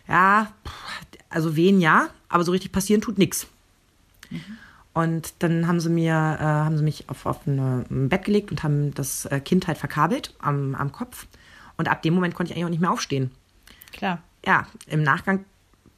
ja, 0.06 0.52
also 1.28 1.56
Wehen 1.56 1.80
ja, 1.80 2.10
aber 2.28 2.44
so 2.44 2.52
richtig 2.52 2.70
passieren 2.70 3.02
tut 3.02 3.18
nichts. 3.18 3.48
Und 4.96 5.42
dann 5.42 5.68
haben 5.68 5.78
sie 5.78 5.90
mir, 5.90 6.14
äh, 6.14 6.42
haben 6.42 6.78
sie 6.78 6.82
mich 6.82 7.10
auf, 7.10 7.26
auf 7.26 7.46
ein 7.46 8.08
Bett 8.08 8.24
gelegt 8.24 8.50
und 8.50 8.62
haben 8.62 8.94
das 8.94 9.26
äh, 9.26 9.40
Kind 9.40 9.66
halt 9.66 9.76
verkabelt 9.76 10.34
am, 10.38 10.74
am 10.74 10.90
Kopf. 10.90 11.26
Und 11.76 11.90
ab 11.90 12.00
dem 12.00 12.14
Moment 12.14 12.34
konnte 12.34 12.50
ich 12.50 12.56
eigentlich 12.56 12.64
auch 12.64 12.70
nicht 12.70 12.80
mehr 12.80 12.90
aufstehen. 12.90 13.30
Klar. 13.92 14.22
Ja, 14.46 14.66
im 14.86 15.02
Nachgang 15.02 15.44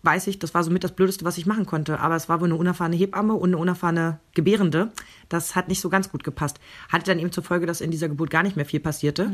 weiß 0.03 0.27
ich, 0.29 0.39
das 0.39 0.55
war 0.55 0.63
somit 0.65 0.85
das 0.85 0.93
Blödeste, 0.93 1.25
was 1.25 1.39
ich 1.39 1.47
machen 1.47 1.67
konnte. 1.67 2.01
Aber 2.01 2.17
es 2.17 2.29
war 2.29 2.41
wohl 2.41 2.49
eine 2.49 2.57
unerfahrene 2.57 2.97
Hebamme 2.97 3.35
und 3.35 3.51
eine 3.51 3.59
unerfahrene 3.59 4.19
Gebärende. 4.35 4.91
Das 5.29 5.57
hat 5.57 5.69
nicht 5.69 5.81
so 5.81 5.89
ganz 5.89 6.11
gut 6.11 6.25
gepasst. 6.25 6.59
Hatte 6.89 7.07
dann 7.07 7.19
eben 7.19 7.33
zur 7.33 7.43
Folge, 7.45 7.67
dass 7.67 7.81
in 7.81 7.91
dieser 7.91 8.09
Geburt 8.09 8.31
gar 8.31 8.43
nicht 8.43 8.57
mehr 8.57 8.65
viel 8.65 8.81
passierte. 8.81 9.31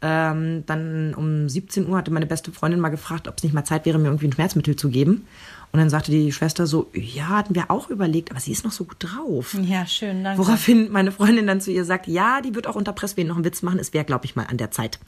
Ähm, 0.00 0.62
dann 0.66 1.14
um 1.14 1.48
17 1.48 1.88
Uhr 1.88 1.96
hatte 1.96 2.10
meine 2.10 2.26
beste 2.26 2.52
Freundin 2.52 2.80
mal 2.80 2.88
gefragt, 2.90 3.28
ob 3.28 3.34
es 3.36 3.42
nicht 3.42 3.52
mal 3.54 3.64
Zeit 3.64 3.84
wäre, 3.86 3.98
mir 3.98 4.06
irgendwie 4.06 4.28
ein 4.28 4.32
Schmerzmittel 4.32 4.76
zu 4.76 4.88
geben. 4.88 5.26
Und 5.72 5.80
dann 5.80 5.90
sagte 5.90 6.12
die 6.12 6.30
Schwester 6.30 6.68
so, 6.68 6.88
ja, 6.94 7.30
hatten 7.30 7.56
wir 7.56 7.68
auch 7.68 7.90
überlegt, 7.90 8.30
aber 8.30 8.38
sie 8.38 8.52
ist 8.52 8.64
noch 8.64 8.70
so 8.70 8.84
gut 8.84 8.98
drauf. 9.00 9.56
Ja, 9.60 9.84
schön, 9.86 10.22
danke. 10.22 10.38
Woraufhin 10.40 10.92
meine 10.92 11.10
Freundin 11.10 11.48
dann 11.48 11.60
zu 11.60 11.72
ihr 11.72 11.84
sagt, 11.84 12.06
ja, 12.06 12.40
die 12.40 12.54
wird 12.54 12.68
auch 12.68 12.76
unter 12.76 12.92
Presswehen 12.92 13.26
noch 13.26 13.34
einen 13.34 13.44
Witz 13.44 13.62
machen. 13.62 13.80
Es 13.80 13.92
wäre, 13.92 14.04
glaube 14.04 14.24
ich, 14.24 14.36
mal 14.36 14.46
an 14.48 14.56
der 14.56 14.70
Zeit. 14.70 15.00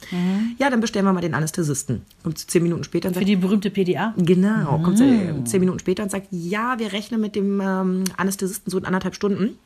Ja, 0.59 0.69
dann 0.69 0.81
bestellen 0.81 1.05
wir 1.07 1.13
mal 1.13 1.21
den 1.21 1.35
Anästhesisten. 1.35 2.03
Kommt 2.25 2.39
zehn 2.41 2.65
Minuten 2.65 2.83
später 2.83 3.07
und 3.07 3.15
Für 3.15 3.21
sagt, 3.21 3.29
die 3.29 3.37
berühmte 3.37 3.71
PDA. 3.71 4.13
genau, 4.17 4.81
kommt 4.81 4.96
sie 4.97 5.45
zehn 5.45 5.61
Minuten 5.61 5.79
später 5.79 6.03
und 6.03 6.11
sagt, 6.11 6.29
ja, 6.31 6.79
wir 6.79 6.93
rechnen 6.93 7.21
mit 7.21 7.37
dem 7.37 7.61
ähm, 7.61 8.05
Anästhesisten 8.17 8.71
so 8.71 8.79
in 8.79 8.85
anderthalb 8.85 9.15
Stunden. 9.15 9.59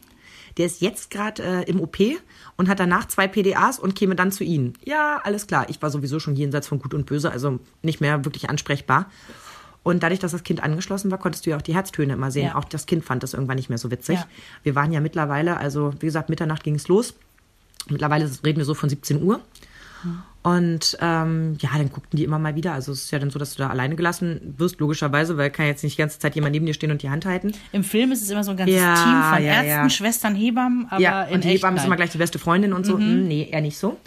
Der 0.56 0.66
ist 0.66 0.80
jetzt 0.80 1.10
gerade 1.10 1.42
äh, 1.42 1.70
im 1.70 1.80
OP 1.80 1.98
und 2.56 2.68
hat 2.68 2.80
danach 2.80 3.06
zwei 3.06 3.28
PDAs 3.28 3.78
und 3.78 3.94
käme 3.94 4.16
dann 4.16 4.32
zu 4.32 4.44
Ihnen. 4.44 4.74
Ja, 4.84 5.20
alles 5.22 5.46
klar. 5.46 5.66
Ich 5.68 5.80
war 5.80 5.90
sowieso 5.90 6.18
schon 6.18 6.34
jenseits 6.34 6.66
von 6.66 6.80
Gut 6.80 6.94
und 6.94 7.06
Böse, 7.06 7.30
also 7.30 7.60
nicht 7.82 8.00
mehr 8.00 8.24
wirklich 8.24 8.50
ansprechbar. 8.50 9.10
Und 9.82 10.02
dadurch, 10.02 10.20
dass 10.20 10.32
das 10.32 10.42
Kind 10.42 10.62
angeschlossen 10.62 11.10
war, 11.10 11.18
konntest 11.18 11.46
du 11.46 11.50
ja 11.50 11.56
auch 11.56 11.62
die 11.62 11.74
Herztöne 11.74 12.12
immer 12.12 12.30
sehen. 12.30 12.46
Ja. 12.46 12.56
Auch 12.56 12.64
das 12.64 12.86
Kind 12.86 13.04
fand 13.04 13.22
das 13.22 13.32
irgendwann 13.32 13.56
nicht 13.56 13.70
mehr 13.70 13.78
so 13.78 13.90
witzig. 13.90 14.18
Ja. 14.18 14.26
Wir 14.62 14.74
waren 14.74 14.92
ja 14.92 15.00
mittlerweile, 15.00 15.56
also 15.56 15.94
wie 16.00 16.06
gesagt, 16.06 16.28
Mitternacht 16.28 16.64
ging 16.64 16.74
es 16.74 16.88
los. 16.88 17.14
Mittlerweile 17.88 18.30
reden 18.44 18.58
wir 18.58 18.66
so 18.66 18.74
von 18.74 18.90
17 18.90 19.22
Uhr. 19.22 19.40
Und 20.42 20.96
ähm, 21.02 21.58
ja, 21.60 21.68
dann 21.76 21.90
guckten 21.90 22.16
die 22.16 22.24
immer 22.24 22.38
mal 22.38 22.54
wieder. 22.54 22.72
Also 22.72 22.92
es 22.92 23.02
ist 23.02 23.10
ja 23.10 23.18
dann 23.18 23.28
so, 23.28 23.38
dass 23.38 23.54
du 23.54 23.62
da 23.62 23.68
alleine 23.68 23.94
gelassen 23.94 24.54
wirst, 24.56 24.80
logischerweise, 24.80 25.36
weil 25.36 25.50
kann 25.50 25.66
jetzt 25.66 25.84
nicht 25.84 25.98
die 25.98 26.00
ganze 26.00 26.18
Zeit 26.18 26.34
jemand 26.34 26.52
neben 26.52 26.64
dir 26.64 26.72
stehen 26.72 26.90
und 26.90 27.02
die 27.02 27.10
Hand 27.10 27.26
halten. 27.26 27.52
Im 27.72 27.84
Film 27.84 28.10
ist 28.10 28.22
es 28.22 28.30
immer 28.30 28.42
so 28.42 28.52
ein 28.52 28.56
ganzes 28.56 28.74
Ja, 28.74 28.94
Team 28.94 29.34
von 29.34 29.44
ja, 29.44 29.52
Ärzten, 29.52 29.68
ja. 29.68 29.90
Schwestern, 29.90 30.34
Hebammen, 30.34 30.86
aber 30.88 31.00
ja, 31.00 31.24
in 31.24 31.34
und 31.34 31.44
die 31.44 31.48
echt 31.48 31.58
Hebamme 31.58 31.76
ist 31.76 31.84
immer 31.84 31.96
gleich 31.96 32.10
die 32.10 32.18
beste 32.18 32.38
Freundin 32.38 32.72
und 32.72 32.86
so. 32.86 32.96
Hm, 32.96 33.28
Nee, 33.28 33.48
eher 33.50 33.60
nicht 33.60 33.76
so. 33.76 33.98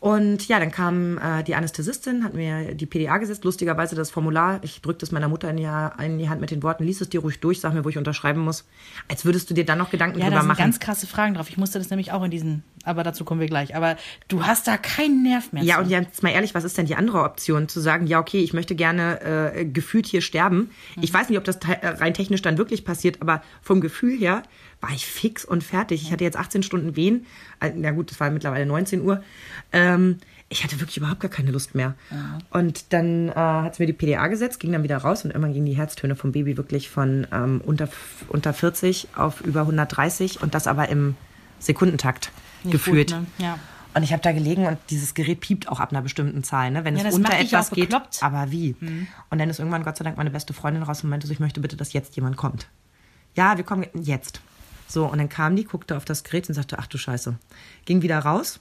Und 0.00 0.48
ja, 0.48 0.58
dann 0.58 0.70
kam 0.70 1.18
äh, 1.18 1.42
die 1.42 1.54
Anästhesistin, 1.54 2.24
hat 2.24 2.32
mir 2.32 2.74
die 2.74 2.86
PDA 2.86 3.18
gesetzt. 3.18 3.44
Lustigerweise 3.44 3.94
das 3.94 4.10
Formular, 4.10 4.58
ich 4.62 4.80
drückte 4.80 5.04
es 5.04 5.12
meiner 5.12 5.28
Mutter 5.28 5.50
in 5.50 5.58
die, 5.58 5.68
in 6.02 6.18
die 6.18 6.30
Hand 6.30 6.40
mit 6.40 6.50
den 6.50 6.62
Worten, 6.62 6.84
lies 6.84 7.02
es 7.02 7.10
dir 7.10 7.20
ruhig 7.20 7.38
durch, 7.40 7.60
sag 7.60 7.74
mir, 7.74 7.84
wo 7.84 7.90
ich 7.90 7.98
unterschreiben 7.98 8.40
muss. 8.40 8.64
Als 9.08 9.26
würdest 9.26 9.50
du 9.50 9.54
dir 9.54 9.66
dann 9.66 9.76
noch 9.76 9.90
Gedanken 9.90 10.18
Ja, 10.18 10.24
da 10.24 10.30
drüber 10.30 10.40
sind 10.40 10.48
machen. 10.48 10.58
ganz 10.58 10.80
krasse 10.80 11.06
Fragen 11.06 11.34
drauf. 11.34 11.50
Ich 11.50 11.58
musste 11.58 11.78
das 11.78 11.90
nämlich 11.90 12.12
auch 12.12 12.22
in 12.24 12.30
diesen, 12.30 12.64
aber 12.84 13.02
dazu 13.02 13.26
kommen 13.26 13.40
wir 13.40 13.46
gleich. 13.46 13.76
Aber 13.76 13.96
du 14.28 14.44
hast 14.46 14.66
da 14.66 14.78
keinen 14.78 15.22
Nerv 15.22 15.52
mehr. 15.52 15.62
Ja, 15.64 15.76
zu. 15.76 15.82
und 15.82 15.90
jetzt 15.90 16.22
mal 16.22 16.30
ehrlich, 16.30 16.54
was 16.54 16.64
ist 16.64 16.78
denn 16.78 16.86
die 16.86 16.96
andere 16.96 17.22
Option? 17.22 17.68
Zu 17.68 17.80
sagen, 17.80 18.06
ja, 18.06 18.20
okay, 18.20 18.42
ich 18.42 18.54
möchte 18.54 18.74
gerne 18.74 19.20
äh, 19.54 19.66
gefühlt 19.66 20.06
hier 20.06 20.22
sterben. 20.22 20.70
Ich 21.02 21.12
weiß 21.12 21.28
nicht, 21.28 21.36
ob 21.36 21.44
das 21.44 21.58
rein 21.82 22.14
technisch 22.14 22.40
dann 22.40 22.56
wirklich 22.56 22.86
passiert, 22.86 23.20
aber 23.20 23.42
vom 23.60 23.82
Gefühl 23.82 24.18
her 24.18 24.44
war 24.80 24.90
ich 24.90 25.06
fix 25.06 25.44
und 25.44 25.62
fertig. 25.62 26.02
Ich 26.02 26.12
hatte 26.12 26.24
jetzt 26.24 26.36
18 26.36 26.62
Stunden 26.62 26.96
Wehen. 26.96 27.26
Äh, 27.60 27.72
Na 27.76 27.90
gut, 27.90 28.10
das 28.10 28.20
war 28.20 28.30
mittlerweile 28.30 28.66
19 28.66 29.02
Uhr. 29.02 29.22
Ähm, 29.72 30.18
ich 30.48 30.64
hatte 30.64 30.80
wirklich 30.80 30.96
überhaupt 30.96 31.20
gar 31.20 31.30
keine 31.30 31.52
Lust 31.52 31.74
mehr. 31.76 31.94
Und 32.50 32.92
dann 32.92 33.28
äh, 33.28 33.34
hat 33.34 33.76
sie 33.76 33.82
mir 33.84 33.86
die 33.86 33.92
PDA 33.92 34.26
gesetzt, 34.26 34.58
ging 34.58 34.72
dann 34.72 34.82
wieder 34.82 34.96
raus 34.96 35.24
und 35.24 35.30
irgendwann 35.30 35.52
gingen 35.52 35.66
die 35.66 35.76
Herztöne 35.76 36.16
vom 36.16 36.32
Baby 36.32 36.56
wirklich 36.56 36.90
von 36.90 37.26
ähm, 37.30 37.60
unter, 37.64 37.88
unter 38.28 38.52
40 38.52 39.08
auf 39.14 39.42
über 39.42 39.60
130 39.60 40.42
und 40.42 40.54
das 40.54 40.66
aber 40.66 40.88
im 40.88 41.14
Sekundentakt 41.60 42.32
Nicht 42.64 42.72
gefühlt. 42.72 43.12
gut, 43.12 43.20
ne? 43.20 43.26
Ja. 43.38 43.58
Und 43.94 44.02
ich 44.02 44.12
habe 44.12 44.22
da 44.22 44.32
gelegen 44.32 44.66
und 44.66 44.78
dieses 44.88 45.14
Gerät 45.14 45.40
piept 45.40 45.68
auch 45.68 45.78
ab 45.80 45.90
einer 45.90 46.02
bestimmten 46.02 46.42
Zahl, 46.42 46.70
ne? 46.70 46.84
wenn 46.84 46.96
Ja, 46.96 47.04
es 47.04 47.14
unter 47.14 47.38
etwas 47.38 47.70
geht. 47.70 47.90
Mhm. 47.90 47.98
Aber 48.20 48.50
wie? 48.50 48.74
Und 49.30 49.38
dann 49.38 49.50
ist 49.50 49.58
irgendwann 49.58 49.82
Gott 49.82 49.96
sei 49.98 50.04
Dank 50.04 50.16
meine 50.16 50.30
beste 50.30 50.52
Freundin 50.52 50.82
raus 50.84 51.02
und 51.04 51.10
meinte 51.10 51.26
so, 51.26 51.32
ich 51.32 51.40
möchte 51.40 51.60
bitte, 51.60 51.76
dass 51.76 51.92
jetzt 51.92 52.14
jemand 52.16 52.36
kommt. 52.36 52.68
Ja, 53.36 53.56
wir 53.56 53.64
kommen 53.64 53.86
jetzt. 53.94 54.40
So, 54.90 55.06
und 55.06 55.18
dann 55.18 55.28
kam 55.28 55.54
die, 55.54 55.64
guckte 55.64 55.96
auf 55.96 56.04
das 56.04 56.24
Gerät 56.24 56.48
und 56.48 56.54
sagte, 56.54 56.78
ach 56.78 56.86
du 56.88 56.98
Scheiße. 56.98 57.34
Ging 57.84 58.02
wieder 58.02 58.18
raus 58.18 58.60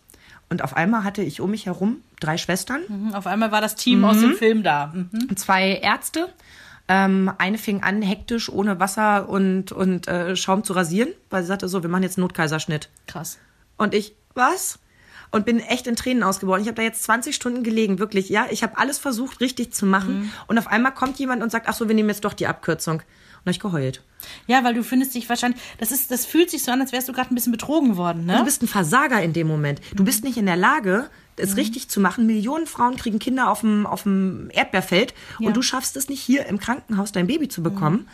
und 0.49 0.63
auf 0.63 0.75
einmal 0.75 1.03
hatte 1.03 1.21
ich 1.23 1.41
um 1.41 1.51
mich 1.51 1.65
herum 1.65 1.97
drei 2.19 2.37
Schwestern, 2.37 2.81
Mhm, 2.87 3.13
Auf 3.13 3.25
einmal 3.27 3.51
war 3.51 3.61
das 3.61 3.75
Team 3.75 4.03
aus 4.05 4.19
dem 4.19 4.33
Film 4.35 4.61
da. 4.63 4.93
Mhm. 4.93 5.35
zwei 5.37 5.71
Ärzte. 5.75 6.29
Ähm, 6.87 7.31
eine 7.37 7.57
fing 7.59 7.83
an, 7.83 8.01
hektisch, 8.01 8.49
ohne 8.49 8.79
Wasser 8.79 9.29
und, 9.29 9.71
und 9.71 10.07
äh, 10.07 10.35
Schaum 10.35 10.63
zu 10.63 10.73
rasieren, 10.73 11.09
weil 11.29 11.43
sie 11.43 11.47
sagte 11.47 11.67
so, 11.67 11.83
wir 11.83 11.89
machen 11.89 12.01
jetzt 12.03 12.17
einen 12.17 12.23
Notkaiserschnitt. 12.23 12.89
Krass. 13.05 13.37
Und 13.77 13.93
ich, 13.93 14.15
was? 14.33 14.79
Und 15.31 15.45
bin 15.45 15.59
echt 15.59 15.85
in 15.85 15.95
Tränen 15.95 16.23
ausgebrochen. 16.23 16.61
Ich 16.61 16.67
habe 16.67 16.75
da 16.77 16.81
jetzt 16.81 17.03
20 17.03 17.35
Stunden 17.35 17.61
gelegen, 17.63 17.99
wirklich. 17.99 18.29
Ja, 18.29 18.47
ich 18.49 18.63
habe 18.63 18.77
alles 18.79 18.97
versucht, 18.97 19.39
richtig 19.39 19.71
zu 19.71 19.85
machen. 19.85 20.31
Und 20.47 20.57
auf 20.57 20.65
einmal 20.65 20.91
kommt 20.91 21.19
jemand 21.19 21.43
und 21.43 21.51
sagt, 21.51 21.67
ach 21.69 21.75
so, 21.75 21.87
wir 21.87 21.93
nehmen 21.93 22.09
jetzt 22.09 22.25
doch 22.25 22.33
die 22.33 22.47
Abkürzung. 22.47 23.03
Habe 23.49 23.55
ich 23.55 23.59
geheult. 23.59 24.03
Ja, 24.45 24.63
weil 24.63 24.75
du 24.75 24.83
findest 24.83 25.15
dich 25.15 25.27
wahrscheinlich, 25.27 25.59
das 25.79 25.91
ist, 25.91 26.11
das 26.11 26.23
fühlt 26.25 26.51
sich 26.51 26.61
so 26.63 26.71
an, 26.71 26.81
als 26.81 26.91
wärst 26.91 27.07
du 27.09 27.13
gerade 27.13 27.33
ein 27.33 27.35
bisschen 27.35 27.51
betrogen 27.51 27.97
worden, 27.97 28.25
ne? 28.25 28.37
Du 28.37 28.43
bist 28.45 28.61
ein 28.61 28.67
Versager 28.67 29.19
in 29.23 29.33
dem 29.33 29.47
Moment. 29.47 29.81
Du 29.95 30.03
bist 30.03 30.23
nicht 30.23 30.37
in 30.37 30.45
der 30.45 30.55
Lage, 30.55 31.09
es 31.35 31.55
richtig 31.55 31.89
zu 31.89 31.99
machen. 31.99 32.27
Millionen 32.27 32.67
Frauen 32.67 32.95
kriegen 32.95 33.17
Kinder 33.17 33.49
auf 33.49 33.61
dem, 33.61 33.87
auf 33.87 34.03
dem 34.03 34.51
Erdbeerfeld 34.53 35.15
Ja. 35.39 35.47
und 35.47 35.57
du 35.57 35.63
schaffst 35.63 35.95
es 35.97 36.09
nicht, 36.09 36.21
hier 36.21 36.45
im 36.45 36.59
Krankenhaus 36.59 37.11
dein 37.11 37.25
Baby 37.25 37.47
zu 37.47 37.63
bekommen. 37.63 38.07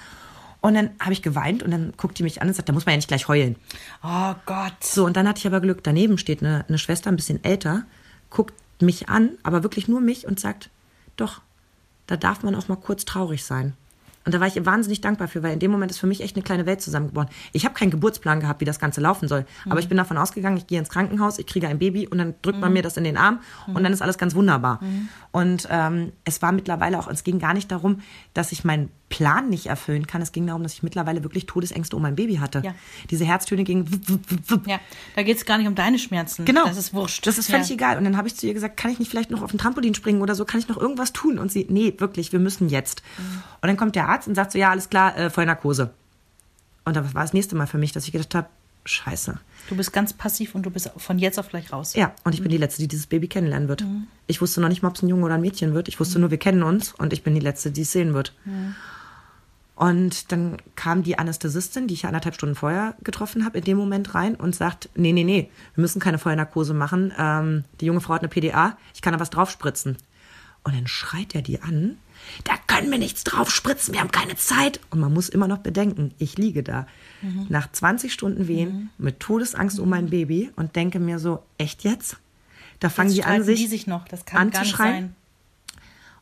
Und 0.61 0.75
dann 0.75 0.91
habe 1.01 1.11
ich 1.11 1.21
geweint 1.21 1.63
und 1.63 1.71
dann 1.71 1.93
guckt 1.97 2.17
die 2.17 2.23
mich 2.23 2.41
an 2.41 2.47
und 2.47 2.53
sagt, 2.53 2.69
da 2.69 2.73
muss 2.73 2.85
man 2.85 2.93
ja 2.93 2.97
nicht 2.97 3.07
gleich 3.09 3.27
heulen. 3.27 3.57
Oh 4.03 4.35
Gott. 4.45 4.73
So, 4.81 5.05
und 5.05 5.17
dann 5.17 5.27
hatte 5.27 5.39
ich 5.39 5.47
aber 5.47 5.59
Glück. 5.59 5.83
Daneben 5.83 6.17
steht 6.17 6.41
eine, 6.41 6.63
eine 6.69 6.77
Schwester, 6.77 7.11
ein 7.11 7.15
bisschen 7.17 7.43
älter, 7.43 7.83
guckt 8.29 8.53
mich 8.79 9.09
an, 9.09 9.31
aber 9.43 9.63
wirklich 9.63 9.87
nur 9.89 9.99
mich 10.01 10.25
und 10.27 10.39
sagt, 10.39 10.69
doch, 11.17 11.41
da 12.07 12.15
darf 12.15 12.41
man 12.43 12.55
auch 12.55 12.67
mal 12.67 12.75
kurz 12.77 13.05
traurig 13.05 13.43
sein. 13.43 13.73
Und 14.25 14.33
da 14.33 14.39
war 14.39 14.47
ich 14.47 14.65
wahnsinnig 14.65 15.01
dankbar 15.01 15.27
für, 15.27 15.43
weil 15.43 15.53
in 15.53 15.59
dem 15.59 15.71
Moment 15.71 15.91
ist 15.91 15.99
für 15.99 16.07
mich 16.07 16.21
echt 16.21 16.35
eine 16.35 16.43
kleine 16.43 16.65
Welt 16.65 16.81
zusammengebrochen. 16.81 17.29
Ich 17.53 17.63
habe 17.63 17.75
keinen 17.75 17.91
Geburtsplan 17.91 18.39
gehabt, 18.39 18.59
wie 18.59 18.65
das 18.65 18.79
Ganze 18.79 18.99
laufen 18.99 19.27
soll. 19.27 19.45
Aber 19.69 19.79
ich 19.79 19.87
bin 19.87 19.97
davon 19.97 20.17
ausgegangen, 20.17 20.57
ich 20.57 20.67
gehe 20.67 20.79
ins 20.79 20.89
Krankenhaus, 20.89 21.39
ich 21.39 21.45
kriege 21.45 21.67
ein 21.67 21.79
Baby 21.79 22.07
und 22.07 22.17
dann 22.17 22.33
drückt 22.41 22.59
man 22.59 22.73
mir 22.73 22.81
das 22.81 22.97
in 22.97 23.03
den 23.03 23.17
Arm 23.17 23.39
und 23.67 23.83
dann 23.83 23.93
ist 23.93 24.01
alles 24.01 24.17
ganz 24.17 24.35
wunderbar. 24.35 24.79
Und 25.31 25.67
ähm, 25.69 26.11
es 26.23 26.41
war 26.41 26.51
mittlerweile 26.51 26.97
auch, 26.99 27.07
es 27.07 27.23
ging 27.23 27.39
gar 27.39 27.53
nicht 27.53 27.71
darum, 27.71 28.01
dass 28.33 28.51
ich 28.51 28.63
meinen 28.63 28.89
Plan 29.15 29.47
nicht 29.47 29.67
erfüllen 29.67 30.07
kann. 30.07 30.21
Es 30.21 30.33
ging 30.33 30.45
darum, 30.45 30.61
dass 30.61 30.73
ich 30.73 30.83
mittlerweile 30.83 31.23
wirklich 31.23 31.45
Todesängste 31.45 31.95
um 31.95 32.01
mein 32.01 32.17
Baby 32.17 32.35
hatte. 32.35 32.61
Ja. 32.65 32.75
Diese 33.09 33.23
Herztöne 33.23 33.63
gingen. 33.63 33.85
Ja, 34.65 34.81
da 35.15 35.23
geht 35.23 35.37
es 35.37 35.45
gar 35.45 35.57
nicht 35.57 35.67
um 35.67 35.75
deine 35.75 35.97
Schmerzen. 35.97 36.43
Genau. 36.43 36.65
Das 36.65 36.75
ist 36.75 36.93
wurscht. 36.93 37.25
Das 37.25 37.37
ist 37.37 37.49
völlig 37.49 37.69
ja. 37.69 37.75
egal. 37.75 37.97
Und 37.97 38.03
dann 38.03 38.17
habe 38.17 38.27
ich 38.27 38.35
zu 38.35 38.45
ihr 38.45 38.53
gesagt, 38.53 38.75
kann 38.75 38.91
ich 38.91 38.99
nicht 38.99 39.09
vielleicht 39.09 39.31
noch 39.31 39.41
auf 39.41 39.51
den 39.51 39.57
Trampolin 39.57 39.95
springen 39.95 40.21
oder 40.21 40.35
so? 40.35 40.43
Kann 40.43 40.59
ich 40.59 40.67
noch 40.67 40.75
irgendwas 40.75 41.13
tun? 41.13 41.39
Und 41.39 41.49
sie, 41.49 41.65
nee, 41.69 41.93
wirklich, 41.97 42.33
wir 42.33 42.39
müssen 42.39 42.67
jetzt. 42.67 43.03
Und 43.61 43.67
dann 43.69 43.77
kommt 43.77 43.95
der 43.95 44.09
Arzt 44.09 44.27
und 44.27 44.35
sagt 44.35 44.51
so, 44.51 44.57
ja, 44.57 44.69
alles 44.69 44.89
klar, 44.89 45.17
äh, 45.17 45.29
Vollnarkose. 45.29 45.93
Und 46.83 46.97
das 46.97 47.15
war 47.15 47.21
das 47.21 47.31
nächste 47.31 47.55
Mal 47.55 47.67
für 47.67 47.77
mich, 47.77 47.93
dass 47.93 48.03
ich 48.03 48.11
gedacht 48.11 48.35
habe, 48.35 48.49
scheiße. 48.83 49.39
Du 49.69 49.77
bist 49.77 49.93
ganz 49.93 50.11
passiv 50.11 50.55
und 50.55 50.63
du 50.63 50.71
bist 50.71 50.91
von 50.97 51.19
jetzt 51.19 51.39
auf 51.39 51.47
gleich 51.47 51.71
raus. 51.71 51.95
Ja, 51.95 52.13
und 52.25 52.35
ich 52.35 52.41
bin 52.41 52.51
die 52.51 52.57
Letzte, 52.57 52.81
die 52.81 52.89
dieses 52.89 53.07
Baby 53.07 53.29
kennenlernen 53.29 53.69
wird. 53.69 53.85
Ich 54.27 54.41
wusste 54.41 54.59
noch 54.59 54.67
nicht 54.67 54.83
mal, 54.83 54.89
ob 54.89 54.95
es 54.95 55.03
ein 55.03 55.07
Junge 55.07 55.23
oder 55.23 55.35
ein 55.35 55.41
Mädchen 55.41 55.73
wird. 55.73 55.87
Ich 55.87 56.01
wusste 56.01 56.19
nur, 56.19 56.31
wir 56.31 56.37
kennen 56.37 56.63
uns 56.63 56.93
und 56.93 57.13
ich 57.13 57.23
bin 57.23 57.33
die 57.33 57.39
Letzte, 57.39 57.71
die 57.71 57.83
es 57.83 57.93
sehen 57.93 58.13
wird. 58.13 58.33
Und 59.75 60.31
dann 60.31 60.57
kam 60.75 61.03
die 61.03 61.19
Anästhesistin, 61.19 61.87
die 61.87 61.95
ich 61.95 62.03
ja 62.03 62.09
anderthalb 62.09 62.35
Stunden 62.35 62.55
vorher 62.55 62.95
getroffen 63.03 63.43
habe, 63.43 63.57
in 63.57 63.65
dem 63.65 63.77
Moment 63.77 64.15
rein 64.15 64.35
und 64.35 64.55
sagt, 64.55 64.89
nee, 64.95 65.11
nee, 65.11 65.25
nee, 65.25 65.49
wir 65.75 65.81
müssen 65.81 65.99
keine 65.99 66.17
Vollnarkose 66.17 66.73
machen. 66.73 67.13
Ähm, 67.17 67.65
die 67.81 67.85
junge 67.85 67.99
Frau 67.99 68.13
hat 68.13 68.21
eine 68.21 68.29
PDA, 68.29 68.77
ich 68.93 69.01
kann 69.01 69.11
da 69.11 69.19
was 69.19 69.29
draufspritzen. 69.29 69.97
Und 70.63 70.75
dann 70.75 70.87
schreit 70.87 71.35
er 71.35 71.41
die 71.41 71.61
an, 71.61 71.97
da 72.45 72.53
können 72.67 72.89
wir 72.89 72.97
nichts 72.97 73.23
draufspritzen, 73.25 73.93
wir 73.93 73.99
haben 73.99 74.11
keine 74.11 74.37
Zeit. 74.37 74.79
Und 74.91 74.99
man 74.99 75.13
muss 75.13 75.27
immer 75.27 75.47
noch 75.47 75.59
bedenken, 75.59 76.13
ich 76.17 76.37
liege 76.37 76.63
da 76.63 76.87
nach 77.49 77.69
20 77.71 78.13
Stunden 78.13 78.47
Wehen 78.47 78.89
mit 78.97 79.19
Todesangst 79.19 79.79
um 79.79 79.89
mein 79.89 80.09
Baby 80.09 80.51
und 80.55 80.75
denke 80.75 80.99
mir 80.99 81.19
so, 81.19 81.43
echt 81.57 81.83
jetzt? 81.83 82.17
Da 82.79 82.89
fangen 82.89 83.09
Jetzt 83.09 83.17
die 83.17 83.23
an, 83.25 83.43
sich 83.43 83.59
die 83.59 83.67
sich 83.67 83.87
noch. 83.87 84.07
Das 84.07 84.25
kann 84.25 84.53
anzuschreien. 84.53 85.15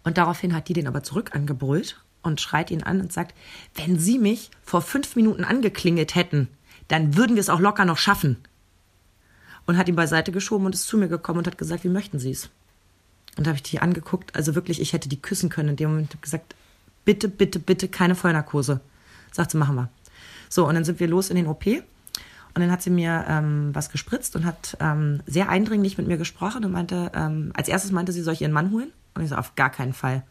Und 0.03 0.17
daraufhin 0.17 0.53
hat 0.53 0.67
die 0.67 0.73
den 0.73 0.87
aber 0.87 1.03
zurück 1.03 1.31
angebrüllt 1.33 2.03
und 2.23 2.41
schreit 2.41 2.71
ihn 2.71 2.83
an 2.83 3.01
und 3.01 3.13
sagt, 3.13 3.35
wenn 3.75 3.99
Sie 3.99 4.17
mich 4.17 4.49
vor 4.63 4.81
fünf 4.81 5.15
Minuten 5.15 5.43
angeklingelt 5.43 6.15
hätten, 6.15 6.47
dann 6.87 7.15
würden 7.15 7.35
wir 7.35 7.41
es 7.41 7.49
auch 7.49 7.59
locker 7.59 7.85
noch 7.85 7.97
schaffen. 7.97 8.37
Und 9.65 9.77
hat 9.77 9.87
ihn 9.87 9.95
beiseite 9.95 10.31
geschoben 10.31 10.65
und 10.65 10.75
ist 10.75 10.87
zu 10.87 10.97
mir 10.97 11.07
gekommen 11.07 11.39
und 11.39 11.47
hat 11.47 11.57
gesagt, 11.57 11.83
wie 11.83 11.89
möchten 11.89 12.19
Sie 12.19 12.31
es? 12.31 12.49
Und 13.37 13.47
da 13.47 13.49
habe 13.49 13.57
ich 13.57 13.63
die 13.63 13.79
angeguckt, 13.79 14.35
also 14.35 14.55
wirklich, 14.55 14.81
ich 14.81 14.93
hätte 14.93 15.09
die 15.09 15.21
küssen 15.21 15.49
können 15.49 15.69
in 15.69 15.75
dem 15.75 15.89
Moment. 15.89 16.09
Ich 16.09 16.15
habe 16.15 16.21
gesagt, 16.21 16.55
bitte, 17.05 17.27
bitte, 17.27 17.59
bitte 17.59 17.87
keine 17.87 18.15
Vollnarkose. 18.15 18.81
Sagt 19.31 19.51
sie, 19.51 19.57
machen 19.57 19.75
wir. 19.75 19.89
So, 20.49 20.67
und 20.67 20.75
dann 20.75 20.83
sind 20.83 20.99
wir 20.99 21.07
los 21.07 21.29
in 21.29 21.35
den 21.35 21.47
OP. 21.47 21.65
Und 21.65 22.61
dann 22.61 22.69
hat 22.69 22.83
sie 22.83 22.91
mir 22.91 23.25
ähm, 23.27 23.71
was 23.73 23.89
gespritzt 23.89 24.35
und 24.35 24.45
hat 24.45 24.77
ähm, 24.79 25.21
sehr 25.25 25.49
eindringlich 25.49 25.97
mit 25.97 26.07
mir 26.07 26.17
gesprochen 26.17 26.63
und 26.63 26.71
meinte, 26.71 27.11
ähm, 27.15 27.51
als 27.55 27.67
erstes 27.67 27.91
meinte 27.91 28.11
sie, 28.11 28.21
soll 28.21 28.35
ich 28.35 28.41
ihren 28.41 28.51
Mann 28.51 28.71
holen? 28.71 28.91
Und 29.15 29.23
ich 29.23 29.29
so, 29.29 29.35
auf 29.35 29.55
gar 29.55 29.71
keinen 29.71 29.93
Fall. 29.93 30.23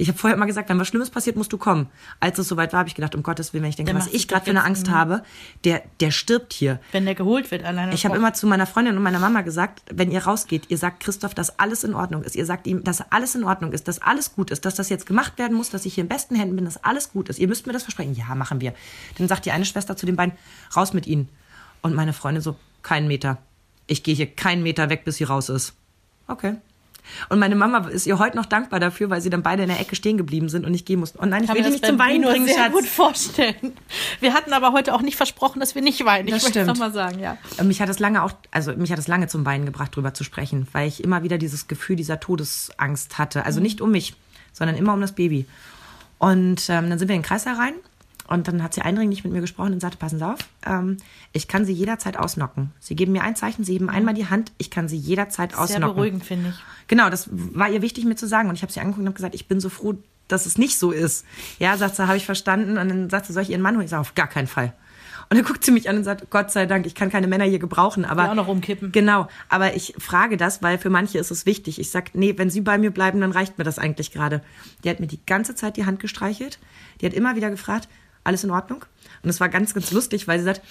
Ich 0.00 0.08
habe 0.08 0.16
vorher 0.16 0.36
immer 0.36 0.46
gesagt, 0.46 0.68
wenn 0.68 0.78
was 0.78 0.86
Schlimmes 0.86 1.10
passiert, 1.10 1.36
musst 1.36 1.52
du 1.52 1.58
kommen. 1.58 1.88
Als 2.20 2.38
es 2.38 2.46
soweit 2.46 2.72
war, 2.72 2.78
habe 2.78 2.88
ich 2.88 2.94
gedacht, 2.94 3.16
um 3.16 3.24
Gottes 3.24 3.52
Willen, 3.52 3.64
wenn 3.64 3.70
ich 3.70 3.76
denke, 3.76 3.94
was 3.94 4.06
ich 4.06 4.28
gerade 4.28 4.44
für 4.44 4.52
eine 4.52 4.64
Angst 4.64 4.88
habe, 4.88 5.24
der, 5.64 5.82
der 5.98 6.12
stirbt 6.12 6.52
hier. 6.52 6.78
Wenn 6.92 7.04
der 7.04 7.16
geholt 7.16 7.50
wird 7.50 7.64
alleine. 7.64 7.92
Ich 7.92 8.06
habe 8.06 8.16
immer 8.16 8.32
zu 8.32 8.46
meiner 8.46 8.66
Freundin 8.66 8.96
und 8.96 9.02
meiner 9.02 9.18
Mama 9.18 9.40
gesagt, 9.42 9.82
wenn 9.92 10.12
ihr 10.12 10.22
rausgeht, 10.24 10.70
ihr 10.70 10.78
sagt 10.78 11.00
Christoph, 11.00 11.34
dass 11.34 11.58
alles 11.58 11.82
in 11.82 11.94
Ordnung 11.94 12.22
ist. 12.22 12.36
Ihr 12.36 12.46
sagt 12.46 12.68
ihm, 12.68 12.84
dass 12.84 13.00
alles 13.10 13.34
in 13.34 13.42
Ordnung 13.42 13.72
ist, 13.72 13.88
dass 13.88 14.00
alles 14.00 14.34
gut 14.34 14.52
ist, 14.52 14.64
dass 14.64 14.76
das 14.76 14.88
jetzt 14.88 15.04
gemacht 15.04 15.36
werden 15.36 15.56
muss, 15.56 15.70
dass 15.70 15.84
ich 15.84 15.94
hier 15.94 16.02
in 16.02 16.08
besten 16.08 16.36
Händen 16.36 16.54
bin, 16.54 16.64
dass 16.64 16.82
alles 16.84 17.10
gut 17.10 17.28
ist. 17.28 17.40
Ihr 17.40 17.48
müsst 17.48 17.66
mir 17.66 17.72
das 17.72 17.82
versprechen. 17.82 18.14
Ja, 18.14 18.36
machen 18.36 18.60
wir. 18.60 18.74
Dann 19.18 19.26
sagt 19.26 19.46
die 19.46 19.50
eine 19.50 19.64
Schwester 19.64 19.96
zu 19.96 20.06
den 20.06 20.14
beiden, 20.14 20.34
raus 20.76 20.92
mit 20.92 21.08
ihnen. 21.08 21.28
Und 21.82 21.94
meine 21.94 22.12
Freundin 22.12 22.42
so, 22.42 22.54
keinen 22.82 23.08
Meter. 23.08 23.38
Ich 23.88 24.04
gehe 24.04 24.14
hier 24.14 24.26
keinen 24.26 24.62
Meter 24.62 24.90
weg, 24.90 25.04
bis 25.04 25.16
sie 25.16 25.24
raus 25.24 25.48
ist. 25.48 25.74
Okay. 26.28 26.56
Und 27.28 27.38
meine 27.38 27.54
Mama 27.54 27.88
ist 27.88 28.06
ihr 28.06 28.18
heute 28.18 28.36
noch 28.36 28.46
dankbar 28.46 28.80
dafür, 28.80 29.10
weil 29.10 29.20
sie 29.20 29.30
dann 29.30 29.42
beide 29.42 29.62
in 29.62 29.68
der 29.68 29.80
Ecke 29.80 29.96
stehen 29.96 30.16
geblieben 30.16 30.48
sind 30.48 30.64
und 30.64 30.72
nicht 30.72 30.86
gehen 30.86 31.00
mussten. 31.00 31.18
Und 31.18 31.30
nein, 31.30 31.42
ich 31.42 31.48
kann 31.48 31.56
will 31.56 31.64
das 31.64 31.72
nicht 31.72 31.86
zum 31.86 31.98
Weinen 31.98 32.22
Vino 32.22 32.30
bringen, 32.30 32.46
sehr 32.46 32.56
Schatz. 32.56 32.72
gut 32.72 32.86
vorstellen. 32.86 33.72
Wir 34.20 34.34
hatten 34.34 34.52
aber 34.52 34.72
heute 34.72 34.94
auch 34.94 35.02
nicht 35.02 35.16
versprochen, 35.16 35.60
dass 35.60 35.74
wir 35.74 35.82
nicht 35.82 36.04
weinen. 36.04 36.28
Das 36.28 36.38
ich 36.38 36.42
möchte 36.44 36.60
stimmt. 36.60 36.66
noch 36.66 36.78
mal 36.78 36.92
sagen, 36.92 37.20
ja. 37.20 37.38
Mich 37.62 37.80
hat 37.80 37.88
es 37.88 37.98
lange 37.98 38.22
auch, 38.22 38.32
also 38.50 38.72
mich 38.72 38.92
hat 38.92 38.98
es 38.98 39.08
lange 39.08 39.28
zum 39.28 39.44
Weinen 39.44 39.66
gebracht, 39.66 39.94
drüber 39.94 40.14
zu 40.14 40.24
sprechen, 40.24 40.66
weil 40.72 40.88
ich 40.88 41.02
immer 41.02 41.22
wieder 41.22 41.38
dieses 41.38 41.68
Gefühl 41.68 41.96
dieser 41.96 42.20
Todesangst 42.20 43.18
hatte. 43.18 43.44
Also 43.44 43.60
nicht 43.60 43.80
um 43.80 43.90
mich, 43.90 44.14
sondern 44.52 44.76
immer 44.76 44.94
um 44.94 45.00
das 45.00 45.12
Baby. 45.12 45.46
Und 46.18 46.68
ähm, 46.68 46.90
dann 46.90 46.98
sind 46.98 47.08
wir 47.08 47.14
in 47.14 47.22
den 47.22 47.26
Kreis 47.26 47.46
herein 47.46 47.74
und 48.28 48.46
dann 48.46 48.62
hat 48.62 48.74
sie 48.74 48.82
eindringlich 48.82 49.24
mit 49.24 49.32
mir 49.32 49.40
gesprochen 49.40 49.72
und 49.72 49.80
sagte, 49.80 49.96
passen 49.96 50.18
Sie 50.18 50.26
auf, 50.26 50.38
ähm, 50.66 50.98
ich 51.32 51.48
kann 51.48 51.64
Sie 51.64 51.72
jederzeit 51.72 52.18
ausnocken. 52.18 52.72
Sie 52.78 52.94
geben 52.94 53.12
mir 53.12 53.22
ein 53.22 53.36
Zeichen, 53.36 53.64
Sie 53.64 53.72
heben 53.72 53.88
einmal 53.88 54.14
die 54.14 54.28
Hand, 54.28 54.52
ich 54.58 54.70
kann 54.70 54.86
Sie 54.86 54.96
jederzeit 54.96 55.52
Sehr 55.52 55.60
ausnocken. 55.60 55.94
beruhigend, 55.96 56.24
finde 56.24 56.50
ich. 56.50 56.56
Genau, 56.88 57.08
das 57.10 57.28
war 57.32 57.70
ihr 57.70 57.82
wichtig 57.82 58.04
mir 58.04 58.16
zu 58.16 58.26
sagen. 58.26 58.48
Und 58.48 58.54
ich 58.54 58.62
habe 58.62 58.72
sie 58.72 58.80
angeguckt 58.80 59.00
und 59.00 59.06
habe 59.06 59.16
gesagt, 59.16 59.34
ich 59.34 59.48
bin 59.48 59.60
so 59.60 59.68
froh, 59.68 59.94
dass 60.28 60.46
es 60.46 60.58
nicht 60.58 60.78
so 60.78 60.90
ist. 60.90 61.24
Ja, 61.58 61.76
sagt 61.76 61.96
sie, 61.96 62.06
habe 62.06 62.16
ich 62.16 62.26
verstanden. 62.26 62.76
Und 62.78 62.88
dann 62.88 63.10
sagt 63.10 63.26
sie, 63.26 63.32
soll 63.32 63.42
ich 63.42 63.50
ihren 63.50 63.62
Mann 63.62 63.74
holen? 63.76 63.84
Ich 63.84 63.90
sage, 63.90 64.02
auf 64.02 64.14
gar 64.14 64.26
keinen 64.28 64.46
Fall. 64.46 64.74
Und 65.30 65.36
dann 65.36 65.44
guckt 65.44 65.62
sie 65.62 65.72
mich 65.72 65.90
an 65.90 65.98
und 65.98 66.04
sagt, 66.04 66.30
Gott 66.30 66.50
sei 66.50 66.64
Dank, 66.64 66.86
ich 66.86 66.94
kann 66.94 67.10
keine 67.10 67.26
Männer 67.26 67.44
hier 67.44 67.58
gebrauchen. 67.58 68.06
Aber 68.06 68.30
auch 68.30 68.34
noch 68.34 68.48
umkippen. 68.48 68.92
Genau, 68.92 69.28
aber 69.50 69.74
ich 69.76 69.94
frage 69.98 70.38
das, 70.38 70.62
weil 70.62 70.78
für 70.78 70.88
manche 70.88 71.18
ist 71.18 71.30
es 71.30 71.44
wichtig. 71.44 71.78
Ich 71.78 71.90
sag, 71.90 72.14
nee, 72.14 72.34
wenn 72.38 72.48
Sie 72.48 72.62
bei 72.62 72.78
mir 72.78 72.90
bleiben, 72.90 73.20
dann 73.20 73.32
reicht 73.32 73.58
mir 73.58 73.64
das 73.64 73.78
eigentlich 73.78 74.10
gerade. 74.10 74.42
Die 74.84 74.90
hat 74.90 75.00
mir 75.00 75.06
die 75.06 75.24
ganze 75.26 75.54
Zeit 75.54 75.76
die 75.76 75.84
Hand 75.84 76.00
gestreichelt. 76.00 76.58
Die 77.00 77.06
hat 77.06 77.12
immer 77.12 77.36
wieder 77.36 77.50
gefragt, 77.50 77.88
alles 78.28 78.44
in 78.44 78.50
Ordnung? 78.50 78.84
Und 79.22 79.30
es 79.30 79.40
war 79.40 79.48
ganz, 79.48 79.74
ganz 79.74 79.90
lustig, 79.90 80.28
weil 80.28 80.38
sie 80.38 80.44
sagt, 80.44 80.62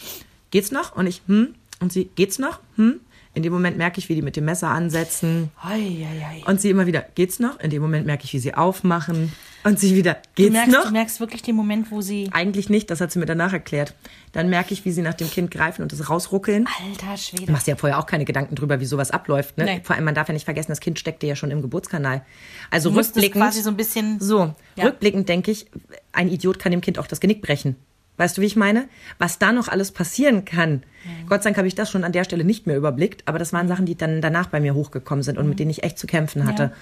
geht's 0.52 0.72
noch? 0.72 0.96
Und 0.96 1.08
ich, 1.08 1.22
hm? 1.28 1.56
Und 1.80 1.92
sie, 1.92 2.06
geht's 2.16 2.40
noch? 2.40 2.60
Hm? 2.78 3.02
In 3.38 3.44
dem 3.44 3.54
Moment 3.54 3.78
merke 3.78 4.00
ich, 4.00 4.10
wie 4.10 4.16
die 4.16 4.24
mit 4.24 4.36
dem 4.36 4.46
Messer 4.46 4.70
ansetzen. 4.70 5.52
Ei, 5.64 5.76
ei, 5.76 6.26
ei. 6.26 6.44
Und 6.50 6.60
sie 6.60 6.72
immer 6.72 6.88
wieder, 6.88 7.06
geht's 7.14 7.38
noch? 7.40 7.60
In 7.60 7.70
dem 7.70 7.84
Moment 7.84 8.08
merke 8.08 8.24
ich, 8.24 8.34
wie 8.34 8.40
sie 8.40 8.56
aufmachen. 8.56 9.32
Und 9.64 9.80
sie 9.80 9.96
wieder, 9.96 10.16
Du 10.36 10.42
geht's 10.44 10.54
merkst, 10.54 10.72
noch? 10.74 10.86
du 10.86 10.92
merkst 10.92 11.20
wirklich 11.20 11.44
den 11.44 11.56
Moment, 11.56 11.92
wo 11.92 12.02
sie. 12.02 12.30
Eigentlich 12.32 12.70
nicht, 12.72 12.90
das 12.90 13.00
hat 13.00 13.12
sie 13.12 13.20
mir 13.20 13.28
danach 13.28 13.54
erklärt. 13.54 13.94
Dann 14.32 14.50
merke 14.50 14.74
ich, 14.74 14.86
wie 14.86 14.92
sie 14.92 15.04
nach 15.04 15.14
dem 15.14 15.30
Kind 15.30 15.52
greifen 15.52 15.84
und 15.84 15.94
es 15.94 16.10
rausruckeln. 16.10 16.66
Alter 16.84 17.16
Schwede. 17.16 17.46
Du 17.46 17.52
machst 17.52 17.68
dir 17.68 17.72
ja 17.72 17.76
vorher 17.78 18.00
auch 18.00 18.08
keine 18.08 18.26
Gedanken 18.26 18.56
drüber, 18.56 18.80
wie 18.80 18.86
sowas 18.86 19.12
abläuft. 19.12 19.56
Ne? 19.60 19.66
Nee. 19.66 19.82
Vor 19.84 19.96
allem, 19.96 20.06
man 20.06 20.16
darf 20.16 20.28
ja 20.30 20.34
nicht 20.34 20.46
vergessen, 20.46 20.72
das 20.72 20.80
Kind 20.80 20.98
steckte 20.98 21.28
ja 21.28 21.36
schon 21.36 21.52
im 21.52 21.62
Geburtskanal. 21.62 22.24
Also 22.72 22.90
Du 22.90 22.98
rückblickend, 22.98 23.44
quasi 23.44 23.62
so 23.62 23.70
ein 23.70 23.78
bisschen. 23.78 24.20
so, 24.20 24.56
Ja. 24.76 24.86
rückblickend 24.86 25.30
denke 25.30 25.52
ich, 25.52 25.68
ein 26.12 26.28
Idiot 26.28 26.58
kann 26.58 26.72
dem 26.72 26.82
Kind 26.82 26.98
auch 26.98 27.06
das 27.06 27.20
Genick 27.20 27.44
brechen. 27.44 27.76
Weißt 28.18 28.38
du, 28.38 28.42
wie 28.42 28.48
ich 28.48 28.56
meine? 28.56 28.88
Was 29.20 29.40
da 29.40 29.52
noch 29.52 29.68
alles 29.68 29.92
passieren 29.92 30.44
kann. 30.44 30.84
Gott 31.30 31.44
sei 31.44 31.50
Dank 31.50 31.58
habe 31.58 31.68
ich 31.68 31.76
das 31.76 31.90
schon 31.90 32.04
an 32.04 32.12
der 32.12 32.24
Stelle 32.24 32.44
nicht 32.44 32.68
mehr 32.68 32.76
überblickt, 32.76 33.24
aber 33.26 33.40
das 33.40 33.54
waren 33.54 33.68
Sachen, 33.68 33.86
die 33.86 33.96
dann 33.96 34.22
danach 34.22 34.48
bei 34.48 34.60
mir 34.60 34.74
hochgekommen 34.74 35.24
sind 35.24 35.38
und 35.38 35.48
mit 35.48 35.60
denen 35.60 35.72
ich 35.72 35.84
echt 35.84 36.00
zu 36.00 36.08
kämpfen 36.08 36.46
hatte. 36.46 36.74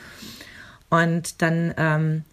Und 0.89 1.41
dann 1.41 1.73
ähm, 1.77 2.23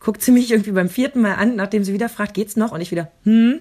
guckt 0.00 0.22
sie 0.22 0.32
mich 0.32 0.50
irgendwie 0.50 0.72
beim 0.72 0.88
vierten 0.88 1.20
Mal 1.20 1.34
an, 1.34 1.56
nachdem 1.56 1.84
sie 1.84 1.92
wieder 1.92 2.08
fragt, 2.08 2.34
geht's 2.34 2.56
noch? 2.56 2.72
Und 2.72 2.80
ich 2.80 2.90
wieder, 2.90 3.10
hm? 3.24 3.60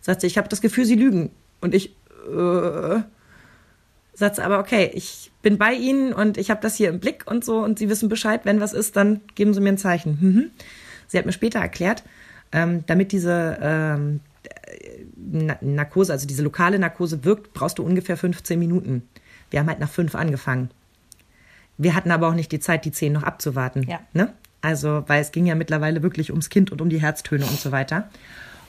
Sagt 0.00 0.20
sie, 0.20 0.26
ich 0.26 0.36
habe 0.36 0.48
das 0.48 0.60
Gefühl, 0.60 0.84
sie 0.84 0.96
lügen. 0.96 1.30
Und 1.60 1.74
ich, 1.74 1.96
äh, 2.28 3.00
sagt 4.12 4.36
sie, 4.36 4.42
aber 4.44 4.58
okay, 4.58 4.90
ich 4.94 5.32
bin 5.42 5.58
bei 5.58 5.72
Ihnen 5.72 6.12
und 6.12 6.36
ich 6.38 6.50
habe 6.50 6.60
das 6.60 6.76
hier 6.76 6.88
im 6.88 7.00
Blick 7.00 7.24
und 7.30 7.44
so 7.44 7.58
und 7.58 7.78
Sie 7.78 7.88
wissen 7.88 8.08
Bescheid, 8.08 8.42
wenn 8.44 8.60
was 8.60 8.72
ist, 8.72 8.96
dann 8.96 9.20
geben 9.34 9.54
Sie 9.54 9.60
mir 9.60 9.70
ein 9.70 9.78
Zeichen. 9.78 10.18
Mhm. 10.20 10.50
Sie 11.06 11.18
hat 11.18 11.26
mir 11.26 11.32
später 11.32 11.60
erklärt, 11.60 12.02
ähm, 12.52 12.84
damit 12.86 13.12
diese 13.12 13.58
ähm, 13.60 14.20
Narkose, 15.16 16.12
also 16.12 16.26
diese 16.26 16.42
lokale 16.42 16.78
Narkose 16.78 17.24
wirkt, 17.24 17.52
brauchst 17.52 17.78
du 17.78 17.82
ungefähr 17.82 18.16
15 18.16 18.58
Minuten. 18.58 19.02
Wir 19.50 19.60
haben 19.60 19.68
halt 19.68 19.80
nach 19.80 19.90
fünf 19.90 20.14
angefangen. 20.14 20.70
Wir 21.76 21.94
hatten 21.94 22.10
aber 22.10 22.28
auch 22.28 22.34
nicht 22.34 22.52
die 22.52 22.60
Zeit, 22.60 22.84
die 22.84 22.92
zehn 22.92 23.12
noch 23.12 23.22
abzuwarten. 23.22 23.84
Ja. 23.88 24.00
Ne? 24.12 24.32
Also, 24.62 25.04
weil 25.06 25.20
es 25.20 25.32
ging 25.32 25.46
ja 25.46 25.54
mittlerweile 25.54 26.02
wirklich 26.02 26.30
ums 26.30 26.48
Kind 26.48 26.72
und 26.72 26.80
um 26.80 26.88
die 26.88 27.00
Herztöne 27.00 27.44
und 27.44 27.60
so 27.60 27.72
weiter. 27.72 28.08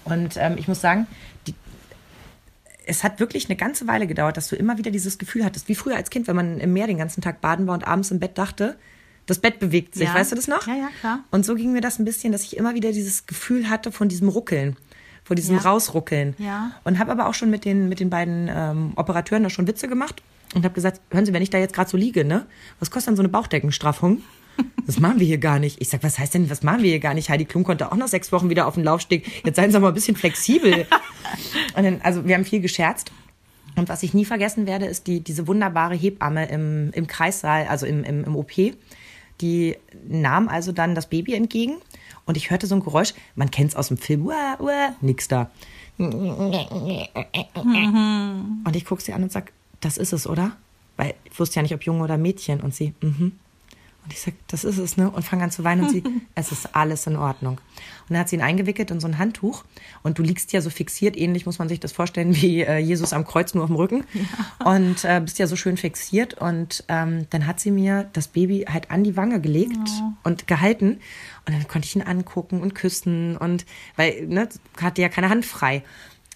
Und 0.04 0.38
ähm, 0.38 0.56
ich 0.58 0.68
muss 0.68 0.82
sagen, 0.82 1.08
die, 1.48 1.56
es 2.86 3.04
hat 3.04 3.20
wirklich 3.20 3.50
eine 3.50 3.56
ganze 3.56 3.88
Weile 3.88 4.08
gedauert, 4.08 4.38
dass 4.38 4.48
du 4.48 4.56
immer 4.56 4.78
wieder 4.78 4.92
dieses 4.92 5.18
Gefühl 5.18 5.46
hattest, 5.46 5.70
wie 5.70 5.76
früher 5.76 5.96
als 5.96 6.10
Kind, 6.10 6.28
wenn 6.28 6.36
man 6.36 6.60
im 6.60 6.74
Meer 6.74 6.88
den 6.88 6.98
ganzen 6.98 7.22
Tag 7.22 7.42
baden 7.42 7.68
war 7.68 7.76
und 7.76 7.88
abends 7.88 8.12
im 8.12 8.20
Bett 8.20 8.38
dachte, 8.38 8.76
das 9.26 9.40
Bett 9.40 9.60
bewegt 9.60 9.96
sich. 9.96 10.08
Ja. 10.08 10.14
Weißt 10.14 10.32
du 10.32 10.36
das 10.36 10.48
noch? 10.48 10.68
Ja, 10.68 10.76
ja, 10.76 10.90
klar. 11.00 11.24
Und 11.32 11.46
so 11.46 11.56
ging 11.56 11.72
mir 11.74 11.82
das 11.82 11.98
ein 11.98 12.06
bisschen, 12.06 12.32
dass 12.32 12.44
ich 12.44 12.58
immer 12.58 12.76
wieder 12.76 12.92
dieses 12.92 13.26
Gefühl 13.26 13.70
hatte 13.70 13.92
von 13.92 14.08
diesem 14.08 14.30
Ruckeln, 14.30 14.78
von 15.26 15.36
diesem 15.36 15.58
Ja. 15.58 15.64
Rausruckeln. 15.64 16.36
Ja. 16.38 16.72
Und 16.86 17.00
habe 17.00 17.12
aber 17.12 17.28
auch 17.28 17.34
schon 17.34 17.50
mit 17.50 17.66
den, 17.66 17.90
mit 17.90 18.00
den 18.00 18.10
beiden 18.10 18.50
ähm, 18.50 18.94
Operateuren 18.96 19.44
da 19.44 19.50
schon 19.50 19.68
Witze 19.68 19.90
gemacht 19.90 20.22
und 20.54 20.64
habe 20.64 20.74
gesagt, 20.74 21.02
hören 21.12 21.26
Sie, 21.26 21.34
wenn 21.34 21.42
ich 21.42 21.50
da 21.50 21.58
jetzt 21.58 21.74
gerade 21.74 21.90
so 21.90 21.98
liege, 21.98 22.24
ne, 22.24 22.46
was 22.80 22.92
kostet 22.92 23.10
dann 23.10 23.16
so 23.18 23.22
eine 23.24 23.30
Bauchdeckenstraffung? 23.30 24.22
Das 24.86 25.00
machen 25.00 25.20
wir 25.20 25.28
hier 25.28 25.40
gar 25.40 25.60
nicht. 25.60 25.82
Ich 25.82 25.90
sag, 25.90 26.02
was 26.02 26.18
heißt 26.18 26.34
denn, 26.36 26.50
was 26.50 26.64
machen 26.64 26.82
wir 26.82 26.90
hier 26.90 27.00
gar 27.00 27.14
nicht? 27.14 27.30
Heidi 27.30 27.44
Klum 27.44 27.66
konnte 27.66 27.92
auch 27.92 27.98
noch 27.98 28.08
sechs 28.08 28.32
Wochen 28.32 28.50
wieder 28.50 28.68
auf 28.68 28.76
den 28.76 28.86
Laufsteg. 28.86 29.44
Jetzt 29.44 29.58
seien 29.58 29.70
Sie 29.70 29.80
mal 29.82 29.90
ein 29.90 29.94
bisschen 29.94 30.16
flexibel. 30.16 30.86
Und 31.76 31.84
dann, 31.84 32.00
also 32.04 32.26
wir 32.26 32.36
haben 32.36 32.46
viel 32.46 32.62
gescherzt. 32.62 33.12
Und 33.76 33.90
was 33.90 34.02
ich 34.04 34.14
nie 34.14 34.24
vergessen 34.24 34.66
werde, 34.66 34.86
ist 34.86 35.08
die, 35.08 35.20
diese 35.20 35.48
wunderbare 35.48 35.96
Hebamme 35.96 36.48
im, 36.48 36.92
im 36.94 37.08
Kreissaal, 37.08 37.66
also 37.68 37.86
im, 37.86 38.06
im, 38.06 38.24
im 38.24 38.36
OP. 38.38 38.52
Die 39.42 39.76
nahm 40.08 40.48
also 40.48 40.72
dann 40.72 40.96
das 40.96 41.10
Baby 41.10 41.34
entgegen 41.34 41.76
und 42.26 42.38
ich 42.38 42.50
hörte 42.50 42.68
so 42.68 42.76
ein 42.76 42.84
Geräusch, 42.84 43.14
man 43.36 43.52
kennt 43.52 43.72
es 43.72 43.76
aus 43.76 43.90
dem 43.90 43.98
Film, 43.98 44.26
uah, 44.26 44.58
uah, 44.60 44.96
nix 45.02 45.28
da. 45.28 45.52
Und 45.98 46.14
ich 48.76 48.86
gucke 48.86 49.02
sie 49.02 49.14
an 49.14 49.24
und 49.24 49.32
sag, 49.32 49.52
das 49.80 49.98
ist 49.98 50.14
es, 50.14 50.28
oder? 50.28 50.58
Weil 50.98 51.14
ich 51.26 51.40
wusste 51.40 51.58
ja 51.58 51.62
nicht, 51.62 51.74
ob 51.74 51.84
Junge 51.84 52.04
oder 52.04 52.18
Mädchen. 52.18 52.62
Und 52.62 52.74
sie, 52.74 52.94
mhm. 53.02 53.34
Und 54.06 54.14
ich 54.14 54.22
sag, 54.22 54.36
das 54.48 54.64
ist 54.64 54.78
es, 54.78 54.98
ne? 54.98 55.10
Und 55.10 55.24
fange 55.24 55.44
an 55.44 55.50
zu 55.50 55.64
weinen 55.64 55.86
und 55.86 55.90
sie, 55.90 56.04
es 56.36 56.52
ist 56.52 56.76
alles 56.76 57.08
in 57.08 57.16
Ordnung. 57.16 57.54
Und 57.54 58.10
dann 58.10 58.20
hat 58.20 58.30
sie 58.30 58.36
ihn 58.36 58.44
eingewickelt 58.44 58.92
in 58.92 59.00
so 59.00 59.08
ein 59.08 59.18
Handtuch 59.18 59.64
und 60.04 60.20
du 60.20 60.22
liegst 60.22 60.54
ja 60.54 60.62
so 60.62 60.70
fixiert, 60.70 61.18
ähnlich 61.18 61.48
muss 61.48 61.58
man 61.58 61.70
sich 61.70 61.80
das 61.80 61.92
vorstellen 61.92 62.36
wie 62.36 62.62
äh, 62.62 62.78
Jesus 62.78 63.14
am 63.14 63.26
Kreuz 63.26 63.56
nur 63.56 63.64
auf 63.64 63.70
dem 63.72 63.78
Rücken 63.78 64.04
ja. 64.14 64.72
und 64.72 65.04
äh, 65.06 65.22
bist 65.22 65.40
ja 65.40 65.48
so 65.48 65.56
schön 65.56 65.76
fixiert 65.76 66.36
und 66.36 66.84
ähm, 66.88 67.26
dann 67.32 67.48
hat 67.48 67.60
sie 67.60 67.72
mir 67.72 68.08
das 68.14 68.28
Baby 68.28 68.66
halt 68.70 68.92
an 68.92 69.04
die 69.04 69.18
Wange 69.18 69.42
gelegt 69.42 69.88
ja. 69.88 70.14
und 70.24 70.46
gehalten 70.46 71.00
und 71.48 71.54
dann 71.54 71.68
konnte 71.68 71.88
ich 71.88 71.96
ihn 71.96 72.02
angucken 72.02 72.62
und 72.62 72.76
küssen 72.76 73.38
und 73.38 73.66
weil 73.96 74.26
ne, 74.28 74.50
hatte 74.82 75.02
ja 75.02 75.10
keine 75.10 75.30
Hand 75.30 75.46
frei 75.46 75.84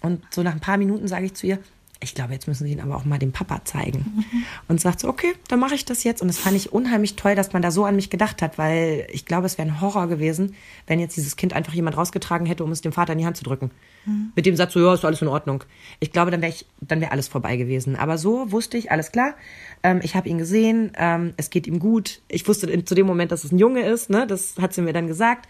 und 0.00 0.22
so 0.30 0.42
nach 0.42 0.52
ein 0.52 0.60
paar 0.60 0.76
Minuten 0.76 1.08
sage 1.08 1.26
ich 1.26 1.34
zu 1.34 1.46
ihr, 1.46 1.58
ich 2.02 2.14
glaube, 2.14 2.32
jetzt 2.32 2.48
müssen 2.48 2.66
sie 2.66 2.72
ihn 2.72 2.80
aber 2.80 2.96
auch 2.96 3.04
mal 3.04 3.18
dem 3.18 3.32
Papa 3.32 3.62
zeigen. 3.64 3.98
Mhm. 4.16 4.44
Und 4.68 4.80
sagt 4.80 5.00
so, 5.00 5.08
okay, 5.08 5.34
dann 5.48 5.60
mache 5.60 5.74
ich 5.74 5.84
das 5.84 6.02
jetzt. 6.02 6.22
Und 6.22 6.28
das 6.28 6.38
fand 6.38 6.56
ich 6.56 6.72
unheimlich 6.72 7.16
toll, 7.16 7.34
dass 7.34 7.52
man 7.52 7.60
da 7.60 7.70
so 7.70 7.84
an 7.84 7.94
mich 7.94 8.08
gedacht 8.08 8.40
hat, 8.40 8.56
weil 8.56 9.06
ich 9.12 9.26
glaube, 9.26 9.46
es 9.46 9.58
wäre 9.58 9.68
ein 9.68 9.80
Horror 9.82 10.06
gewesen, 10.06 10.54
wenn 10.86 10.98
jetzt 10.98 11.16
dieses 11.16 11.36
Kind 11.36 11.52
einfach 11.52 11.74
jemand 11.74 11.98
rausgetragen 11.98 12.46
hätte, 12.46 12.64
um 12.64 12.72
es 12.72 12.80
dem 12.80 12.92
Vater 12.92 13.12
in 13.12 13.18
die 13.18 13.26
Hand 13.26 13.36
zu 13.36 13.44
drücken. 13.44 13.70
Mhm. 14.04 14.32
Mit 14.34 14.46
dem 14.46 14.56
Satz 14.56 14.72
so, 14.72 14.80
ja, 14.80 14.94
ist 14.94 15.04
alles 15.04 15.22
in 15.22 15.28
Ordnung. 15.28 15.64
Ich 15.98 16.12
glaube, 16.12 16.30
dann 16.30 16.42
wäre 16.42 16.54
dann 16.80 17.00
wäre 17.00 17.12
alles 17.12 17.28
vorbei 17.28 17.56
gewesen. 17.56 17.96
Aber 17.96 18.18
so 18.18 18.50
wusste 18.52 18.76
ich, 18.76 18.90
alles 18.90 19.12
klar. 19.12 19.34
Ähm, 19.82 20.00
ich 20.02 20.14
habe 20.14 20.28
ihn 20.28 20.38
gesehen, 20.38 20.92
ähm, 20.96 21.34
es 21.36 21.50
geht 21.50 21.66
ihm 21.66 21.78
gut. 21.78 22.20
Ich 22.28 22.46
wusste 22.48 22.70
in, 22.70 22.86
zu 22.86 22.94
dem 22.94 23.06
Moment, 23.06 23.32
dass 23.32 23.44
es 23.44 23.52
ein 23.52 23.58
Junge 23.58 23.82
ist, 23.82 24.10
ne? 24.10 24.26
Das 24.26 24.56
hat 24.58 24.72
sie 24.72 24.82
mir 24.82 24.92
dann 24.92 25.06
gesagt. 25.06 25.48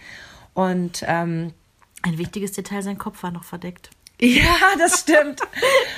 Und 0.54 1.04
ähm, 1.06 1.52
ein 2.02 2.18
wichtiges 2.18 2.52
Detail, 2.52 2.82
sein 2.82 2.98
Kopf 2.98 3.22
war 3.22 3.30
noch 3.30 3.44
verdeckt. 3.44 3.90
Ja, 4.22 4.54
das 4.78 5.00
stimmt. 5.00 5.40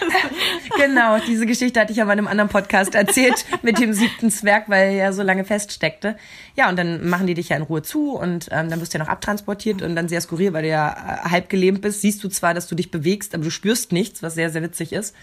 genau, 0.76 1.18
diese 1.26 1.44
Geschichte 1.44 1.80
hatte 1.80 1.90
ich 1.90 1.98
ja 1.98 2.04
mal 2.04 2.12
in 2.12 2.20
einem 2.20 2.28
anderen 2.28 2.50
Podcast 2.50 2.94
erzählt 2.94 3.44
mit 3.62 3.80
dem 3.80 3.92
siebten 3.92 4.30
Zwerg, 4.30 4.68
weil 4.68 4.90
er 4.90 4.92
ja 4.92 5.12
so 5.12 5.22
lange 5.22 5.44
feststeckte. 5.44 6.16
Ja, 6.54 6.68
und 6.68 6.78
dann 6.78 7.08
machen 7.08 7.26
die 7.26 7.34
dich 7.34 7.48
ja 7.48 7.56
in 7.56 7.62
Ruhe 7.62 7.82
zu 7.82 8.12
und 8.12 8.48
ähm, 8.52 8.70
dann 8.70 8.80
wirst 8.80 8.94
du 8.94 8.98
ja 8.98 9.04
noch 9.04 9.10
abtransportiert 9.10 9.82
und 9.82 9.96
dann 9.96 10.08
sehr 10.08 10.20
skurril, 10.20 10.52
weil 10.52 10.62
du 10.62 10.68
ja 10.68 11.22
äh, 11.24 11.30
halb 11.30 11.48
gelähmt 11.48 11.80
bist. 11.80 12.00
Siehst 12.00 12.22
du 12.22 12.28
zwar, 12.28 12.54
dass 12.54 12.68
du 12.68 12.76
dich 12.76 12.92
bewegst, 12.92 13.34
aber 13.34 13.42
du 13.42 13.50
spürst 13.50 13.90
nichts, 13.90 14.22
was 14.22 14.34
sehr, 14.34 14.50
sehr 14.50 14.62
witzig 14.62 14.92
ist. 14.92 15.16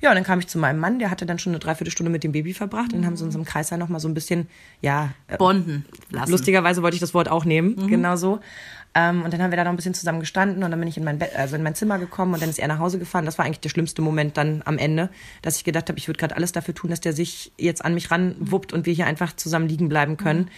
Ja, 0.00 0.10
und 0.10 0.14
dann 0.14 0.24
kam 0.24 0.38
ich 0.38 0.46
zu 0.46 0.58
meinem 0.58 0.78
Mann, 0.78 1.00
der 1.00 1.10
hatte 1.10 1.26
dann 1.26 1.38
schon 1.38 1.52
eine 1.52 1.58
Dreiviertelstunde 1.58 2.10
mit 2.10 2.22
dem 2.22 2.32
Baby 2.32 2.54
verbracht. 2.54 2.92
und 2.92 3.04
haben 3.04 3.16
sie 3.16 3.24
uns 3.24 3.34
im 3.34 3.44
Kreis 3.44 3.70
noch 3.72 3.88
mal 3.88 3.98
so 3.98 4.08
ein 4.08 4.14
bisschen, 4.14 4.48
ja. 4.80 5.10
Äh, 5.26 5.36
Bonden 5.36 5.84
lassen. 6.10 6.30
Lustigerweise 6.30 6.82
wollte 6.82 6.94
ich 6.94 7.00
das 7.00 7.14
Wort 7.14 7.28
auch 7.28 7.44
nehmen, 7.44 7.74
mhm. 7.76 7.88
genau 7.88 8.16
so. 8.16 8.38
Ähm, 8.98 9.22
und 9.22 9.32
dann 9.32 9.40
haben 9.40 9.52
wir 9.52 9.56
da 9.56 9.62
noch 9.62 9.70
ein 9.70 9.76
bisschen 9.76 9.94
zusammen 9.94 10.18
gestanden 10.18 10.64
und 10.64 10.72
dann 10.72 10.80
bin 10.80 10.88
ich 10.88 10.96
in 10.96 11.04
mein, 11.04 11.20
Bett, 11.20 11.36
also 11.36 11.54
in 11.54 11.62
mein 11.62 11.76
Zimmer 11.76 12.00
gekommen 12.00 12.34
und 12.34 12.42
dann 12.42 12.50
ist 12.50 12.58
er 12.58 12.66
nach 12.66 12.80
Hause 12.80 12.98
gefahren. 12.98 13.24
Das 13.24 13.38
war 13.38 13.44
eigentlich 13.44 13.60
der 13.60 13.68
schlimmste 13.68 14.02
Moment 14.02 14.36
dann 14.36 14.62
am 14.64 14.76
Ende, 14.76 15.08
dass 15.40 15.56
ich 15.56 15.62
gedacht 15.62 15.88
habe, 15.88 15.98
ich 16.00 16.08
würde 16.08 16.18
gerade 16.18 16.34
alles 16.34 16.50
dafür 16.50 16.74
tun, 16.74 16.90
dass 16.90 17.00
der 17.00 17.12
sich 17.12 17.52
jetzt 17.56 17.84
an 17.84 17.94
mich 17.94 18.10
ranwuppt 18.10 18.72
und 18.72 18.86
wir 18.86 18.92
hier 18.92 19.06
einfach 19.06 19.36
zusammen 19.36 19.68
liegen 19.68 19.88
bleiben 19.88 20.16
können. 20.16 20.50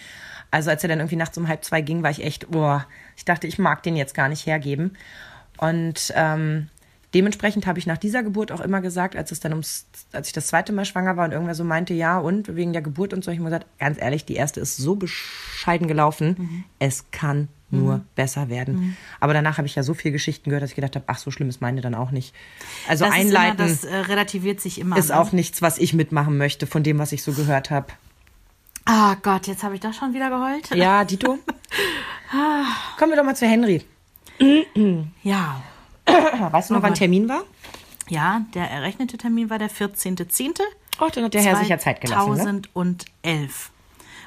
Also 0.49 0.71
als 0.71 0.81
er 0.81 0.89
dann 0.89 0.99
irgendwie 0.99 1.17
nachts 1.17 1.37
um 1.37 1.47
halb 1.47 1.63
zwei 1.63 1.81
ging, 1.81 2.01
war 2.01 2.09
ich 2.09 2.23
echt, 2.23 2.49
boah, 2.49 2.87
ich 3.15 3.25
dachte, 3.25 3.45
ich 3.45 3.59
mag 3.59 3.83
den 3.83 3.95
jetzt 3.95 4.15
gar 4.15 4.27
nicht 4.27 4.47
hergeben. 4.47 4.97
Und 5.57 6.11
ähm, 6.15 6.69
dementsprechend 7.13 7.67
habe 7.67 7.79
ich 7.79 7.87
nach 7.87 7.97
dieser 7.97 8.23
Geburt 8.23 8.51
auch 8.51 8.61
immer 8.61 8.81
gesagt, 8.81 9.15
als 9.15 9.31
es 9.31 9.39
dann 9.39 9.51
ums, 9.51 9.85
als 10.11 10.27
ich 10.27 10.33
das 10.33 10.47
zweite 10.47 10.73
Mal 10.73 10.85
schwanger 10.85 11.17
war 11.17 11.25
und 11.25 11.31
irgendwer 11.31 11.55
so 11.55 11.63
meinte, 11.63 11.93
ja, 11.93 12.19
und 12.19 12.55
wegen 12.55 12.73
der 12.73 12.81
Geburt 12.81 13.13
und 13.13 13.23
so, 13.23 13.31
ich 13.31 13.37
habe 13.37 13.49
gesagt, 13.49 13.67
ganz 13.79 14.01
ehrlich, 14.01 14.25
die 14.25 14.35
erste 14.35 14.59
ist 14.59 14.77
so 14.77 14.95
bescheiden 14.95 15.87
gelaufen, 15.87 16.35
mhm. 16.37 16.63
es 16.79 17.11
kann 17.11 17.47
nur 17.69 17.97
mhm. 17.97 18.05
besser 18.15 18.49
werden. 18.49 18.75
Mhm. 18.75 18.97
Aber 19.19 19.33
danach 19.33 19.57
habe 19.57 19.65
ich 19.65 19.75
ja 19.75 19.83
so 19.83 19.93
viele 19.93 20.11
Geschichten 20.11 20.49
gehört, 20.49 20.63
dass 20.63 20.71
ich 20.71 20.75
gedacht 20.75 20.95
habe, 20.95 21.05
ach, 21.07 21.17
so 21.17 21.31
schlimm 21.31 21.49
ist 21.49 21.61
meine 21.61 21.81
dann 21.81 21.95
auch 21.95 22.11
nicht. 22.11 22.35
Also 22.87 23.05
das 23.05 23.13
einleiten. 23.13 23.65
Ist 23.65 23.85
immer, 23.85 23.91
das 23.93 24.07
äh, 24.07 24.11
relativiert 24.11 24.59
sich 24.59 24.79
immer. 24.79 24.97
Ist 24.97 25.09
ne? 25.09 25.19
auch 25.19 25.31
nichts, 25.31 25.61
was 25.61 25.77
ich 25.77 25.93
mitmachen 25.93 26.37
möchte 26.37 26.67
von 26.67 26.83
dem, 26.83 26.99
was 26.99 27.11
ich 27.13 27.23
so 27.23 27.31
gehört 27.31 27.71
habe. 27.71 27.87
Ah 28.85 29.13
oh 29.13 29.15
Gott, 29.21 29.47
jetzt 29.47 29.63
habe 29.63 29.75
ich 29.75 29.81
da 29.81 29.93
schon 29.93 30.13
wieder 30.13 30.29
geheult. 30.29 30.69
Ja, 30.75 31.05
Dito. 31.05 31.37
Kommen 32.97 33.11
wir 33.11 33.15
doch 33.15 33.23
mal 33.23 33.35
zu 33.35 33.45
Henry. 33.45 33.83
ja. 35.23 35.61
Weißt 36.51 36.69
du 36.69 36.73
noch, 36.73 36.81
oh 36.81 36.83
wann 36.83 36.93
Termin 36.93 37.27
war? 37.29 37.43
Ja, 38.09 38.45
der 38.53 38.69
errechnete 38.69 39.17
Termin 39.17 39.49
war 39.49 39.59
der 39.59 39.69
14.10. 39.69 40.59
Oh, 40.99 41.07
dann 41.13 41.25
hat 41.25 41.33
der 41.33 41.41
Herr 41.41 41.55
sich 41.57 41.69
ja 41.69 41.77
Zeit 41.77 42.01
gelassen. 42.01 42.63
2011. 42.73 43.11
Ne? 43.23 43.47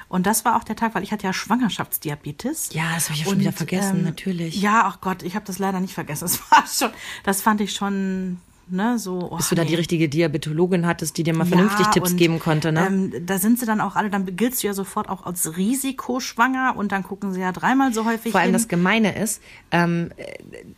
Und 0.07 0.27
das 0.27 0.45
war 0.45 0.55
auch 0.55 0.63
der 0.63 0.75
Tag, 0.75 0.95
weil 0.95 1.03
ich 1.03 1.11
hatte 1.11 1.25
ja 1.25 1.33
Schwangerschaftsdiabetes. 1.33 2.69
Ja, 2.73 2.93
das 2.93 3.05
habe 3.05 3.15
ich 3.15 3.25
ja 3.25 3.29
schon 3.29 3.39
wieder 3.39 3.51
vergessen, 3.51 3.97
ähm, 3.99 4.03
natürlich. 4.03 4.61
Ja, 4.61 4.83
ach 4.85 5.01
Gott, 5.01 5.23
ich 5.23 5.35
habe 5.35 5.45
das 5.45 5.59
leider 5.59 5.79
nicht 5.79 5.93
vergessen. 5.93 6.25
Das 6.25 6.51
war 6.51 6.65
schon, 6.67 6.97
das 7.23 7.41
fand 7.41 7.61
ich 7.61 7.73
schon 7.73 8.39
Ne, 8.67 8.97
so, 8.97 9.29
oh, 9.31 9.37
Bis 9.37 9.49
du 9.49 9.55
da 9.55 9.63
nee. 9.63 9.69
die 9.69 9.75
richtige 9.75 10.09
Diabetologin 10.09 10.87
hattest, 10.87 11.17
die 11.17 11.23
dir 11.23 11.35
mal 11.35 11.45
vernünftig 11.45 11.85
ja, 11.85 11.91
Tipps 11.91 12.11
und, 12.11 12.17
geben 12.17 12.39
konnte, 12.39 12.71
ne? 12.71 12.87
Ähm, 12.87 13.13
da 13.23 13.37
sind 13.37 13.59
sie 13.59 13.67
dann 13.67 13.79
auch 13.79 13.95
alle, 13.95 14.09
dann 14.09 14.35
giltst 14.35 14.63
du 14.63 14.67
ja 14.67 14.73
sofort 14.73 15.07
auch 15.07 15.23
als 15.27 15.55
Risikoschwanger 15.55 16.73
und 16.75 16.91
dann 16.91 17.03
gucken 17.03 17.31
sie 17.31 17.41
ja 17.41 17.51
dreimal 17.51 17.93
so 17.93 18.05
häufig. 18.05 18.31
Vor 18.31 18.41
allem 18.41 18.47
hin. 18.47 18.53
das 18.53 18.67
Gemeine 18.67 19.15
ist, 19.15 19.39
ähm, 19.69 20.09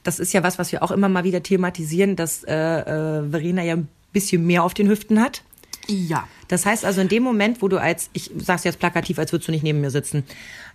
das 0.04 0.20
ist 0.20 0.34
ja 0.34 0.44
was, 0.44 0.60
was 0.60 0.74
wir 0.74 0.84
auch 0.84 0.92
immer 0.92 1.08
mal 1.08 1.24
wieder 1.24 1.42
thematisieren, 1.42 2.18
dass 2.18 2.44
äh, 2.44 2.54
äh, 2.54 3.30
Verena 3.30 3.64
ja 3.64 3.76
ein 3.76 3.88
bisschen 4.12 4.46
mehr 4.46 4.64
auf 4.64 4.74
den 4.74 4.90
Hüften 4.90 5.22
hat. 5.22 5.44
Ja. 5.88 6.28
Das 6.50 6.66
heißt 6.66 6.86
also, 6.86 7.02
in 7.02 7.08
dem 7.08 7.24
Moment, 7.24 7.62
wo 7.62 7.68
du 7.68 7.80
als, 7.80 8.10
ich 8.14 8.32
sag's 8.38 8.64
jetzt 8.64 8.80
plakativ, 8.80 9.20
als 9.20 9.32
würdest 9.32 9.48
du 9.48 9.52
nicht 9.52 9.64
neben 9.64 9.82
mir 9.82 9.92
sitzen, 9.92 10.24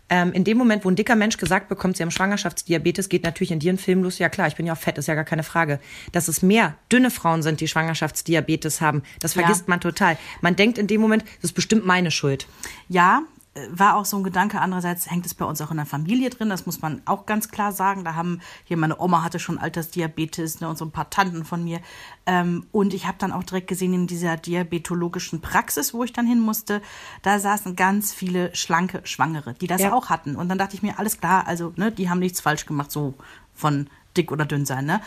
ähm, 0.08 0.32
in 0.32 0.44
dem 0.44 0.58
Moment, 0.58 0.84
wo 0.84 0.90
ein 0.90 0.96
dicker 0.96 1.16
Mensch 1.16 1.38
gesagt 1.38 1.68
bekommt, 1.68 1.96
sie 1.96 2.02
haben 2.02 2.10
Schwangerschaftsdiabetes, 2.10 3.08
geht 3.08 3.24
natürlich 3.24 3.50
in 3.50 3.58
dir 3.58 3.72
ein 3.72 3.78
Film 3.78 4.02
los. 4.02 4.18
Ja 4.18 4.28
klar, 4.28 4.46
ich 4.48 4.56
bin 4.56 4.66
ja 4.66 4.74
auch 4.74 4.78
fett, 4.78 4.98
ist 4.98 5.08
ja 5.08 5.14
gar 5.14 5.24
keine 5.24 5.42
Frage. 5.42 5.80
Dass 6.12 6.28
es 6.28 6.42
mehr 6.42 6.74
dünne 6.90 7.10
Frauen 7.10 7.42
sind, 7.42 7.60
die 7.60 7.68
Schwangerschaftsdiabetes 7.68 8.80
haben, 8.80 9.02
das 9.20 9.34
vergisst 9.34 9.62
ja. 9.62 9.66
man 9.68 9.80
total. 9.80 10.18
Man 10.40 10.56
denkt 10.56 10.78
in 10.78 10.86
dem 10.86 11.00
Moment, 11.00 11.24
das 11.36 11.50
ist 11.50 11.52
bestimmt 11.54 11.86
meine 11.86 12.10
Schuld. 12.10 12.46
Ja, 12.88 13.22
war 13.70 13.96
auch 13.96 14.06
so 14.06 14.16
ein 14.16 14.24
Gedanke. 14.24 14.60
Andererseits 14.60 15.10
hängt 15.10 15.26
es 15.26 15.34
bei 15.34 15.44
uns 15.44 15.60
auch 15.60 15.70
in 15.70 15.76
der 15.76 15.84
Familie 15.84 16.30
drin. 16.30 16.48
Das 16.48 16.64
muss 16.64 16.80
man 16.80 17.02
auch 17.04 17.26
ganz 17.26 17.50
klar 17.50 17.72
sagen. 17.72 18.02
Da 18.02 18.14
haben 18.14 18.40
hier 18.64 18.78
meine 18.78 18.98
Oma 18.98 19.22
hatte 19.22 19.38
schon 19.38 19.58
Altersdiabetes 19.58 20.60
ne, 20.60 20.68
und 20.68 20.78
so 20.78 20.86
ein 20.86 20.90
paar 20.90 21.10
Tanten 21.10 21.44
von 21.44 21.62
mir. 21.62 21.80
Ähm, 22.24 22.66
und 22.72 22.94
ich 22.94 23.06
habe 23.06 23.18
dann 23.18 23.30
auch 23.30 23.42
direkt 23.42 23.68
gesehen 23.68 23.92
in 23.92 24.06
dieser 24.06 24.38
diabetologischen 24.38 25.42
Praxis, 25.42 25.92
wo 25.92 26.02
ich 26.02 26.14
dann 26.14 26.26
hin 26.26 26.40
musste, 26.40 26.80
da 27.20 27.38
saßen 27.38 27.76
ganz 27.76 28.14
viele 28.14 28.54
schlanke 28.54 29.02
Schwangere, 29.04 29.52
die 29.54 29.66
das 29.66 29.82
ja. 29.82 29.92
auch 29.92 30.08
hatten. 30.08 30.34
Und 30.34 30.48
dann 30.48 30.58
dachte 30.58 30.74
ich 30.74 30.82
mir, 30.82 30.98
alles 30.98 31.20
klar, 31.20 31.46
also 31.46 31.74
ne, 31.76 31.92
die 31.92 32.08
haben 32.08 32.20
nichts 32.20 32.40
falsch 32.40 32.64
gemacht, 32.64 32.90
so 32.90 33.14
von 33.54 33.88
dick 34.16 34.32
oder 34.32 34.46
dünn 34.46 34.64
sein. 34.64 34.86
Ne? 34.86 35.02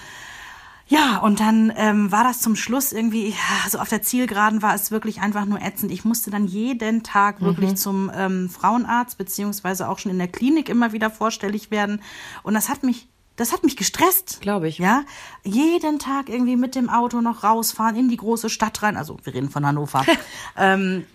Ja, 0.87 1.17
und 1.17 1.39
dann 1.39 1.73
ähm, 1.75 2.11
war 2.11 2.23
das 2.23 2.41
zum 2.41 2.55
Schluss 2.55 2.91
irgendwie, 2.91 3.29
ja, 3.29 3.69
so 3.69 3.79
auf 3.79 3.89
der 3.89 4.03
Zielgeraden 4.03 4.61
war 4.61 4.75
es 4.75 4.91
wirklich 4.91 5.19
einfach 5.19 5.45
nur 5.45 5.61
ätzend. 5.61 5.91
Ich 5.91 6.05
musste 6.05 6.29
dann 6.29 6.45
jeden 6.45 7.01
Tag 7.01 7.41
wirklich 7.41 7.71
mhm. 7.71 7.75
zum 7.75 8.11
ähm, 8.13 8.49
Frauenarzt, 8.49 9.17
beziehungsweise 9.17 9.89
auch 9.89 9.97
schon 9.97 10.11
in 10.11 10.19
der 10.19 10.27
Klinik 10.27 10.69
immer 10.69 10.91
wieder 10.91 11.09
vorstellig 11.09 11.71
werden. 11.71 12.01
Und 12.43 12.53
das 12.53 12.69
hat 12.69 12.83
mich 12.83 13.07
das 13.35 13.51
hat 13.51 13.63
mich 13.63 13.75
gestresst. 13.75 14.39
Glaube 14.41 14.69
ich. 14.69 14.77
Ja. 14.77 15.03
Jeden 15.43 15.99
Tag 15.99 16.29
irgendwie 16.29 16.55
mit 16.55 16.75
dem 16.75 16.89
Auto 16.89 17.19
noch 17.19 17.43
rausfahren 17.43 17.95
in 17.97 18.07
die 18.07 18.15
große 18.17 18.49
Stadt 18.49 18.81
rein. 18.81 18.95
Also, 18.95 19.17
wir 19.23 19.33
reden 19.33 19.49
von 19.49 19.65
Hannover. 19.65 20.05
ähm, 20.57 21.05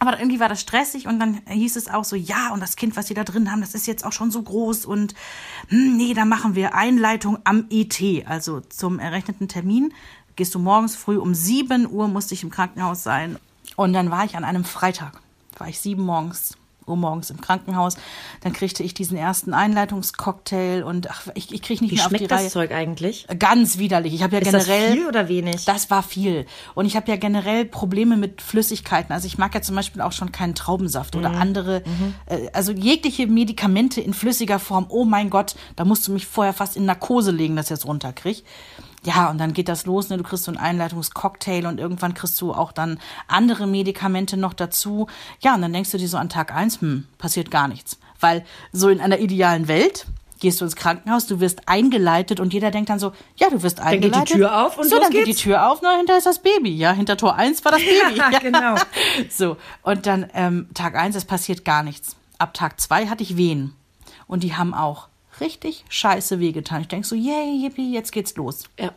aber 0.00 0.18
irgendwie 0.18 0.40
war 0.40 0.48
das 0.48 0.60
stressig 0.60 1.06
und 1.06 1.18
dann 1.18 1.40
hieß 1.48 1.76
es 1.76 1.88
auch 1.88 2.04
so, 2.04 2.16
ja, 2.16 2.52
und 2.52 2.60
das 2.60 2.76
Kind, 2.76 2.96
was 2.96 3.08
sie 3.08 3.14
da 3.14 3.24
drin 3.24 3.50
haben, 3.50 3.60
das 3.60 3.74
ist 3.74 3.86
jetzt 3.86 4.04
auch 4.04 4.12
schon 4.12 4.30
so 4.30 4.42
groß 4.42 4.84
und 4.84 5.14
hm, 5.68 5.96
nee, 5.96 6.14
da 6.14 6.24
machen 6.24 6.54
wir 6.54 6.74
Einleitung 6.74 7.38
am 7.44 7.66
ET, 7.70 8.00
also 8.26 8.60
zum 8.60 8.98
errechneten 8.98 9.48
Termin. 9.48 9.92
Gehst 10.36 10.54
du 10.54 10.60
morgens 10.60 10.94
früh 10.94 11.16
um 11.16 11.34
sieben 11.34 11.90
Uhr, 11.90 12.06
musste 12.06 12.34
ich 12.34 12.44
im 12.44 12.50
Krankenhaus 12.50 13.02
sein. 13.02 13.38
Und 13.74 13.92
dann 13.92 14.10
war 14.10 14.24
ich 14.24 14.36
an 14.36 14.44
einem 14.44 14.64
Freitag, 14.64 15.20
war 15.58 15.68
ich 15.68 15.80
sieben 15.80 16.04
morgens 16.04 16.56
Uhr 16.88 16.96
morgens 16.96 17.30
im 17.30 17.40
Krankenhaus. 17.40 17.96
Dann 18.42 18.52
kriegte 18.52 18.82
ich 18.82 18.94
diesen 18.94 19.16
ersten 19.16 19.54
Einleitungscocktail 19.54 20.82
und 20.82 21.10
ach, 21.10 21.28
ich, 21.34 21.52
ich 21.52 21.62
kriege 21.62 21.84
nicht 21.84 21.92
Wie 21.92 21.96
mehr 21.96 22.06
auf 22.06 22.12
die 22.12 22.24
Reihe. 22.24 22.44
das 22.44 22.52
Zeug 22.52 22.72
eigentlich? 22.72 23.26
Ganz 23.38 23.78
widerlich. 23.78 24.14
Ich 24.14 24.22
habe 24.22 24.36
ja 24.36 24.40
Ist 24.40 24.50
generell. 24.50 24.88
Das 24.88 24.94
viel 24.94 25.06
oder 25.06 25.28
wenig? 25.28 25.64
Das 25.64 25.90
war 25.90 26.02
viel. 26.02 26.46
Und 26.74 26.86
ich 26.86 26.96
habe 26.96 27.08
ja 27.10 27.16
generell 27.16 27.64
Probleme 27.64 28.16
mit 28.16 28.42
Flüssigkeiten. 28.42 29.12
Also 29.12 29.26
ich 29.26 29.38
mag 29.38 29.54
ja 29.54 29.62
zum 29.62 29.76
Beispiel 29.76 30.02
auch 30.02 30.12
schon 30.12 30.32
keinen 30.32 30.54
Traubensaft 30.54 31.14
mhm. 31.14 31.20
oder 31.20 31.30
andere, 31.32 31.82
mhm. 31.84 32.14
äh, 32.26 32.48
also 32.52 32.72
jegliche 32.72 33.26
Medikamente 33.26 34.00
in 34.00 34.14
flüssiger 34.14 34.58
Form. 34.58 34.86
Oh 34.88 35.04
mein 35.04 35.30
Gott, 35.30 35.54
da 35.76 35.84
musst 35.84 36.06
du 36.08 36.12
mich 36.12 36.26
vorher 36.26 36.52
fast 36.52 36.76
in 36.76 36.84
Narkose 36.84 37.30
legen, 37.30 37.56
dass 37.56 37.66
ich 37.66 37.76
das 37.78 37.86
runterkriege. 37.86 38.42
Ja, 39.08 39.30
und 39.30 39.38
dann 39.38 39.54
geht 39.54 39.68
das 39.70 39.86
los, 39.86 40.10
ne? 40.10 40.18
Du 40.18 40.22
kriegst 40.22 40.44
so 40.44 40.50
einen 40.50 40.60
Einleitungscocktail 40.60 41.66
und 41.66 41.80
irgendwann 41.80 42.12
kriegst 42.12 42.38
du 42.42 42.52
auch 42.52 42.72
dann 42.72 42.98
andere 43.26 43.66
Medikamente 43.66 44.36
noch 44.36 44.52
dazu. 44.52 45.06
Ja, 45.40 45.54
und 45.54 45.62
dann 45.62 45.72
denkst 45.72 45.90
du 45.90 45.96
dir 45.98 46.08
so 46.08 46.18
an 46.18 46.28
Tag 46.28 46.54
eins, 46.54 46.82
hm, 46.82 47.06
passiert 47.16 47.50
gar 47.50 47.68
nichts. 47.68 47.98
Weil 48.20 48.44
so 48.70 48.90
in 48.90 49.00
einer 49.00 49.18
idealen 49.18 49.66
Welt 49.66 50.06
gehst 50.40 50.60
du 50.60 50.66
ins 50.66 50.76
Krankenhaus, 50.76 51.26
du 51.26 51.40
wirst 51.40 51.68
eingeleitet 51.68 52.38
und 52.38 52.52
jeder 52.52 52.70
denkt 52.70 52.90
dann 52.90 52.98
so, 52.98 53.12
ja, 53.36 53.48
du 53.48 53.62
wirst 53.62 53.78
geht 53.78 53.86
die 53.86 53.88
eingeleitet. 53.88 54.36
Tür 54.36 54.66
auf 54.66 54.76
und 54.76 54.84
so, 54.84 55.00
dann 55.00 55.10
geht 55.10 55.22
die 55.22 55.30
geht's. 55.30 55.40
Tür 55.40 55.70
auf, 55.70 55.80
na, 55.82 55.96
hinter 55.96 56.18
ist 56.18 56.26
das 56.26 56.40
Baby, 56.40 56.76
ja, 56.76 56.92
hinter 56.92 57.16
Tor 57.16 57.34
1 57.34 57.64
war 57.64 57.72
das 57.72 57.80
Baby. 57.80 58.18
Ja, 58.18 58.38
genau. 58.38 58.74
So, 59.30 59.56
und 59.82 60.06
dann 60.06 60.28
ähm, 60.34 60.68
Tag 60.74 60.96
1, 60.96 61.16
es 61.16 61.24
passiert 61.24 61.64
gar 61.64 61.82
nichts. 61.82 62.16
Ab 62.38 62.52
Tag 62.52 62.78
2 62.78 63.06
hatte 63.06 63.22
ich 63.22 63.38
Wehen. 63.38 63.74
Und 64.26 64.42
die 64.42 64.54
haben 64.54 64.74
auch 64.74 65.08
richtig 65.40 65.84
scheiße 65.88 66.40
wehgetan. 66.40 66.82
Ich 66.82 66.88
denk 66.88 67.04
so, 67.06 67.14
yay, 67.14 67.62
yippie, 67.62 67.92
jetzt 67.92 68.12
geht's 68.12 68.36
los. 68.36 68.64
Ja. 68.78 68.92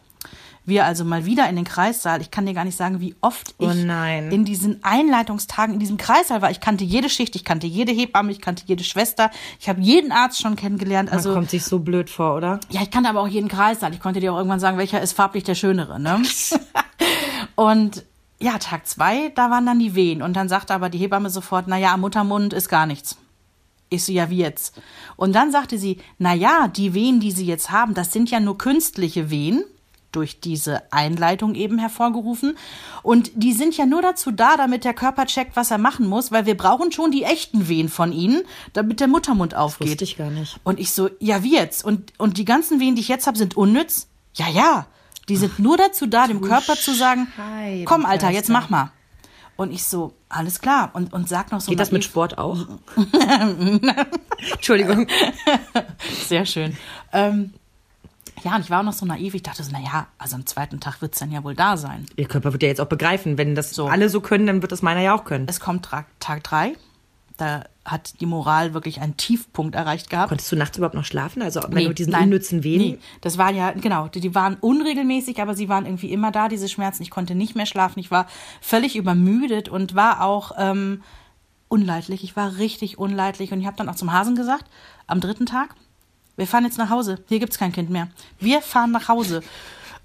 Wir 0.63 0.85
also 0.85 1.03
mal 1.03 1.25
wieder 1.25 1.49
in 1.49 1.55
den 1.55 1.65
Kreissaal. 1.65 2.21
Ich 2.21 2.29
kann 2.29 2.45
dir 2.45 2.53
gar 2.53 2.65
nicht 2.65 2.77
sagen, 2.77 3.01
wie 3.01 3.15
oft 3.21 3.55
ich 3.57 3.67
Oh 3.67 3.71
in 3.71 4.45
diesen 4.45 4.83
Einleitungstagen 4.83 5.73
in 5.73 5.79
diesem 5.79 5.97
Kreissaal 5.97 6.43
war. 6.43 6.51
Ich 6.51 6.59
kannte 6.59 6.83
jede 6.83 7.09
Schicht, 7.09 7.35
ich 7.35 7.43
kannte 7.43 7.65
jede 7.65 7.91
Hebamme, 7.91 8.31
ich 8.31 8.41
kannte 8.41 8.63
jede 8.67 8.83
Schwester. 8.83 9.31
Ich 9.59 9.67
habe 9.69 9.81
jeden 9.81 10.11
Arzt 10.11 10.39
schon 10.39 10.55
kennengelernt. 10.55 11.09
Man 11.09 11.17
Also 11.17 11.33
kommt 11.33 11.49
sich 11.49 11.63
so 11.63 11.79
blöd 11.79 12.11
vor, 12.11 12.35
oder? 12.35 12.59
ja, 12.69 12.83
ich 12.83 12.91
kannte 12.91 13.09
aber 13.09 13.21
auch 13.21 13.27
jeden 13.27 13.47
Kreissaal. 13.49 13.91
Ich 13.93 13.99
konnte 13.99 14.19
dir 14.19 14.33
auch 14.33 14.37
irgendwann 14.37 14.59
sagen, 14.59 14.77
welcher 14.77 15.01
ist 15.01 15.13
farblich 15.13 15.43
der 15.43 15.55
schönere, 15.55 15.99
ne? 15.99 16.21
und 17.55 18.03
ja, 18.39 18.57
Tag 18.59 18.87
zwei, 18.87 19.29
da 19.29 19.49
waren 19.49 19.65
dann 19.65 19.79
die 19.79 19.95
Wehen. 19.95 20.21
Und 20.21 20.35
dann 20.35 20.47
sagte 20.47 20.73
aber 20.75 20.89
die 20.89 20.97
Hebamme 20.99 21.31
sofort, 21.31 21.65
na 21.67 21.77
ja, 21.77 21.93
am 21.93 22.01
Muttermund 22.01 22.53
ist 22.53 22.69
gar 22.69 22.85
nichts. 22.85 23.17
Ich 23.93 24.05
so, 24.05 24.11
ja, 24.13 24.29
wie 24.29 24.37
jetzt? 24.37 24.81
Und 25.17 25.33
dann 25.33 25.51
sagte 25.51 25.77
sie, 25.77 25.97
na 26.17 26.33
ja, 26.33 26.69
die 26.69 26.93
Wehen, 26.93 27.19
die 27.19 27.31
sie 27.31 27.45
jetzt 27.45 27.71
haben, 27.71 27.93
das 27.93 28.13
sind 28.13 28.31
ja 28.31 28.39
nur 28.39 28.57
künstliche 28.57 29.29
Wehen, 29.29 29.65
durch 30.11 30.39
diese 30.39 30.91
Einleitung 30.91 31.55
eben 31.55 31.77
hervorgerufen. 31.77 32.57
Und 33.03 33.31
die 33.35 33.53
sind 33.53 33.75
ja 33.77 33.85
nur 33.85 34.01
dazu 34.01 34.31
da, 34.31 34.57
damit 34.57 34.83
der 34.83 34.93
Körper 34.93 35.25
checkt, 35.25 35.55
was 35.55 35.71
er 35.71 35.77
machen 35.77 36.07
muss, 36.07 36.31
weil 36.31 36.45
wir 36.45 36.55
brauchen 36.55 36.91
schon 36.91 37.11
die 37.11 37.23
echten 37.23 37.67
Wehen 37.67 37.89
von 37.89 38.11
ihnen, 38.11 38.43
damit 38.73 38.99
der 38.99 39.07
Muttermund 39.07 39.55
aufgeht. 39.55 39.89
wusste 39.89 40.03
ich 40.03 40.17
gar 40.17 40.29
nicht. 40.29 40.59
Und 40.63 40.79
ich 40.79 40.91
so, 40.91 41.09
ja, 41.19 41.43
wie 41.43 41.53
jetzt? 41.53 41.83
Und, 41.83 42.13
und 42.17 42.37
die 42.37 42.45
ganzen 42.45 42.79
Wehen, 42.79 42.95
die 42.95 43.01
ich 43.01 43.07
jetzt 43.07 43.27
habe, 43.27 43.37
sind 43.37 43.55
unnütz? 43.57 44.07
Ja, 44.35 44.49
ja. 44.49 44.87
Die 45.29 45.37
sind 45.37 45.59
nur 45.59 45.77
dazu 45.77 46.07
da, 46.07 46.27
dem 46.27 46.41
Körper 46.41 46.75
zu 46.75 46.93
sagen, 46.93 47.27
komm, 47.85 48.05
Alter, 48.05 48.31
jetzt 48.31 48.49
mach 48.49 48.69
mal. 48.69 48.91
Und 49.57 49.71
ich 49.71 49.83
so, 49.83 50.13
alles 50.29 50.59
klar. 50.61 50.89
Und, 50.93 51.13
und 51.13 51.29
sag 51.29 51.51
noch 51.51 51.61
so 51.61 51.69
Geht 51.71 51.79
das 51.79 51.91
mit 51.91 52.01
naiv- 52.03 52.09
Sport 52.09 52.37
auch? 52.37 52.65
Entschuldigung. 54.53 55.07
Sehr 56.27 56.45
schön. 56.45 56.75
Ähm, 57.13 57.53
ja, 58.43 58.55
und 58.55 58.61
ich 58.61 58.69
war 58.69 58.79
auch 58.79 58.83
noch 58.85 58.93
so 58.93 59.05
naiv. 59.05 59.35
Ich 59.35 59.43
dachte 59.43 59.63
so, 59.63 59.69
na 59.71 59.79
ja, 59.79 60.07
also 60.17 60.35
am 60.35 60.45
zweiten 60.45 60.79
Tag 60.79 61.01
wird's 61.01 61.19
dann 61.19 61.31
ja 61.31 61.43
wohl 61.43 61.53
da 61.55 61.77
sein. 61.77 62.05
Ihr 62.15 62.27
Körper 62.27 62.53
wird 62.53 62.63
ja 62.63 62.69
jetzt 62.69 62.81
auch 62.81 62.87
begreifen. 62.87 63.37
Wenn 63.37 63.53
das 63.55 63.71
So. 63.71 63.87
alle 63.87 64.09
so 64.09 64.21
können, 64.21 64.47
dann 64.47 64.61
wird 64.61 64.71
das 64.71 64.81
meiner 64.81 65.01
ja 65.01 65.13
auch 65.15 65.25
können. 65.25 65.45
Es 65.47 65.59
kommt 65.59 65.85
Tag 66.19 66.43
drei. 66.43 66.73
Da 67.37 67.65
hat 67.83 68.21
die 68.21 68.25
Moral 68.27 68.73
wirklich 68.75 69.01
einen 69.01 69.17
Tiefpunkt 69.17 69.73
erreicht 69.75 70.09
gehabt. 70.09 70.29
Konntest 70.29 70.51
du 70.51 70.55
nachts 70.55 70.77
überhaupt 70.77 70.93
noch 70.95 71.05
schlafen? 71.05 71.41
Also 71.41 71.61
wenn 71.63 71.73
Nee, 71.73 71.83
du 71.83 71.89
mit 71.89 71.99
diesen 71.99 72.11
nein. 72.11 72.23
unnützen 72.25 72.63
Wehen? 72.63 72.79
Nee, 72.79 72.99
das 73.21 73.37
waren 73.39 73.55
ja, 73.55 73.71
genau, 73.71 74.07
die, 74.07 74.19
die 74.19 74.35
waren 74.35 74.55
unregelmäßig, 74.61 75.41
aber 75.41 75.55
sie 75.55 75.67
waren 75.67 75.85
irgendwie 75.85 76.11
immer 76.11 76.31
da, 76.31 76.47
diese 76.47 76.69
Schmerzen. 76.69 77.01
Ich 77.01 77.09
konnte 77.09 77.33
nicht 77.33 77.55
mehr 77.55 77.65
schlafen. 77.65 77.99
Ich 77.99 78.11
war 78.11 78.27
völlig 78.61 78.95
übermüdet 78.95 79.67
und 79.67 79.95
war 79.95 80.21
auch 80.21 80.51
ähm, 80.59 81.01
unleidlich. 81.69 82.23
Ich 82.23 82.35
war 82.35 82.57
richtig 82.57 82.99
unleidlich. 82.99 83.51
Und 83.51 83.61
ich 83.61 83.65
habe 83.65 83.77
dann 83.77 83.89
auch 83.89 83.95
zum 83.95 84.13
Hasen 84.13 84.35
gesagt, 84.35 84.65
am 85.07 85.19
dritten 85.19 85.47
Tag, 85.47 85.73
wir 86.37 86.45
fahren 86.47 86.65
jetzt 86.65 86.77
nach 86.77 86.89
Hause. 86.91 87.23
Hier 87.29 87.39
gibt's 87.39 87.57
kein 87.57 87.71
Kind 87.71 87.89
mehr. 87.89 88.09
Wir 88.39 88.61
fahren 88.61 88.91
nach 88.91 89.07
Hause. 89.07 89.41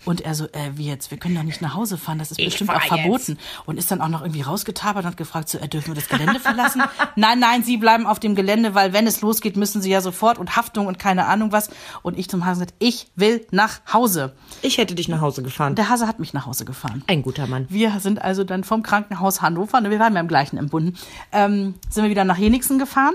Und 0.06 0.20
er 0.20 0.34
so, 0.36 0.44
äh, 0.46 0.70
wie 0.74 0.86
jetzt? 0.86 1.10
Wir 1.10 1.18
können 1.18 1.34
doch 1.34 1.42
nicht 1.42 1.60
nach 1.60 1.74
Hause 1.74 1.98
fahren, 1.98 2.18
das 2.18 2.30
ist 2.30 2.38
Ich 2.38 2.46
bestimmt 2.46 2.70
auch 2.70 2.80
verboten. 2.80 3.38
Und 3.66 3.76
ist 3.76 3.90
dann 3.90 4.00
auch 4.00 4.08
noch 4.08 4.22
irgendwie 4.22 4.42
rausgetabert 4.42 5.04
und 5.04 5.10
hat 5.10 5.16
gefragt, 5.16 5.48
so, 5.48 5.58
äh, 5.58 5.68
dürfen 5.68 5.88
wir 5.88 5.94
das 5.96 6.08
Gelände 6.08 6.38
verlassen? 6.38 6.82
nein, 7.16 7.40
nein, 7.40 7.64
Sie 7.64 7.76
bleiben 7.76 8.06
auf 8.06 8.20
dem 8.20 8.36
Gelände, 8.36 8.74
weil 8.74 8.92
wenn 8.92 9.08
es 9.08 9.20
losgeht, 9.20 9.56
müssen 9.56 9.82
Sie 9.82 9.90
ja 9.90 10.00
sofort 10.00 10.38
und 10.38 10.54
Haftung 10.54 10.86
und 10.86 11.00
keine 11.00 11.26
Ahnung 11.26 11.50
was. 11.50 11.70
Und 12.02 12.16
ich 12.16 12.30
zum 12.30 12.46
Hasen 12.46 12.60
gesagt, 12.60 12.74
ich 12.78 13.08
will 13.16 13.44
nach 13.50 13.80
Hause. 13.92 14.34
Ich 14.62 14.78
hätte 14.78 14.94
dich 14.94 15.08
nach 15.08 15.20
Hause 15.20 15.42
gefahren. 15.42 15.74
Der 15.74 15.88
Hase 15.88 16.06
hat 16.06 16.20
mich 16.20 16.32
nach 16.32 16.46
Hause 16.46 16.64
gefahren. 16.64 17.02
Ein 17.08 17.22
guter 17.22 17.48
Mann. 17.48 17.66
Wir 17.68 17.98
sind 17.98 18.22
also 18.22 18.44
dann 18.44 18.62
vom 18.62 18.84
Krankenhaus 18.84 19.42
Hannover, 19.42 19.80
ne, 19.80 19.90
wir 19.90 19.98
waren 19.98 20.14
ja 20.14 20.20
im 20.20 20.28
gleichen 20.28 20.56
entbunden, 20.56 20.96
ähm, 21.32 21.74
sind 21.90 22.04
wir 22.04 22.10
wieder 22.10 22.24
nach 22.24 22.38
Henigsen 22.38 22.78
gefahren, 22.78 23.14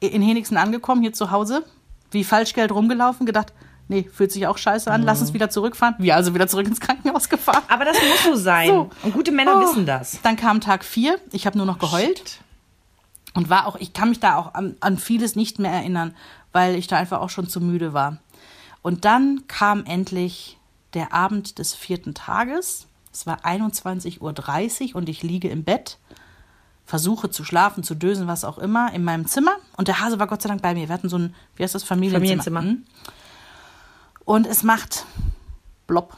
in 0.00 0.20
Henigsen 0.20 0.58
angekommen, 0.58 1.00
hier 1.00 1.14
zu 1.14 1.30
Hause, 1.30 1.64
wie 2.10 2.24
Falschgeld 2.24 2.72
rumgelaufen, 2.72 3.24
gedacht, 3.24 3.54
nee, 3.90 4.08
fühlt 4.10 4.32
sich 4.32 4.46
auch 4.46 4.56
scheiße 4.56 4.90
an, 4.90 5.02
lass 5.02 5.20
uns 5.20 5.34
wieder 5.34 5.50
zurückfahren. 5.50 5.96
Wir 5.98 6.16
also 6.16 6.32
wieder 6.34 6.46
zurück 6.48 6.66
ins 6.66 6.80
Krankenhaus 6.80 7.28
gefahren. 7.28 7.62
Aber 7.68 7.84
das 7.84 7.96
muss 8.08 8.24
so 8.24 8.34
sein. 8.36 8.68
So. 8.68 8.90
Und 9.02 9.12
gute 9.12 9.32
Männer 9.32 9.56
Oh. 9.58 9.60
wissen 9.60 9.84
das. 9.84 10.20
Dann 10.22 10.36
kam 10.36 10.60
Tag 10.60 10.84
vier, 10.84 11.18
ich 11.32 11.44
habe 11.46 11.58
nur 11.58 11.66
noch 11.66 11.78
geheult 11.78 12.38
und 13.34 13.50
war 13.50 13.66
auch, 13.66 13.76
ich 13.76 13.92
kann 13.92 14.08
mich 14.08 14.20
da 14.20 14.36
auch 14.36 14.54
an, 14.54 14.76
an 14.80 14.96
vieles 14.96 15.36
nicht 15.36 15.58
mehr 15.58 15.72
erinnern, 15.72 16.14
weil 16.52 16.74
ich 16.76 16.86
da 16.86 16.96
einfach 16.96 17.20
auch 17.20 17.30
schon 17.30 17.48
zu 17.48 17.60
müde 17.60 17.92
war. 17.92 18.18
Und 18.82 19.04
dann 19.04 19.42
kam 19.46 19.84
endlich 19.84 20.56
der 20.94 21.12
Abend 21.12 21.58
des 21.58 21.74
vierten 21.74 22.14
Tages. 22.14 22.86
Es 23.12 23.26
war 23.26 23.44
21.30 23.44 24.20
Uhr 24.90 24.96
und 24.96 25.08
ich 25.08 25.22
liege 25.22 25.48
im 25.48 25.64
Bett, 25.64 25.98
versuche 26.86 27.30
zu 27.30 27.44
schlafen, 27.44 27.82
zu 27.84 27.94
dösen, 27.94 28.26
was 28.26 28.44
auch 28.44 28.58
immer, 28.58 28.92
in 28.94 29.04
meinem 29.04 29.26
Zimmer. 29.26 29.52
Und 29.76 29.88
der 29.88 30.00
Hase 30.00 30.18
war 30.18 30.26
Gott 30.26 30.42
sei 30.42 30.48
Dank 30.48 30.62
bei 30.62 30.74
mir. 30.74 30.88
Wir 30.88 30.94
hatten 30.94 31.08
so 31.08 31.18
ein, 31.18 31.34
wie 31.56 31.62
heißt 31.62 31.74
das, 31.74 31.82
Familienzimmer. 31.84 32.60
Familienzimmer. 32.60 32.84
Und 34.30 34.46
es 34.46 34.62
macht 34.62 35.06
Blob, 35.88 36.16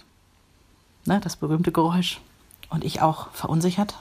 ne, 1.07 1.19
das 1.21 1.37
berühmte 1.37 1.73
Geräusch. 1.73 2.21
Und 2.69 2.85
ich 2.85 3.01
auch 3.01 3.31
verunsichert 3.33 3.95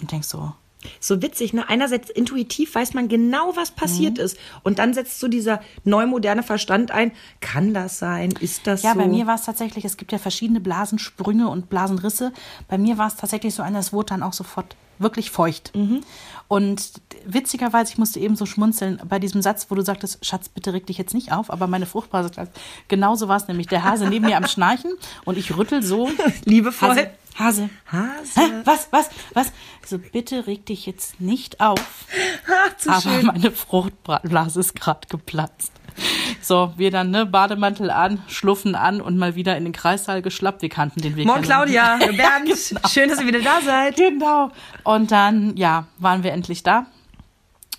und 0.00 0.12
denk 0.12 0.24
so, 0.24 0.54
So 0.98 1.20
witzig, 1.20 1.52
ne? 1.52 1.68
Einerseits 1.68 2.08
intuitiv 2.08 2.74
weiß 2.74 2.94
man 2.94 3.08
genau, 3.08 3.54
was 3.54 3.70
passiert 3.70 4.16
Mhm. 4.16 4.24
ist. 4.24 4.38
Und 4.62 4.78
dann 4.78 4.94
setzt 4.94 5.20
so 5.20 5.28
dieser 5.28 5.60
neumoderne 5.84 6.42
Verstand 6.42 6.90
ein. 6.90 7.12
Kann 7.42 7.74
das 7.74 7.98
sein? 7.98 8.30
Ist 8.40 8.66
das 8.66 8.82
Ja, 8.82 8.94
so? 8.94 8.98
bei 9.00 9.06
mir 9.08 9.26
war 9.26 9.34
es 9.34 9.42
tatsächlich, 9.44 9.84
es 9.84 9.98
gibt 9.98 10.10
ja 10.12 10.16
verschiedene 10.18 10.58
Blasensprünge 10.60 11.48
und 11.50 11.68
Blasenrisse. 11.68 12.32
Bei 12.66 12.78
mir 12.78 12.96
war 12.96 13.08
es 13.08 13.16
tatsächlich 13.16 13.54
so 13.54 13.62
einer, 13.62 13.78
es 13.78 13.92
wurde 13.92 14.06
dann 14.14 14.22
auch 14.22 14.32
sofort 14.32 14.74
wirklich 14.98 15.30
feucht. 15.30 15.70
Und 16.50 16.94
witzigerweise, 17.24 17.92
ich 17.92 17.98
musste 17.98 18.18
eben 18.18 18.34
so 18.34 18.44
schmunzeln 18.44 19.00
bei 19.08 19.20
diesem 19.20 19.40
Satz, 19.40 19.66
wo 19.68 19.76
du 19.76 19.82
sagtest, 19.82 20.26
Schatz, 20.26 20.48
bitte 20.48 20.72
reg 20.72 20.84
dich 20.84 20.98
jetzt 20.98 21.14
nicht 21.14 21.30
auf, 21.30 21.48
aber 21.48 21.68
meine 21.68 21.86
Fruchtblase, 21.86 22.34
sagt, 22.34 22.58
genauso 22.88 23.28
war 23.28 23.36
es 23.36 23.46
nämlich. 23.46 23.68
Der 23.68 23.84
Hase 23.84 24.08
neben 24.08 24.26
mir 24.26 24.36
am 24.36 24.48
Schnarchen 24.48 24.90
und 25.24 25.38
ich 25.38 25.56
rüttel 25.56 25.80
so. 25.80 26.10
Liebevoll. 26.46 26.88
Hase, 26.88 27.10
Hase. 27.38 27.70
Hase. 27.86 28.40
Hä? 28.40 28.62
Was, 28.64 28.88
was, 28.90 29.10
was? 29.32 29.52
So, 29.86 29.98
bitte 29.98 30.48
reg 30.48 30.66
dich 30.66 30.86
jetzt 30.86 31.20
nicht 31.20 31.60
auf. 31.60 31.78
Ach, 32.48 32.76
zu 32.78 32.90
Aber 32.90 33.00
schön. 33.00 33.26
meine 33.26 33.52
Fruchtblase 33.52 34.58
ist 34.58 34.74
gerade 34.74 35.06
geplatzt. 35.08 35.70
So, 36.42 36.72
wir 36.76 36.90
dann, 36.90 37.10
ne, 37.10 37.26
Bademantel 37.26 37.90
an, 37.90 38.22
schluffen 38.28 38.74
an 38.74 39.00
und 39.00 39.16
mal 39.16 39.34
wieder 39.34 39.56
in 39.56 39.64
den 39.64 39.72
Kreissaal 39.72 40.22
geschlappt. 40.22 40.62
Wir 40.62 40.68
kannten 40.68 41.00
den 41.00 41.16
Weg. 41.16 41.26
Morgen, 41.26 41.40
nicht. 41.40 41.48
Claudia. 41.48 41.98
Bernd. 41.98 42.74
Schön, 42.90 43.08
dass 43.08 43.20
ihr 43.20 43.26
wieder 43.26 43.40
da 43.40 43.60
seid. 43.60 43.96
Genau. 43.96 44.50
Und 44.84 45.10
dann, 45.10 45.56
ja, 45.56 45.86
waren 45.98 46.22
wir 46.22 46.32
endlich 46.32 46.62
da. 46.62 46.86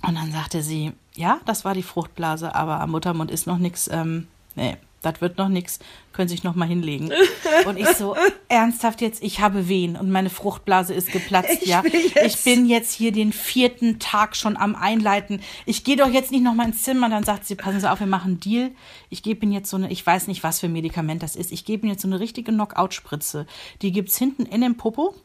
Und 0.05 0.15
dann 0.15 0.31
sagte 0.31 0.61
sie, 0.61 0.93
ja, 1.15 1.39
das 1.45 1.65
war 1.65 1.73
die 1.73 1.83
Fruchtblase, 1.83 2.55
aber 2.55 2.79
am 2.79 2.91
Muttermund 2.91 3.31
ist 3.31 3.47
noch 3.47 3.57
nichts, 3.57 3.89
ähm, 3.91 4.27
nee, 4.55 4.77
das 5.01 5.19
wird 5.19 5.37
noch 5.37 5.49
nichts, 5.49 5.79
können 6.13 6.29
sich 6.29 6.43
noch 6.43 6.55
mal 6.55 6.67
hinlegen. 6.67 7.11
Und 7.65 7.77
ich 7.77 7.87
so, 7.89 8.15
ernsthaft 8.47 9.01
jetzt, 9.01 9.23
ich 9.23 9.39
habe 9.39 9.67
Wehen 9.67 9.95
und 9.95 10.09
meine 10.11 10.29
Fruchtblase 10.29 10.93
ist 10.93 11.11
geplatzt, 11.11 11.59
Ich 11.61 11.67
ja. 11.67 11.83
Ich 12.23 12.43
bin 12.43 12.65
jetzt 12.65 12.93
hier 12.93 13.11
den 13.11 13.33
vierten 13.33 13.99
Tag 13.99 14.35
schon 14.35 14.57
am 14.57 14.75
Einleiten. 14.75 15.41
Ich 15.65 15.83
gehe 15.83 15.95
doch 15.95 16.09
jetzt 16.09 16.31
nicht 16.31 16.43
noch 16.43 16.53
mal 16.53 16.67
ins 16.67 16.83
Zimmer. 16.83 17.09
Dann 17.09 17.23
sagt 17.23 17.45
sie, 17.45 17.55
passen 17.55 17.79
Sie 17.79 17.89
auf, 17.89 17.99
wir 17.99 18.07
machen 18.07 18.31
einen 18.31 18.39
Deal. 18.39 18.71
Ich 19.09 19.23
gebe 19.23 19.43
Ihnen 19.43 19.53
jetzt 19.53 19.69
so 19.69 19.77
eine, 19.77 19.91
ich 19.91 20.05
weiß 20.05 20.27
nicht, 20.27 20.43
was 20.43 20.59
für 20.59 20.67
ein 20.67 20.73
Medikament 20.73 21.23
das 21.23 21.35
ist. 21.35 21.51
Ich 21.51 21.65
gebe 21.65 21.83
Ihnen 21.83 21.93
jetzt 21.93 22.01
so 22.01 22.07
eine 22.07 22.19
richtige 22.19 22.51
Knockout-Spritze. 22.51 23.45
Die 23.81 23.91
gibt's 23.91 24.17
hinten 24.17 24.45
in 24.45 24.61
dem 24.61 24.77
Popo. 24.77 25.15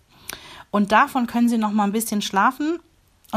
Und 0.70 0.92
davon 0.92 1.26
können 1.26 1.48
Sie 1.48 1.58
noch 1.58 1.72
mal 1.72 1.84
ein 1.84 1.92
bisschen 1.92 2.22
schlafen. 2.22 2.78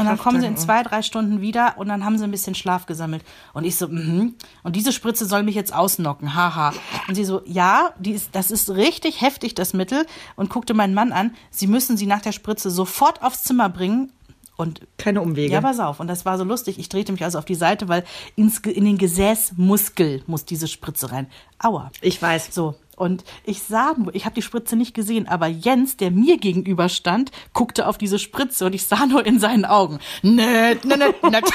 Und 0.00 0.06
dann 0.06 0.18
kommen 0.18 0.40
Sie 0.40 0.46
in 0.46 0.54
tanken. 0.54 0.66
zwei, 0.66 0.82
drei 0.82 1.02
Stunden 1.02 1.40
wieder 1.40 1.74
und 1.78 1.88
dann 1.88 2.04
haben 2.04 2.18
Sie 2.18 2.24
ein 2.24 2.30
bisschen 2.30 2.54
Schlaf 2.54 2.86
gesammelt. 2.86 3.22
Und 3.52 3.64
ich 3.64 3.76
so, 3.76 3.88
mhm. 3.88 4.34
Und 4.62 4.76
diese 4.76 4.92
Spritze 4.92 5.26
soll 5.26 5.42
mich 5.42 5.54
jetzt 5.54 5.74
ausnocken, 5.74 6.34
haha. 6.34 6.72
Und 7.08 7.14
sie 7.14 7.24
so, 7.24 7.42
ja, 7.46 7.90
die 7.98 8.12
ist, 8.12 8.30
das 8.32 8.50
ist 8.50 8.70
richtig 8.70 9.20
heftig, 9.20 9.54
das 9.54 9.72
Mittel. 9.74 10.06
Und 10.36 10.50
guckte 10.50 10.74
meinen 10.74 10.94
Mann 10.94 11.12
an, 11.12 11.34
Sie 11.50 11.66
müssen 11.66 11.96
sie 11.96 12.06
nach 12.06 12.20
der 12.22 12.32
Spritze 12.32 12.70
sofort 12.70 13.22
aufs 13.22 13.42
Zimmer 13.42 13.68
bringen. 13.68 14.12
Und 14.56 14.82
Keine 14.98 15.22
Umwege. 15.22 15.52
ja, 15.54 15.62
pass 15.62 15.80
auf. 15.80 16.00
Und 16.00 16.08
das 16.08 16.26
war 16.26 16.36
so 16.36 16.44
lustig. 16.44 16.78
Ich 16.78 16.90
drehte 16.90 17.12
mich 17.12 17.24
also 17.24 17.38
auf 17.38 17.46
die 17.46 17.54
Seite, 17.54 17.88
weil 17.88 18.04
ins, 18.36 18.58
in 18.58 18.84
den 18.84 18.98
Gesäßmuskel 18.98 20.22
muss 20.26 20.44
diese 20.44 20.68
Spritze 20.68 21.12
rein. 21.12 21.26
Aua. 21.58 21.90
ich 22.02 22.20
weiß. 22.20 22.54
So, 22.54 22.74
und 23.00 23.24
ich 23.44 23.62
sah 23.62 23.94
nur, 23.96 24.14
ich 24.14 24.26
habe 24.26 24.34
die 24.34 24.42
Spritze 24.42 24.76
nicht 24.76 24.94
gesehen, 24.94 25.26
aber 25.26 25.46
Jens, 25.46 25.96
der 25.96 26.10
mir 26.10 26.36
gegenüber 26.36 26.90
stand, 26.90 27.30
guckte 27.54 27.86
auf 27.86 27.96
diese 27.96 28.18
Spritze 28.18 28.66
und 28.66 28.74
ich 28.74 28.86
sah 28.86 29.06
nur 29.06 29.24
in 29.24 29.40
seinen 29.40 29.64
Augen. 29.64 30.00
Nett, 30.22 30.84
nett, 30.84 30.98
nett, 30.98 31.22
nett. 31.22 31.44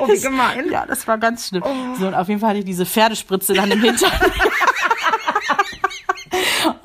Oh, 0.00 0.06
wie 0.06 0.20
gemein. 0.20 0.70
Ja, 0.70 0.86
das 0.86 1.08
war 1.08 1.18
ganz 1.18 1.48
schlimm. 1.48 1.64
So, 1.98 2.06
und 2.06 2.14
auf 2.14 2.28
jeden 2.28 2.40
Fall 2.40 2.50
hatte 2.50 2.60
ich 2.60 2.64
diese 2.64 2.86
Pferdespritze 2.86 3.54
dann 3.54 3.70
im 3.70 3.80
Hintern. 3.82 4.12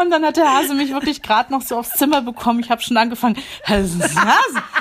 Und 0.04 0.10
dann 0.12 0.26
hat 0.26 0.36
der 0.38 0.52
Hase 0.54 0.74
mich 0.74 0.92
wirklich 0.92 1.22
gerade 1.22 1.52
noch 1.52 1.62
so 1.62 1.78
aufs 1.78 1.92
Zimmer 1.92 2.22
bekommen. 2.22 2.60
Ich 2.60 2.70
habe 2.70 2.82
schon 2.82 2.98
angefangen, 2.98 3.38
Hase. 3.68 4.00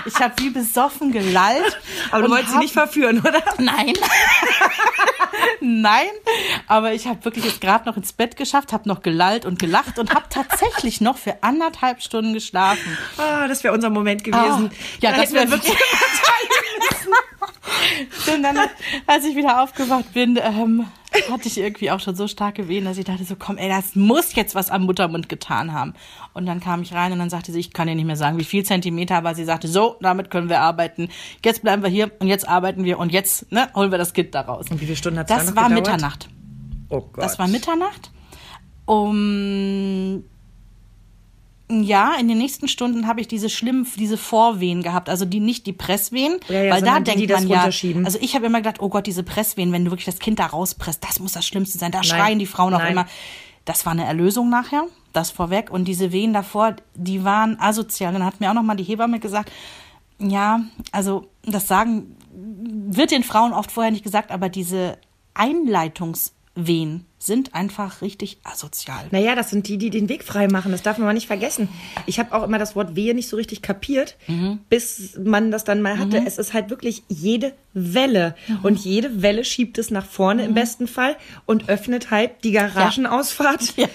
ich 0.05 0.14
habe 0.16 0.35
wie 0.39 0.51
besoffen 0.51 1.12
gelallt. 1.12 1.79
Aber 2.11 2.23
du 2.25 2.31
wolltest 2.31 2.49
sie 2.51 2.55
hab- 2.57 2.62
nicht 2.62 2.73
verführen, 2.73 3.20
oder? 3.20 3.41
Nein. 3.59 3.93
Nein, 5.61 6.09
aber 6.66 6.93
ich 6.93 7.07
habe 7.07 7.25
wirklich 7.25 7.45
jetzt 7.45 7.61
gerade 7.61 7.89
noch 7.89 7.97
ins 7.97 8.12
Bett 8.12 8.37
geschafft, 8.37 8.73
habe 8.73 8.89
noch 8.89 9.01
gelallt 9.03 9.45
und 9.47 9.59
gelacht 9.59 9.99
und 9.99 10.12
habe 10.14 10.27
tatsächlich 10.29 11.01
noch 11.01 11.16
für 11.16 11.43
anderthalb 11.43 12.03
Stunden 12.03 12.35
geschlafen. 12.35 12.99
Ah, 13.16 13.47
das 13.49 13.62
wäre 13.64 13.73
unser 13.75 13.91
Moment 13.91 14.25
gewesen. 14.25 14.70
Ah, 14.73 14.77
ja, 15.01 15.12
Da 15.12 15.18
das 15.18 15.33
wäre 15.33 15.51
wirklich. 15.51 15.77
Und 18.35 18.43
dann, 18.43 18.57
als 19.07 19.25
ich 19.25 19.35
wieder 19.37 19.62
aufgewacht 19.62 20.12
bin, 20.12 20.37
ähm, 20.41 20.87
hatte 21.31 21.49
ich 21.49 21.59
irgendwie 21.59 21.91
auch 21.91 22.01
schon 22.01 22.15
so 22.15 22.27
starke 22.27 22.69
Wehen, 22.69 22.85
dass 22.85 22.99
ich 22.99 23.05
dachte 23.05 23.25
so, 23.25 23.37
komm, 23.37 23.59
ey, 23.59 23.69
das 23.69 23.95
muss 23.95 24.35
jetzt 24.35 24.55
was 24.55 24.71
am 24.71 24.83
Muttermund 24.85 25.29
getan 25.29 25.73
haben. 25.73 25.95
Und 26.35 26.47
dann 26.47 26.61
kam 26.61 26.83
ich 26.83 26.93
rein 26.95 27.13
und 27.13 27.19
dann 27.19 27.31
sagte 27.31 27.53
sie, 27.53 27.61
ich 27.61 27.73
kann 27.73 27.89
dir 27.89 27.95
nicht 27.95 28.05
mehr 28.05 28.17
sagen, 28.17 28.39
wie 28.39 28.45
viel 28.45 28.65
Zentimeter, 28.65 29.17
aber 29.17 29.35
sie 29.35 29.45
sagte, 29.45 29.69
so, 29.69 29.97
damit 30.01 30.31
können 30.31 30.49
wir 30.49 30.61
arbeiten. 30.61 31.09
Jetzt 31.45 31.63
bleiben 31.63 31.83
wir 31.83 31.91
hier 31.91 32.11
und 32.19 32.29
jetzt 32.29 32.49
arbeiten 32.49 32.85
wir 32.85 32.99
und 32.99 33.13
jetzt 33.13 33.51
ne, 33.53 33.69
holen 33.75 33.91
wir 33.91 33.99
das 33.99 34.13
Kind 34.13 34.35
da 34.35 34.43
raus. 34.43 34.67
Und 34.71 34.81
wie 34.81 34.87
viele 34.87 34.97
Stunden 34.97 35.17
dann 35.17 35.27
Das 35.27 35.49
noch 35.49 35.57
war 35.57 35.69
gedauert? 35.69 35.87
Mitternacht. 35.87 36.29
Oh 36.89 37.01
Gott. 37.01 37.25
Das 37.25 37.39
war 37.39 37.49
Mitternacht. 37.49 38.11
Um 38.85 40.25
ja, 41.81 42.14
in 42.18 42.29
den 42.29 42.39
nächsten 42.39 42.68
Stunden 42.68 43.07
habe 43.07 43.20
ich 43.20 43.29
diese 43.29 43.49
schlimmen, 43.49 43.87
diese 43.97 44.16
Vorwehen 44.16 44.83
gehabt, 44.83 45.09
also 45.09 45.25
die 45.25 45.41
nicht 45.41 45.66
die 45.66 45.73
Presswehen, 45.73 46.39
Ja, 46.49 46.62
ja, 46.62 46.73
weil 46.75 46.83
da 46.83 46.99
die, 46.99 47.05
denkt 47.05 47.20
die 47.20 47.27
man 47.33 47.49
ja, 47.49 47.64
also 48.05 48.18
ich 48.20 48.35
habe 48.35 48.47
immer 48.47 48.59
gedacht, 48.59 48.81
oh 48.81 48.89
Gott, 48.89 49.07
diese 49.07 49.23
Presswehen, 49.23 49.73
wenn 49.73 49.85
du 49.85 49.91
wirklich 49.91 50.07
das 50.07 50.18
Kind 50.18 50.39
da 50.39 50.47
rauspresst, 50.47 51.03
das 51.03 51.20
muss 51.20 51.33
das 51.33 51.47
Schlimmste 51.47 51.79
sein. 51.79 51.93
Da 51.93 51.99
Nein. 51.99 52.05
schreien 52.05 52.39
die 52.39 52.47
Frauen 52.47 52.75
auch 52.75 52.81
Nein. 52.81 52.93
immer. 52.93 53.07
Das 53.64 53.87
war 53.87 53.93
eine 53.93 54.05
Erlösung 54.05 54.51
nachher, 54.51 54.85
das 55.12 55.31
vorweg 55.31 55.70
und 55.70 55.87
diese 55.87 56.12
Wehen 56.12 56.33
davor, 56.33 56.77
die 56.95 57.25
waren 57.25 57.59
asozial. 57.61 58.12
Dann 58.12 58.25
hat 58.25 58.41
mir 58.41 58.51
auch 58.51 58.55
noch 58.55 58.62
mal 58.62 58.75
die 58.75 58.83
Hebamme 58.83 59.20
gesagt, 59.20 59.53
ja, 60.18 60.61
also 60.91 61.29
das 61.45 61.68
sagen 61.68 62.16
wird 62.35 63.11
den 63.11 63.23
Frauen 63.23 63.53
oft 63.53 63.70
vorher 63.70 63.93
nicht 63.93 64.05
gesagt, 64.05 64.31
aber 64.31 64.49
diese 64.49 64.99
Einleitungswehen 66.57 67.07
sind 67.19 67.55
einfach 67.55 68.03
richtig 68.03 68.39
asozial. 68.43 69.07
Naja, 69.13 69.37
das 69.37 69.51
sind 69.51 69.69
die, 69.69 69.79
die 69.79 69.91
den 69.91 70.09
Weg 70.09 70.25
frei 70.25 70.49
machen. 70.49 70.73
Das 70.73 70.83
darf 70.83 70.99
man 70.99 71.07
mal 71.07 71.13
nicht 71.13 71.29
vergessen. 71.29 71.69
Ich 72.07 72.19
habe 72.19 72.33
auch 72.35 72.43
immer 72.43 72.59
das 72.59 72.75
Wort 72.75 72.97
Wehe 72.97 73.15
nicht 73.15 73.29
so 73.29 73.37
richtig 73.37 73.63
kapiert, 73.63 74.17
Mhm. 74.27 74.59
bis 74.69 75.17
man 75.23 75.51
das 75.53 75.63
dann 75.63 75.83
mal 75.83 75.99
hatte. 75.99 76.21
Es 76.27 76.37
ist 76.39 76.53
halt 76.53 76.69
wirklich 76.69 77.05
jede 77.09 77.55
Welle. 77.75 78.35
Mhm. 78.49 78.59
Und 78.65 78.79
jede 78.81 79.23
Welle 79.23 79.45
schiebt 79.45 79.79
es 79.79 79.91
nach 79.93 80.05
vorne 80.05 80.45
im 80.45 80.55
besten 80.55 80.89
Fall 80.89 81.17
und 81.47 81.69
öffnet 81.69 82.11
halt 82.11 82.43
die 82.45 82.51
Garagenausfahrt. 82.53 83.75
Ja, 83.77 83.89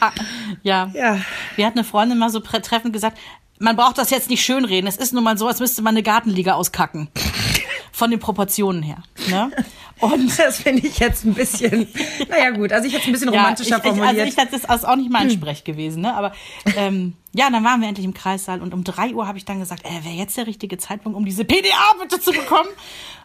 ja. 0.63 0.91
Ja. 0.93 1.19
Wir 1.57 1.65
hatten 1.65 1.79
eine 1.79 1.85
Freundin 1.87 2.17
mal 2.17 2.29
so 2.29 2.39
treffend 2.39 2.93
gesagt, 2.93 3.17
man 3.59 3.75
braucht 3.75 3.97
das 3.97 4.09
jetzt 4.09 4.29
nicht 4.29 4.43
schönreden. 4.45 4.87
Es 4.87 4.97
ist 4.97 5.13
nun 5.13 5.23
mal 5.23 5.37
so, 5.37 5.47
als 5.47 5.59
müsste 5.59 5.81
man 5.81 5.95
eine 5.95 6.03
Gartenliga 6.03 6.53
auskacken. 6.53 7.09
Von 7.91 8.11
den 8.11 8.19
Proportionen 8.19 8.83
her. 8.83 9.03
Ne? 9.29 9.51
Und 9.99 10.37
Das 10.47 10.57
finde 10.61 10.87
ich 10.87 10.99
jetzt 10.99 11.25
ein 11.25 11.33
bisschen, 11.33 11.87
naja 12.29 12.51
gut, 12.51 12.71
also 12.71 12.87
ich 12.87 12.93
hätte 12.93 13.03
es 13.03 13.07
ein 13.07 13.13
bisschen 13.13 13.29
romantischer 13.29 13.77
ich, 13.77 13.83
ich, 13.83 13.89
formuliert. 13.89 14.19
Also 14.19 14.23
ich, 14.23 14.35
das 14.35 14.59
ist 14.59 14.69
also 14.69 14.87
auch 14.87 14.95
nicht 14.95 15.11
mein 15.11 15.29
Sprech 15.29 15.63
gewesen, 15.63 16.01
ne? 16.01 16.15
Aber 16.15 16.31
ähm, 16.75 17.13
ja, 17.33 17.49
dann 17.49 17.63
waren 17.63 17.81
wir 17.81 17.87
endlich 17.87 18.05
im 18.05 18.13
Kreissaal 18.13 18.61
und 18.61 18.73
um 18.73 18.83
drei 18.83 19.13
Uhr 19.13 19.27
habe 19.27 19.37
ich 19.37 19.45
dann 19.45 19.59
gesagt, 19.59 19.85
äh, 19.85 20.03
wäre 20.03 20.15
jetzt 20.15 20.37
der 20.37 20.47
richtige 20.47 20.77
Zeitpunkt, 20.77 21.17
um 21.17 21.25
diese 21.25 21.45
PDA 21.45 21.95
bitte 22.01 22.19
zu 22.19 22.31
bekommen, 22.31 22.69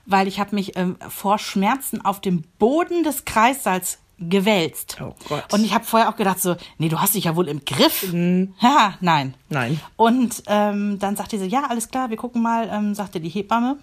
weil 0.07 0.27
ich 0.27 0.41
habe 0.41 0.55
mich 0.55 0.77
ähm, 0.77 0.97
vor 1.09 1.39
Schmerzen 1.39 2.05
auf 2.05 2.21
dem 2.21 2.43
Boden 2.59 3.05
des 3.05 3.25
Kreissaals 3.25 3.99
gewälzt. 4.19 4.99
Oh 5.01 5.15
Gott. 5.29 5.53
Und 5.53 5.65
ich 5.65 5.75
habe 5.75 5.85
vorher 5.85 6.09
auch 6.09 6.17
gedacht 6.17 6.41
so, 6.41 6.57
nee, 6.79 6.89
du 6.89 7.01
hast 7.01 7.15
dich 7.15 7.25
ja 7.25 7.37
wohl 7.37 7.49
im 7.49 7.65
Griff. 7.65 8.07
Ja, 8.61 8.95
nein. 9.01 9.35
Nein. 9.49 9.81
Und 9.97 10.43
ähm, 10.47 10.99
dann 10.99 11.17
sagte 11.17 11.39
sie, 11.39 11.47
ja, 11.47 11.65
alles 11.69 11.89
klar, 11.89 12.11
wir 12.11 12.17
gucken 12.17 12.43
mal, 12.43 12.69
ähm, 12.73 12.95
sagte 12.95 13.21
die 13.21 13.29
Hebamme. 13.29 13.79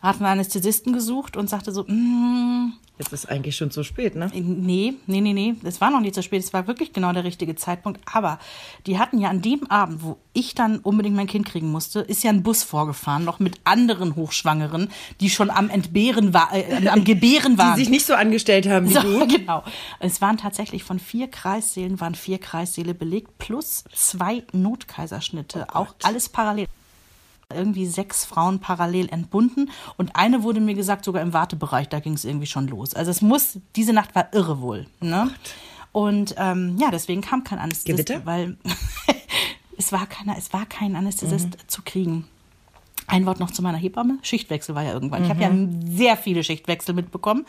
Hat 0.00 0.16
einen 0.16 0.26
Anästhesisten 0.26 0.92
gesucht 0.92 1.36
und 1.36 1.50
sagte 1.50 1.72
so, 1.72 1.84
mm, 1.84 2.72
Jetzt 2.98 3.12
ist 3.12 3.28
eigentlich 3.28 3.54
schon 3.54 3.70
zu 3.70 3.84
spät, 3.84 4.16
ne? 4.16 4.28
Nee, 4.34 4.94
nee, 5.06 5.20
nee, 5.20 5.32
nee, 5.32 5.54
es 5.62 5.80
war 5.80 5.90
noch 5.90 6.00
nicht 6.00 6.16
so 6.16 6.22
spät, 6.22 6.42
es 6.42 6.52
war 6.52 6.66
wirklich 6.66 6.92
genau 6.92 7.12
der 7.12 7.22
richtige 7.22 7.54
Zeitpunkt. 7.54 8.00
Aber 8.12 8.40
die 8.86 8.98
hatten 8.98 9.18
ja 9.18 9.28
an 9.28 9.40
dem 9.40 9.70
Abend, 9.70 10.02
wo 10.02 10.18
ich 10.32 10.56
dann 10.56 10.80
unbedingt 10.80 11.14
mein 11.14 11.28
Kind 11.28 11.46
kriegen 11.46 11.70
musste, 11.70 12.00
ist 12.00 12.24
ja 12.24 12.30
ein 12.30 12.42
Bus 12.42 12.64
vorgefahren, 12.64 13.24
noch 13.24 13.38
mit 13.38 13.60
anderen 13.62 14.16
Hochschwangeren, 14.16 14.90
die 15.20 15.30
schon 15.30 15.48
am 15.48 15.70
Entbehren 15.70 16.34
war, 16.34 16.52
äh, 16.52 16.88
am 16.88 17.04
Gebären 17.04 17.56
waren. 17.56 17.76
Die 17.76 17.82
sich 17.82 17.90
nicht 17.90 18.04
so 18.04 18.14
angestellt 18.14 18.68
haben 18.68 18.88
wie 18.88 18.94
so, 18.94 19.00
du. 19.00 19.26
genau. 19.38 19.62
Es 20.00 20.20
waren 20.20 20.36
tatsächlich 20.36 20.82
von 20.82 20.98
vier 20.98 21.28
Kreissälen, 21.28 22.00
waren 22.00 22.16
vier 22.16 22.38
Kreissäle 22.38 22.94
belegt, 22.94 23.38
plus 23.38 23.84
zwei 23.94 24.42
Notkaiserschnitte, 24.52 25.68
Oh 25.70 25.78
auch 25.78 25.94
alles 26.02 26.28
parallel. 26.28 26.66
Irgendwie 27.54 27.86
sechs 27.86 28.26
Frauen 28.26 28.58
parallel 28.60 29.08
entbunden 29.08 29.70
und 29.96 30.14
eine 30.16 30.42
wurde 30.42 30.60
mir 30.60 30.74
gesagt, 30.74 31.02
sogar 31.06 31.22
im 31.22 31.32
Wartebereich, 31.32 31.88
da 31.88 31.98
ging 31.98 32.12
es 32.12 32.26
irgendwie 32.26 32.46
schon 32.46 32.68
los. 32.68 32.92
Also 32.92 33.10
es 33.10 33.22
muss, 33.22 33.58
diese 33.74 33.94
Nacht 33.94 34.14
war 34.14 34.34
irre 34.34 34.60
wohl. 34.60 34.86
Ne? 35.00 35.30
Und 35.90 36.34
ähm, 36.36 36.76
ja, 36.78 36.90
deswegen 36.90 37.22
kam 37.22 37.44
kein 37.44 37.58
Anästhesist, 37.58 38.06
Gewitter? 38.06 38.26
weil 38.26 38.58
es 39.78 39.92
war 39.92 40.06
keiner, 40.06 40.36
es 40.36 40.52
war 40.52 40.66
kein 40.66 40.94
Anästhesist 40.94 41.46
Mhm. 41.46 41.68
zu 41.68 41.80
kriegen. 41.86 42.28
Ein 43.08 43.24
Wort 43.26 43.40
noch 43.40 43.50
zu 43.50 43.62
meiner 43.62 43.78
Hebamme. 43.78 44.18
Schichtwechsel 44.22 44.74
war 44.74 44.82
ja 44.84 44.92
irgendwann. 44.92 45.24
Ich 45.24 45.30
habe 45.30 45.44
Mhm. 45.48 45.80
ja 45.90 45.96
sehr 45.96 46.16
viele 46.18 46.44
Schichtwechsel 46.44 46.94
mitbekommen. 46.94 47.46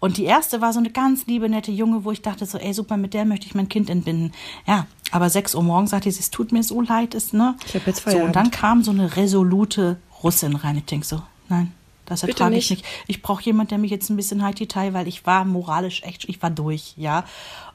Und 0.00 0.16
die 0.16 0.24
erste 0.24 0.60
war 0.62 0.72
so 0.72 0.78
eine 0.78 0.90
ganz 0.90 1.26
liebe, 1.26 1.48
nette 1.48 1.70
Junge, 1.70 2.04
wo 2.04 2.12
ich 2.12 2.22
dachte 2.22 2.46
so, 2.46 2.56
ey, 2.58 2.72
super, 2.72 2.96
mit 2.96 3.12
der 3.14 3.24
möchte 3.26 3.46
ich 3.46 3.54
mein 3.54 3.68
Kind 3.68 3.90
entbinden. 3.90 4.32
Ja, 4.66 4.86
aber 5.10 5.28
6 5.28 5.54
Uhr 5.54 5.62
morgens 5.62 5.90
sagte 5.90 6.10
sie, 6.10 6.18
es 6.20 6.30
tut 6.30 6.50
mir 6.50 6.62
so 6.62 6.80
leid, 6.80 7.14
ist, 7.14 7.34
ne? 7.34 7.56
Ich 7.66 7.74
hab 7.74 7.86
jetzt 7.86 7.98
So, 7.98 8.06
und 8.06 8.12
Feierabend. 8.12 8.36
dann 8.36 8.50
kam 8.50 8.82
so 8.82 8.90
eine 8.90 9.14
resolute 9.16 9.98
Russin 10.22 10.56
rein. 10.56 10.78
Ich 10.78 10.86
denk 10.86 11.04
so, 11.04 11.20
nein, 11.50 11.72
das 12.06 12.22
ertrage 12.22 12.56
ich 12.56 12.70
nicht. 12.70 12.84
Ich 13.06 13.20
brauche 13.20 13.42
jemand, 13.42 13.70
der 13.70 13.76
mich 13.78 13.90
jetzt 13.90 14.08
ein 14.08 14.16
bisschen 14.16 14.42
high 14.42 14.54
teil 14.66 14.94
weil 14.94 15.06
ich 15.08 15.26
war 15.26 15.44
moralisch 15.44 16.02
echt, 16.04 16.24
ich 16.26 16.40
war 16.42 16.50
durch, 16.50 16.94
ja. 16.96 17.24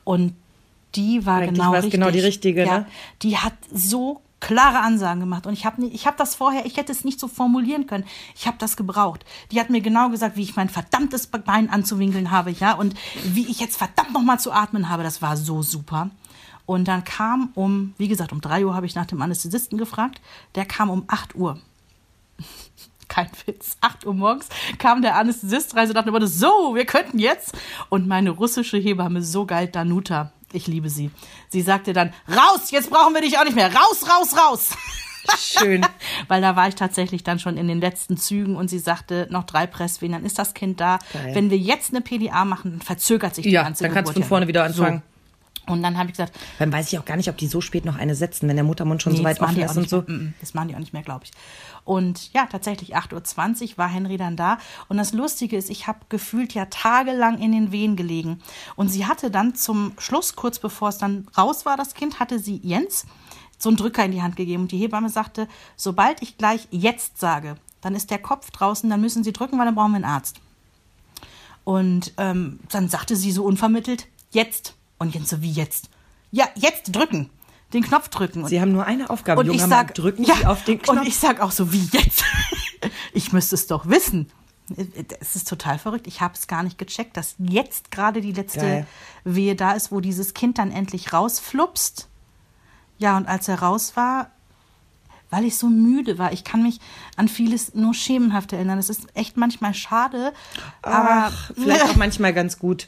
Und 0.03 0.33
die 0.95 1.25
war 1.25 1.37
Eigentlich 1.37 1.53
genau 1.59 1.71
richtig. 1.73 1.91
genau 1.91 2.09
die 2.09 2.19
richtige, 2.19 2.65
ja, 2.65 2.79
ne? 2.79 2.85
Die 3.21 3.37
hat 3.37 3.53
so 3.71 4.21
klare 4.39 4.79
Ansagen 4.79 5.19
gemacht 5.19 5.47
und 5.47 5.53
ich 5.53 5.65
habe 5.65 5.83
ich 5.85 6.05
habe 6.05 6.17
das 6.17 6.35
vorher, 6.35 6.65
ich 6.65 6.77
hätte 6.77 6.91
es 6.91 7.03
nicht 7.03 7.19
so 7.19 7.27
formulieren 7.27 7.87
können. 7.87 8.05
Ich 8.35 8.47
habe 8.47 8.57
das 8.59 8.77
gebraucht. 8.77 9.25
Die 9.51 9.59
hat 9.59 9.69
mir 9.69 9.81
genau 9.81 10.09
gesagt, 10.09 10.35
wie 10.35 10.43
ich 10.43 10.55
mein 10.55 10.69
verdammtes 10.69 11.27
Bein 11.27 11.69
anzuwinkeln 11.69 12.31
habe, 12.31 12.51
ja, 12.51 12.73
und 12.73 12.95
wie 13.23 13.47
ich 13.47 13.59
jetzt 13.59 13.77
verdammt 13.77 14.13
noch 14.13 14.21
mal 14.21 14.39
zu 14.39 14.51
atmen 14.51 14.89
habe. 14.89 15.03
Das 15.03 15.21
war 15.21 15.37
so 15.37 15.63
super. 15.63 16.11
Und 16.67 16.89
dann 16.89 17.05
kam 17.05 17.51
um, 17.55 17.93
wie 17.97 18.09
gesagt, 18.09 18.33
um 18.33 18.41
drei 18.41 18.65
Uhr 18.65 18.75
habe 18.75 18.85
ich 18.85 18.93
nach 18.93 19.05
dem 19.05 19.21
Anästhesisten 19.21 19.77
gefragt. 19.77 20.21
Der 20.55 20.65
kam 20.65 20.89
um 20.89 21.05
8 21.07 21.33
Uhr. 21.35 21.59
Kein 23.07 23.29
Witz. 23.45 23.77
8 23.79 24.05
Uhr 24.05 24.13
morgens 24.13 24.49
kam 24.77 25.01
der 25.01 25.15
Anästhesist 25.15 25.75
rein 25.75 25.87
und 25.87 25.95
dachte 25.95 26.09
immer, 26.09 26.27
so, 26.27 26.75
wir 26.75 26.85
könnten 26.85 27.19
jetzt. 27.19 27.57
Und 27.87 28.05
meine 28.05 28.31
russische 28.31 28.77
Hebamme, 28.77 29.23
so 29.23 29.45
geil, 29.45 29.67
Danuta, 29.67 30.33
ich 30.53 30.67
liebe 30.67 30.89
sie. 30.89 31.11
Sie 31.49 31.61
sagte 31.61 31.93
dann, 31.93 32.13
raus, 32.29 32.71
jetzt 32.71 32.89
brauchen 32.89 33.13
wir 33.13 33.21
dich 33.21 33.37
auch 33.37 33.43
nicht 33.43 33.55
mehr. 33.55 33.73
Raus, 33.73 34.03
raus, 34.09 34.35
raus. 34.37 34.69
Schön. 35.37 35.85
Weil 36.27 36.41
da 36.41 36.55
war 36.55 36.67
ich 36.67 36.75
tatsächlich 36.75 37.23
dann 37.23 37.39
schon 37.39 37.57
in 37.57 37.67
den 37.67 37.81
letzten 37.81 38.17
Zügen 38.17 38.55
und 38.55 38.69
sie 38.69 38.79
sagte, 38.79 39.27
noch 39.29 39.43
drei 39.43 39.67
Presswehen, 39.67 40.13
dann 40.13 40.25
ist 40.25 40.39
das 40.39 40.53
Kind 40.53 40.79
da. 40.79 40.99
Geil. 41.11 41.35
Wenn 41.35 41.49
wir 41.49 41.57
jetzt 41.57 41.91
eine 41.93 42.01
PDA 42.01 42.45
machen, 42.45 42.71
dann 42.71 42.81
verzögert 42.81 43.35
sich 43.35 43.43
die 43.43 43.51
Ja, 43.51 43.63
ganze 43.63 43.83
dann 43.83 43.93
kannst 43.93 44.09
du 44.09 44.13
Geburt 44.13 44.25
von 44.25 44.29
vorne 44.29 44.45
ja. 44.45 44.47
wieder 44.47 44.63
anfangen. 44.63 45.03
So. 45.05 45.17
Und 45.73 45.83
dann 45.83 45.97
habe 45.97 46.07
ich 46.07 46.13
gesagt, 46.13 46.33
Dann 46.59 46.71
weiß 46.71 46.91
ich 46.91 46.97
auch 46.97 47.03
gar 47.03 47.17
nicht, 47.17 47.29
ob 47.29 47.35
die 47.35 47.47
so 47.47 47.59
spät 47.59 47.83
noch 47.83 47.97
eine 47.97 48.15
setzen, 48.15 48.47
wenn 48.47 48.55
der 48.55 48.63
Muttermund 48.63 49.01
schon 49.01 49.11
Nee, 49.11 49.19
so 49.19 49.23
weit 49.25 49.41
offen 49.41 49.61
ist 49.61 49.75
und 49.75 49.89
so. 49.89 50.05
Das 50.39 50.53
machen 50.53 50.69
die 50.69 50.75
auch 50.75 50.79
nicht 50.79 50.93
mehr, 50.93 51.03
glaube 51.03 51.25
ich. 51.25 51.31
Und 51.87 52.33
ja, 52.33 52.45
tatsächlich 52.47 52.97
8.20 52.97 53.71
Uhr 53.71 53.77
war 53.77 53.87
Henry 53.87 54.17
dann 54.17 54.35
da. 54.35 54.57
Und 54.89 54.97
das 54.97 55.13
Lustige 55.13 55.55
ist, 55.55 55.69
ich 55.69 55.87
habe 55.87 55.99
gefühlt 56.09 56.53
ja 56.53 56.65
tagelang 56.65 57.39
in 57.39 57.53
den 57.53 57.71
Wehen 57.71 57.95
gelegen. 57.95 58.41
Und 58.75 58.89
sie 58.89 59.05
hatte 59.05 59.31
dann 59.31 59.55
zum 59.55 59.93
Schluss, 59.97 60.35
kurz 60.35 60.59
bevor 60.59 60.89
es 60.89 60.97
dann 60.97 61.29
raus 61.37 61.65
war, 61.65 61.77
das 61.77 61.93
Kind, 61.93 62.19
hatte 62.19 62.39
sie 62.39 62.59
Jens 62.61 63.05
so 63.57 63.69
einen 63.69 63.77
Drücker 63.77 64.03
in 64.03 64.11
die 64.11 64.21
Hand 64.21 64.35
gegeben. 64.35 64.63
Und 64.63 64.73
die 64.73 64.77
Hebamme 64.77 65.09
sagte, 65.09 65.47
sobald 65.77 66.21
ich 66.21 66.37
gleich 66.37 66.67
jetzt 66.71 67.21
sage, 67.21 67.55
dann 67.79 67.95
ist 67.95 68.11
der 68.11 68.19
Kopf 68.19 68.51
draußen, 68.51 68.89
dann 68.89 68.99
müssen 68.99 69.23
Sie 69.23 69.31
drücken, 69.31 69.57
weil 69.57 69.65
dann 69.65 69.75
brauchen 69.75 69.91
wir 69.91 69.95
einen 69.95 70.03
Arzt. 70.03 70.41
Und 71.63 72.13
ähm, 72.17 72.59
dann 72.69 72.89
sagte 72.89 73.15
sie 73.15 73.31
so 73.31 73.45
unvermittelt, 73.45 74.07
jetzt. 74.31 74.75
Und 74.97 75.15
Jens 75.15 75.29
so, 75.29 75.41
wie 75.41 75.51
jetzt? 75.51 75.89
Ja, 76.31 76.49
jetzt 76.55 76.93
drücken. 76.93 77.29
Den 77.73 77.83
Knopf 77.83 78.07
drücken. 78.09 78.47
Sie 78.47 78.61
haben 78.61 78.71
nur 78.71 78.85
eine 78.85 79.09
Aufgabe, 79.09 79.41
und 79.41 79.47
ich 79.47 79.53
junger 79.53 79.67
sag, 79.67 79.87
Mann, 79.87 79.93
drücken 79.95 80.23
ja, 80.23 80.35
Sie 80.35 80.45
auf 80.45 80.63
den 80.63 80.81
Knopf. 80.81 80.99
Und 80.99 81.07
ich 81.07 81.17
sag 81.17 81.41
auch 81.41 81.51
so, 81.51 81.73
wie 81.73 81.85
jetzt? 81.91 82.23
ich 83.13 83.33
müsste 83.33 83.55
es 83.55 83.67
doch 83.67 83.87
wissen. 83.87 84.31
Es 85.19 85.35
ist 85.35 85.47
total 85.47 85.79
verrückt. 85.79 86.07
Ich 86.07 86.21
habe 86.21 86.33
es 86.33 86.47
gar 86.47 86.63
nicht 86.63 86.77
gecheckt, 86.77 87.15
dass 87.15 87.35
jetzt 87.39 87.91
gerade 87.91 88.21
die 88.21 88.33
letzte 88.33 88.59
Geil. 88.59 88.87
Wehe 89.23 89.55
da 89.55 89.73
ist, 89.73 89.91
wo 89.91 90.01
dieses 90.01 90.33
Kind 90.33 90.57
dann 90.57 90.71
endlich 90.71 91.13
rausflupst. 91.13 92.07
Ja, 92.97 93.15
und 93.17 93.27
als 93.27 93.47
er 93.47 93.59
raus 93.59 93.95
war, 93.95 94.31
weil 95.29 95.45
ich 95.45 95.57
so 95.57 95.67
müde 95.67 96.17
war, 96.17 96.31
ich 96.31 96.43
kann 96.43 96.63
mich 96.63 96.79
an 97.15 97.27
vieles 97.27 97.75
nur 97.75 97.93
schemenhaft 97.93 98.53
erinnern. 98.53 98.79
Es 98.79 98.89
ist 98.89 99.07
echt 99.13 99.37
manchmal 99.37 99.73
schade, 99.73 100.33
aber 100.81 101.31
Ach, 101.31 101.51
vielleicht 101.53 101.83
auch 101.83 101.95
manchmal 101.97 102.33
ganz 102.33 102.59
gut. 102.59 102.87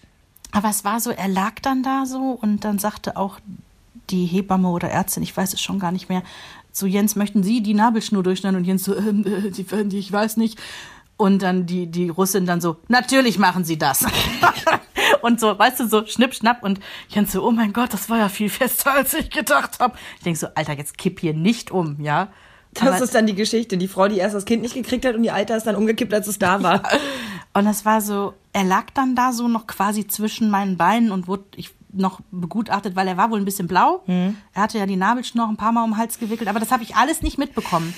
aber 0.52 0.70
es 0.70 0.84
war 0.84 1.00
so, 1.00 1.12
er 1.12 1.28
lag 1.28 1.56
dann 1.62 1.84
da 1.84 2.06
so 2.06 2.32
und 2.32 2.64
dann 2.64 2.80
sagte 2.80 3.18
auch 3.18 3.40
die 4.10 4.26
Hebamme 4.26 4.70
oder 4.70 4.90
Ärztin, 4.90 5.24
ich 5.24 5.36
weiß 5.36 5.54
es 5.54 5.62
schon 5.62 5.80
gar 5.80 5.92
nicht 5.92 6.10
mehr, 6.10 6.24
so 6.72 6.86
Jens, 6.86 7.16
möchten 7.16 7.44
Sie 7.44 7.62
die 7.62 7.74
Nabelschnur 7.74 8.24
durchschneiden? 8.24 8.58
Und 8.58 8.66
Jens 8.66 8.84
so, 8.84 8.96
ähm, 8.96 9.26
äh, 9.26 9.50
die, 9.52 9.64
die, 9.64 10.00
ich 10.00 10.12
weiß 10.12 10.38
nicht. 10.38 10.60
Und 11.18 11.42
dann 11.42 11.66
die, 11.66 11.88
die 11.88 12.10
Russin 12.10 12.46
dann 12.46 12.62
so, 12.62 12.78
natürlich 12.88 13.38
machen 13.40 13.66
Sie 13.66 13.78
das. 13.78 14.06
und 15.22 15.40
so, 15.40 15.58
weißt 15.58 15.82
du, 15.82 15.88
so 15.88 16.06
schnipp, 16.06 16.34
schnapp. 16.34 16.64
Und 16.64 16.80
Jens 17.10 17.32
so, 17.32 17.46
oh 17.46 17.52
mein 17.52 17.74
Gott, 17.74 17.94
das 17.94 18.10
war 18.10 18.20
ja 18.20 18.30
viel 18.30 18.50
fester, 18.50 18.94
als 18.94 19.14
ich 19.14 19.30
gedacht 19.30 19.80
habe. 19.80 19.98
Ich 20.18 20.24
denk 20.24 20.38
so, 20.38 20.48
Alter, 20.56 20.78
jetzt 20.78 20.98
kipp 20.98 21.20
hier 21.20 21.34
nicht 21.34 21.72
um, 21.72 22.00
ja. 22.00 22.30
Das 22.74 22.88
Aber- 22.88 23.04
ist 23.04 23.16
dann 23.16 23.26
die 23.26 23.36
Geschichte. 23.36 23.78
Die 23.78 23.88
Frau, 23.88 24.08
die 24.08 24.18
erst 24.18 24.36
das 24.36 24.46
Kind 24.46 24.62
nicht 24.62 24.76
gekriegt 24.76 25.06
hat 25.06 25.16
und 25.16 25.24
die 25.24 25.32
Alte 25.32 25.54
ist 25.54 25.66
dann 25.66 25.76
umgekippt, 25.76 26.14
als 26.14 26.28
es 26.28 26.40
da 26.40 26.62
war. 26.64 26.84
Und 27.52 27.66
das 27.66 27.84
war 27.84 28.00
so, 28.00 28.36
er 28.54 28.64
lag 28.64 28.92
dann 28.94 29.16
da 29.16 29.34
so 29.34 29.48
noch 29.48 29.66
quasi 29.66 30.06
zwischen 30.06 30.52
meinen 30.52 30.78
Beinen 30.78 31.12
und 31.12 31.28
wurde 31.28 31.46
ich 31.56 31.72
noch 31.92 32.20
begutachtet, 32.32 32.96
weil 32.96 33.08
er 33.08 33.18
war 33.18 33.32
wohl 33.32 33.40
ein 33.40 33.46
bisschen 33.46 33.68
blau. 33.68 34.04
Er 34.08 34.34
hatte 34.62 34.78
ja 34.78 34.86
die 34.86 34.96
Nabelschnur 34.96 35.46
noch 35.46 35.52
ein 35.52 35.58
paar 35.58 35.72
Mal 35.72 35.84
um 35.84 35.92
den 35.92 35.98
Hals 35.98 36.20
gewickelt, 36.20 36.50
aber 36.50 36.60
das 36.60 36.72
habe 36.72 36.84
ich 36.84 36.96
alles 36.96 37.22
nicht 37.22 37.38
mitbekommen. 37.38 37.94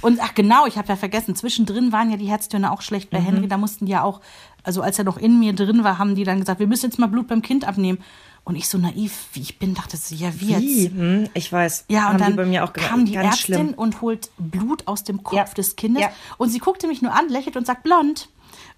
Und 0.00 0.18
ach 0.20 0.34
genau, 0.34 0.66
ich 0.66 0.78
habe 0.78 0.88
ja 0.88 0.96
vergessen, 0.96 1.36
zwischendrin 1.36 1.92
waren 1.92 2.10
ja 2.10 2.16
die 2.16 2.26
Herztöne 2.26 2.72
auch 2.72 2.82
schlecht 2.82 3.10
bei 3.10 3.20
Henry, 3.20 3.46
da 3.46 3.56
mussten 3.56 3.86
die 3.86 3.92
ja 3.92 4.02
auch, 4.02 4.20
also 4.64 4.82
als 4.82 4.98
er 4.98 5.04
noch 5.04 5.16
in 5.16 5.38
mir 5.38 5.52
drin 5.52 5.84
war, 5.84 5.98
haben 5.98 6.16
die 6.16 6.24
dann 6.24 6.40
gesagt, 6.40 6.58
wir 6.58 6.66
müssen 6.66 6.86
jetzt 6.86 6.98
mal 6.98 7.06
Blut 7.06 7.28
beim 7.28 7.40
Kind 7.42 7.66
abnehmen. 7.66 7.98
Und 8.44 8.56
ich 8.56 8.68
so 8.68 8.76
naiv, 8.76 9.26
wie 9.34 9.40
ich 9.40 9.60
bin, 9.60 9.72
dachte 9.74 9.96
so, 9.96 10.16
ja, 10.16 10.30
wie 10.40 10.48
jetzt? 10.50 10.62
Wie? 10.62 10.88
Hm, 10.88 11.28
ich 11.34 11.52
weiß. 11.52 11.84
Ja, 11.88 12.02
Haben 12.06 12.14
und 12.14 12.20
dann 12.22 12.30
die 12.32 12.36
bei 12.38 12.44
mir 12.46 12.64
auch 12.64 12.72
kam 12.72 13.04
die 13.06 13.14
Ärztin 13.14 13.54
schlimm. 13.54 13.74
und 13.74 14.00
holt 14.00 14.30
Blut 14.36 14.88
aus 14.88 15.04
dem 15.04 15.22
Kopf 15.22 15.36
Ja. 15.36 15.44
des 15.44 15.76
Kindes. 15.76 16.02
Ja. 16.02 16.10
Und 16.38 16.48
sie 16.48 16.58
guckte 16.58 16.88
mich 16.88 17.02
nur 17.02 17.12
an, 17.14 17.28
lächelt 17.28 17.56
und 17.56 17.64
sagt 17.68 17.84
blond. 17.84 18.28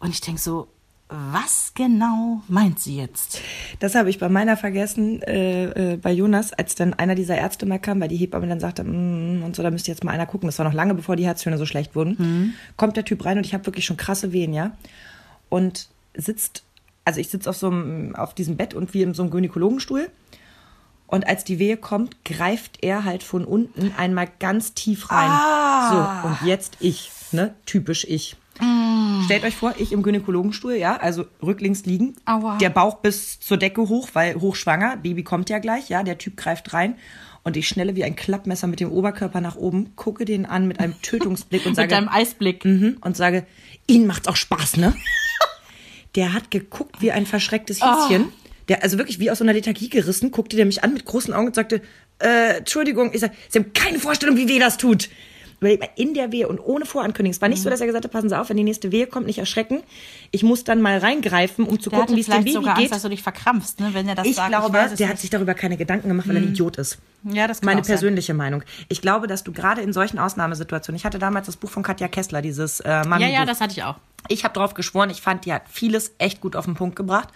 Und 0.01 0.11
ich 0.11 0.21
denk 0.21 0.39
so, 0.39 0.69
was 1.09 1.73
genau 1.75 2.43
meint 2.49 2.81
sie 2.81 2.97
jetzt? 2.97 3.41
Das 3.79 3.95
habe 3.95 4.11
ich 4.11 4.19
bei 4.19 4.29
meiner 4.29 4.57
vergessen, 4.57 5.23
äh, 5.23 5.93
äh, 5.93 5.97
bei 5.97 6.11
Jonas, 6.13 6.53
als 6.53 6.75
dann 6.75 6.95
einer 6.95 7.15
dieser 7.15 7.37
Ärzte 7.37 7.67
mal 7.67 7.79
kam, 7.79 8.01
weil 8.01 8.09
die 8.09 8.17
Hebamme 8.17 8.47
dann 8.47 8.61
sagte, 8.61 8.85
mm, 8.85 9.43
und 9.45 9.55
so, 9.55 9.63
da 9.63 9.71
müsste 9.71 9.91
jetzt 9.91 10.03
mal 10.03 10.13
einer 10.13 10.27
gucken. 10.27 10.49
Das 10.49 10.59
war 10.59 10.65
noch 10.65 10.73
lange, 10.73 10.95
bevor 10.95 11.17
die 11.17 11.27
Herztöne 11.27 11.59
so 11.59 11.67
schlecht 11.67 11.95
wurden. 11.95 12.55
Kommt 12.77 12.97
der 12.97 13.05
Typ 13.05 13.25
rein 13.25 13.37
und 13.37 13.47
ich 13.47 13.55
habe 13.55 13.67
wirklich 13.67 13.85
schon 13.85 13.97
krasse 13.97 14.33
Wehen, 14.33 14.55
ja. 14.55 14.73
Und 15.51 15.89
sitzt, 16.15 16.65
also 17.05 17.21
ich 17.21 17.29
sitze 17.29 17.51
auf 17.51 17.57
so 17.57 17.69
einem, 17.69 18.17
auf 18.17 18.35
diesem 18.35 18.57
Bett 18.57 18.73
und 18.75 18.95
wie 18.95 19.03
in 19.03 19.15
so 19.15 19.23
einem 19.23 19.31
Gynäkologenstuhl. 19.31 20.09
Und 21.07 21.27
als 21.29 21.45
die 21.45 21.59
Wehe 21.59 21.77
kommt, 21.77 22.25
greift 22.25 22.83
er 22.83 23.05
halt 23.05 23.23
von 23.23 23.45
unten 23.45 23.93
einmal 23.97 24.29
ganz 24.41 24.73
tief 24.73 25.11
rein. 25.11 25.31
So, 25.91 26.29
und 26.29 26.49
jetzt 26.49 26.79
ich, 26.81 27.11
ne? 27.31 27.55
Typisch 27.67 28.05
ich. 28.09 28.37
Stellt 29.25 29.45
euch 29.45 29.57
vor, 29.57 29.75
ich 29.79 29.93
im 29.93 30.03
Gynäkologenstuhl, 30.03 30.75
ja, 30.75 30.97
also 30.97 31.25
rücklings 31.43 31.87
liegen. 31.87 32.15
Aua. 32.25 32.59
Der 32.59 32.71
Bauch 32.71 32.97
bis 32.97 33.41
zur 33.41 33.57
Decke 33.57 33.89
hoch, 33.89 34.11
weil 34.13 34.37
hochschwanger, 34.37 34.99
Baby 34.99 35.25
kommt 35.25 35.51
ja 35.51 35.59
gleich, 35.59 35.89
ja, 35.89 36.03
der 36.03 36.19
Typ 36.19 36.37
greift 36.37 36.73
rein. 36.73 36.97
Und 37.43 37.57
ich 37.57 37.69
schnelle 37.69 37.95
wie 37.97 38.05
ein 38.05 38.17
Klappmesser 38.17 38.67
mit 38.67 38.81
dem 38.81 38.91
Oberkörper 38.91 39.41
nach 39.41 39.57
oben, 39.57 39.97
gucke 39.97 40.25
den 40.25 40.47
an 40.47 40.69
mit 40.69 40.81
einem 40.81 40.95
Tötungsblick 41.03 41.65
und 41.67 41.73
Mit 41.73 41.77
sage, 41.77 41.89
deinem 41.89 42.09
Eisblick. 42.09 42.65
Mhm, 42.65 42.99
und 43.01 43.17
sage, 43.17 43.47
Ihnen 43.87 44.07
macht's 44.07 44.29
auch 44.29 44.37
Spaß, 44.37 44.77
ne? 44.77 44.95
Der 46.15 46.33
hat 46.33 46.51
geguckt 46.51 47.03
wie 47.03 47.11
ein 47.11 47.27
verschrecktes 47.27 47.81
Häschen. 47.83 48.29
Der, 48.69 48.83
also 48.83 48.99
wirklich 48.99 49.19
wie 49.19 49.31
aus 49.31 49.39
so 49.39 49.45
einer 49.45 49.53
Lethargie 49.53 49.89
gerissen, 49.89 50.31
guckte 50.31 50.57
der 50.57 50.65
mich 50.65 50.85
an 50.85 50.95
mit 50.95 51.05
großen 51.05 51.35
Augen 51.35 51.49
und 51.49 51.55
sagte, 51.55 51.83
äh, 52.21 52.59
Entschuldigung, 52.59 53.13
ich 53.13 53.21
sag, 53.21 53.33
Sie 53.49 53.59
haben 53.59 53.73
keine 53.73 53.99
Vorstellung, 53.99 54.37
wie 54.37 54.49
weh 54.49 54.61
das 54.61 54.79
tut. 54.79 55.09
Mal, 55.61 55.79
in 55.97 56.15
der 56.15 56.33
Wehe 56.33 56.49
und 56.49 56.59
ohne 56.59 56.85
Vorankündigung. 56.87 57.31
Es 57.35 57.41
war 57.41 57.49
nicht 57.49 57.63
so, 57.63 57.71
dass 57.71 57.81
er 57.81 57.87
gesagt 57.87 58.05
hat, 58.05 58.13
passen 58.13 58.29
Sie 58.29 58.39
auf, 58.39 58.49
wenn 58.51 58.57
die 58.57 58.65
nächste 58.65 58.93
Wehe 58.93 59.07
kommt, 59.07 59.27
nicht 59.27 59.39
erschrecken. 59.39 59.83
Ich 60.31 60.43
muss 60.43 60.65
dann 60.65 60.81
mal 60.83 60.99
reingreifen, 60.99 61.65
um 61.65 61.81
zu 61.81 61.91
Der 61.91 62.01
gucken, 62.01 62.17
wie 62.17 62.21
es 62.21 62.27
dem 62.27 62.39
Baby 62.39 62.53
sogar 62.53 62.75
geht. 62.75 62.83
Angst, 62.85 62.95
dass 62.95 63.03
du 63.03 63.09
dich 63.09 63.23
verkrampfst, 63.23 63.81
ne? 63.81 63.91
wenn 63.93 64.09
er 64.09 64.15
das 64.15 64.27
Ich 64.27 64.37
sagt. 64.37 64.49
glaube, 64.49 64.73
weiß 64.73 64.93
es 64.93 64.99
der 64.99 65.09
hat 65.09 65.19
sich 65.19 65.31
darüber 65.31 65.55
keine 65.55 65.77
Gedanken 65.77 66.09
gemacht, 66.09 66.29
weil 66.29 66.37
er 66.37 66.43
ein 66.43 66.49
Idiot 66.49 66.77
ist. 66.77 66.99
Ja, 67.25 67.47
das 67.47 67.61
kann 67.61 67.67
Meine 67.67 67.81
auch 67.81 67.85
sein. 67.85 67.95
persönliche 67.95 68.35
Meinung. 68.35 68.63
Ich 68.89 69.01
glaube, 69.01 69.27
dass 69.27 69.45
du 69.45 69.53
gerade 69.53 69.81
in 69.81 69.93
solchen 69.93 70.19
Ausnahmesituationen, 70.19 70.97
ich 70.99 71.05
hatte 71.05 71.19
damals 71.19 71.47
das 71.47 71.57
Buch 71.57 71.71
von 71.71 71.83
Katja 71.83 72.09
Kessler, 72.09 72.43
dieses 72.43 72.81
äh, 72.81 73.03
Mami 73.05 73.23
Ja, 73.25 73.29
ja, 73.31 73.45
das 73.47 73.61
hatte 73.61 73.73
ich 73.73 73.83
auch. 73.83 73.97
ich 74.29 74.45
habe 74.45 74.53
drauf 74.55 74.75
geschworen, 74.75 75.09
ich 75.11 75.23
fand, 75.23 75.45
die 75.47 75.53
hat 75.53 75.63
vieles 75.71 76.13
echt 76.19 76.41
gut 76.41 76.57
auf 76.57 76.65
den 76.67 76.75
Punkt 76.75 76.97
gebracht. 76.97 77.29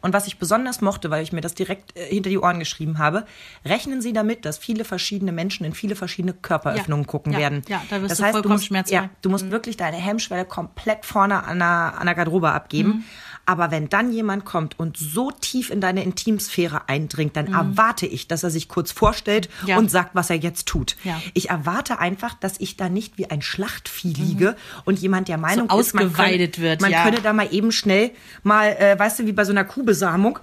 Und 0.00 0.12
was 0.12 0.26
ich 0.26 0.38
besonders 0.38 0.80
mochte, 0.80 1.10
weil 1.10 1.22
ich 1.22 1.32
mir 1.32 1.40
das 1.40 1.54
direkt 1.54 1.96
äh, 1.96 2.06
hinter 2.06 2.30
die 2.30 2.38
Ohren 2.38 2.58
geschrieben 2.58 2.98
habe, 2.98 3.24
rechnen 3.64 4.00
Sie 4.00 4.12
damit, 4.12 4.44
dass 4.44 4.58
viele 4.58 4.84
verschiedene 4.84 5.32
Menschen 5.32 5.64
in 5.64 5.74
viele 5.74 5.96
verschiedene 5.96 6.34
Körperöffnungen 6.34 7.04
Ja, 7.04 7.10
gucken 7.10 7.32
ja, 7.32 7.38
werden. 7.38 7.62
ja, 7.68 7.82
da 7.90 8.00
wirst 8.00 8.12
das 8.12 8.18
du 8.18 8.24
heißt, 8.24 8.32
vollkommen 8.32 8.54
musst, 8.54 8.66
schmerzfrei. 8.66 8.96
Ja, 8.96 9.10
du 9.22 9.30
musst 9.30 9.50
wirklich 9.50 9.76
deine 9.76 9.96
Hemmschwelle 9.96 10.44
komplett 10.44 11.04
vorne 11.04 11.44
an 11.44 11.58
der, 11.58 11.94
an 11.98 12.06
der 12.06 12.14
Garderobe 12.14 12.50
abgeben. 12.50 13.04
Aber 13.46 13.70
wenn 13.70 13.88
dann 13.88 14.12
jemand 14.12 14.44
kommt 14.44 14.78
und 14.78 14.96
so 14.96 15.30
tief 15.30 15.70
in 15.70 15.80
deine 15.80 16.02
Intimsphäre 16.02 16.88
eindringt, 16.88 17.36
dann 17.36 17.46
erwarte 17.52 18.04
ich, 18.06 18.26
dass 18.28 18.42
er 18.42 18.50
sich 18.50 18.68
kurz 18.68 18.90
vorstellt 18.92 19.48
Ja. 19.66 19.78
und 19.78 19.90
sagt, 19.90 20.10
was 20.14 20.30
er 20.30 20.36
jetzt 20.36 20.66
tut. 20.66 20.96
Ja. 21.04 21.20
Ich 21.32 21.48
erwarte 21.48 21.98
einfach, 22.00 22.34
dass 22.34 22.58
ich 22.58 22.76
da 22.76 22.88
nicht 22.88 23.18
wie 23.18 23.30
ein 23.30 23.42
Schlachtvieh 23.42 24.12
liege 24.12 24.56
und 24.84 24.98
jemand 24.98 25.28
der 25.28 25.38
Meinung 25.38 25.70
ist, 25.78 25.94
man 25.94 26.12
könne, 26.12 26.50
wird, 26.56 26.80
man 26.80 26.90
ja. 26.90 27.04
könne 27.04 27.20
da 27.22 27.32
mal 27.32 27.48
eben 27.52 27.70
schnell 27.72 28.10
mal, 28.42 28.68
äh, 28.78 28.98
weißt 28.98 29.20
du, 29.20 29.26
wie 29.26 29.32
bei 29.32 29.44
so 29.44 29.52
einer 29.52 29.64
Kuhbesamung, 29.64 30.38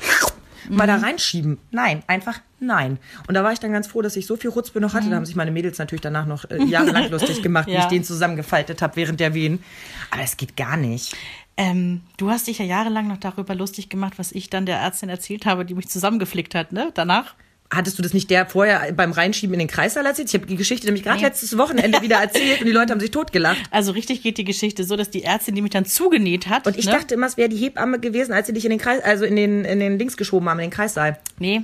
mal 0.70 0.84
Mhm. 0.86 0.88
da 0.88 0.96
reinschieben. 0.96 1.58
Nein, 1.72 2.04
einfach 2.08 2.40
nein. 2.62 2.98
Und 3.28 3.34
da 3.34 3.44
war 3.44 3.52
ich 3.52 3.60
dann 3.60 3.74
ganz 3.74 3.88
froh, 3.88 4.02
dass 4.02 4.16
ich 4.16 4.26
so 4.26 4.38
viel 4.38 4.50
Rutzbe 4.50 4.80
noch 4.80 4.94
hatte. 4.94 5.10
Da 5.10 5.18
haben 5.18 5.26
sich 5.26 5.36
meine 5.36 5.52
Mädels 5.52 5.78
natürlich 5.78 6.00
danach 6.02 6.26
noch 6.26 6.46
äh, 6.50 6.64
jahrelang 6.64 7.10
lustig 7.12 7.42
gemacht, 7.44 7.68
wie 7.68 7.72
Mhm. 7.72 7.78
Ja. 7.78 7.82
ich 7.84 7.88
den 7.90 8.04
zusammengefaltet 8.06 8.82
habe 8.82 8.96
während 8.96 9.20
der 9.20 9.34
Wehen. 9.34 9.62
Aber 10.10 10.22
es 10.24 10.38
geht 10.38 10.56
gar 10.56 10.78
nicht. 10.78 11.18
Ähm, 11.56 12.02
du 12.18 12.30
hast 12.30 12.48
dich 12.48 12.58
ja 12.58 12.66
jahrelang 12.66 13.08
noch 13.08 13.18
darüber 13.18 13.54
lustig 13.56 13.90
gemacht, 13.90 14.14
was 14.18 14.32
ich 14.32 14.50
dann 14.50 14.66
der 14.66 14.78
Ärztin 14.78 15.10
erzählt 15.10 15.46
habe, 15.46 15.66
die 15.66 15.76
mich 15.76 15.88
zusammengeflickt 15.88 16.56
hat, 16.56 16.72
ne? 16.72 16.92
Danach. 16.94 17.36
Hattest 17.72 17.98
du 17.98 18.04
das 18.04 18.14
nicht 18.14 18.30
der 18.30 18.46
vorher 18.46 18.92
beim 18.94 19.12
Reinschieben 19.12 19.54
in 19.54 19.60
den 19.60 19.68
Kreißsaal 19.68 20.06
erzählt? 20.06 20.28
Ich 20.28 20.34
habe 20.36 20.46
die 20.46 20.56
Geschichte 20.58 20.86
nämlich 20.86 21.04
gerade 21.04 21.18
Nee. 21.18 21.26
letztes 21.26 21.58
Wochenende 21.58 22.02
wieder 22.02 22.18
erzählt 22.18 22.60
und 22.62 22.68
die 22.68 22.72
Leute 22.72 22.92
haben 22.92 23.00
sich 23.00 23.10
totgelacht. 23.12 23.58
Also 23.72 23.94
richtig 23.94 24.22
geht 24.22 24.38
die 24.38 24.44
Geschichte 24.44 24.84
so, 24.84 24.96
dass 24.96 25.10
die 25.10 25.24
Ärztin, 25.24 25.56
die 25.56 25.62
mich 25.62 25.72
dann 25.72 25.86
zugenäht 25.86 26.50
hat. 26.50 26.68
Und 26.68 26.78
ich 26.78 26.86
ne? 26.86 26.92
dachte 26.92 27.16
immer, 27.16 27.26
es 27.26 27.38
wäre 27.38 27.50
die 27.50 27.58
Hebamme 27.58 28.00
gewesen, 28.00 28.32
als 28.34 28.48
sie 28.48 28.54
dich 28.54 28.66
in 28.66 28.70
den 28.72 28.80
Kreis, 28.80 29.02
also 29.04 29.26
in 29.26 29.36
den, 29.36 29.66
in 29.66 29.80
den 29.80 29.98
Links 29.98 30.18
geschoben 30.18 30.48
haben, 30.50 30.60
in 30.60 30.66
den 30.66 30.72
Kreissaal. 30.72 31.18
Nee. 31.40 31.64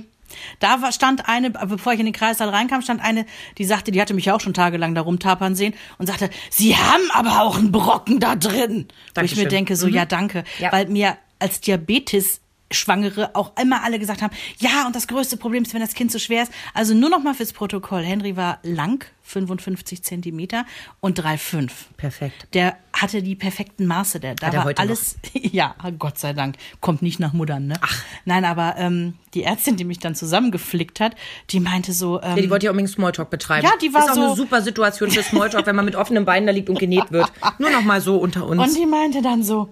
Da 0.58 0.92
stand 0.92 1.28
eine, 1.28 1.50
bevor 1.50 1.92
ich 1.92 2.00
in 2.00 2.06
den 2.06 2.14
Kreissaal 2.14 2.48
reinkam, 2.48 2.82
stand 2.82 3.02
eine, 3.02 3.26
die 3.58 3.64
sagte, 3.64 3.90
die 3.90 4.00
hatte 4.00 4.14
mich 4.14 4.30
auch 4.30 4.40
schon 4.40 4.54
tagelang 4.54 4.94
da 4.94 5.02
rumtapern 5.02 5.54
sehen 5.54 5.74
und 5.98 6.06
sagte, 6.06 6.30
Sie 6.50 6.76
haben 6.76 7.10
aber 7.12 7.42
auch 7.42 7.58
einen 7.58 7.72
Brocken 7.72 8.20
da 8.20 8.36
drin. 8.36 8.86
Wo 8.88 8.94
ich 9.04 9.12
Dankeschön. 9.14 9.44
mir 9.44 9.48
denke, 9.48 9.76
so, 9.76 9.86
ja, 9.88 10.04
danke. 10.04 10.44
Ja. 10.58 10.72
Weil 10.72 10.86
mir 10.86 11.16
als 11.38 11.60
Diabetes 11.60 12.40
Schwangere 12.72 13.34
auch 13.34 13.52
immer 13.60 13.82
alle 13.82 13.98
gesagt 13.98 14.22
haben, 14.22 14.34
ja, 14.58 14.86
und 14.86 14.94
das 14.94 15.08
größte 15.08 15.36
Problem 15.36 15.64
ist, 15.64 15.74
wenn 15.74 15.80
das 15.80 15.94
Kind 15.94 16.12
so 16.12 16.18
schwer 16.18 16.44
ist. 16.44 16.52
Also 16.72 16.94
nur 16.94 17.10
noch 17.10 17.22
mal 17.22 17.34
fürs 17.34 17.52
Protokoll. 17.52 18.02
Henry 18.02 18.36
war 18.36 18.60
lang, 18.62 19.04
55 19.24 20.02
Zentimeter 20.02 20.64
und 21.00 21.18
3,5. 21.20 21.70
Perfekt. 21.96 22.46
Der 22.54 22.76
hatte 23.02 23.22
die 23.22 23.34
perfekten 23.34 23.86
Maße. 23.86 24.20
Der, 24.20 24.34
da 24.34 24.48
Hat 24.48 24.54
war 24.56 24.64
heute 24.64 24.82
alles, 24.82 25.16
ja, 25.32 25.74
Gott 25.98 26.18
sei 26.18 26.32
Dank, 26.32 26.56
kommt 26.80 27.02
nicht 27.02 27.20
nach 27.20 27.32
Muttern, 27.32 27.66
ne? 27.68 27.74
Ach. 27.80 28.02
Nein, 28.24 28.44
aber 28.44 28.74
ähm, 28.78 29.14
die 29.34 29.44
Ärztin, 29.44 29.76
die 29.76 29.84
mich 29.84 29.98
dann 29.98 30.14
zusammengeflickt 30.14 31.00
hat, 31.00 31.14
die 31.50 31.60
meinte 31.60 31.92
so, 31.92 32.20
ähm, 32.22 32.36
Ja, 32.36 32.42
die 32.42 32.50
wollte 32.50 32.66
ja 32.66 32.70
unbedingt 32.72 32.90
Smalltalk 32.92 33.30
betreiben. 33.30 33.66
Ja, 33.66 33.72
die 33.80 33.92
war 33.94 34.04
Ist 34.04 34.10
auch 34.10 34.14
so- 34.14 34.24
eine 34.26 34.36
super 34.36 34.62
Situation 34.62 35.10
für 35.10 35.22
Smalltalk, 35.22 35.66
wenn 35.66 35.76
man 35.76 35.84
mit 35.84 35.96
offenen 35.96 36.24
Beinen 36.24 36.46
da 36.46 36.52
liegt 36.52 36.68
und 36.68 36.78
genäht 36.78 37.10
wird. 37.10 37.30
Nur 37.58 37.70
noch 37.70 37.82
mal 37.82 38.00
so 38.00 38.16
unter 38.18 38.46
uns. 38.46 38.62
Und 38.62 38.76
die 38.76 38.86
meinte 38.86 39.22
dann 39.22 39.42
so, 39.42 39.68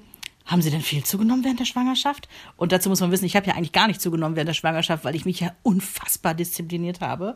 haben 0.47 0.63
Sie 0.63 0.71
denn 0.71 0.81
viel 0.81 1.05
zugenommen 1.05 1.45
während 1.45 1.61
der 1.61 1.67
Schwangerschaft? 1.67 2.27
Und 2.57 2.73
dazu 2.73 2.89
muss 2.89 3.01
man 3.01 3.11
wissen, 3.11 3.27
ich 3.27 3.37
habe 3.37 3.47
ja 3.47 3.55
eigentlich 3.55 3.73
gar 3.73 3.87
nicht 3.87 4.01
zugenommen 4.01 4.35
während 4.35 4.49
der 4.49 4.55
Schwangerschaft, 4.55 5.05
weil 5.05 5.15
ich 5.15 5.27
mich 5.27 5.41
ja 5.41 5.51
unfassbar 5.63 6.33
diszipliniert 6.33 7.03
habe. 7.03 7.35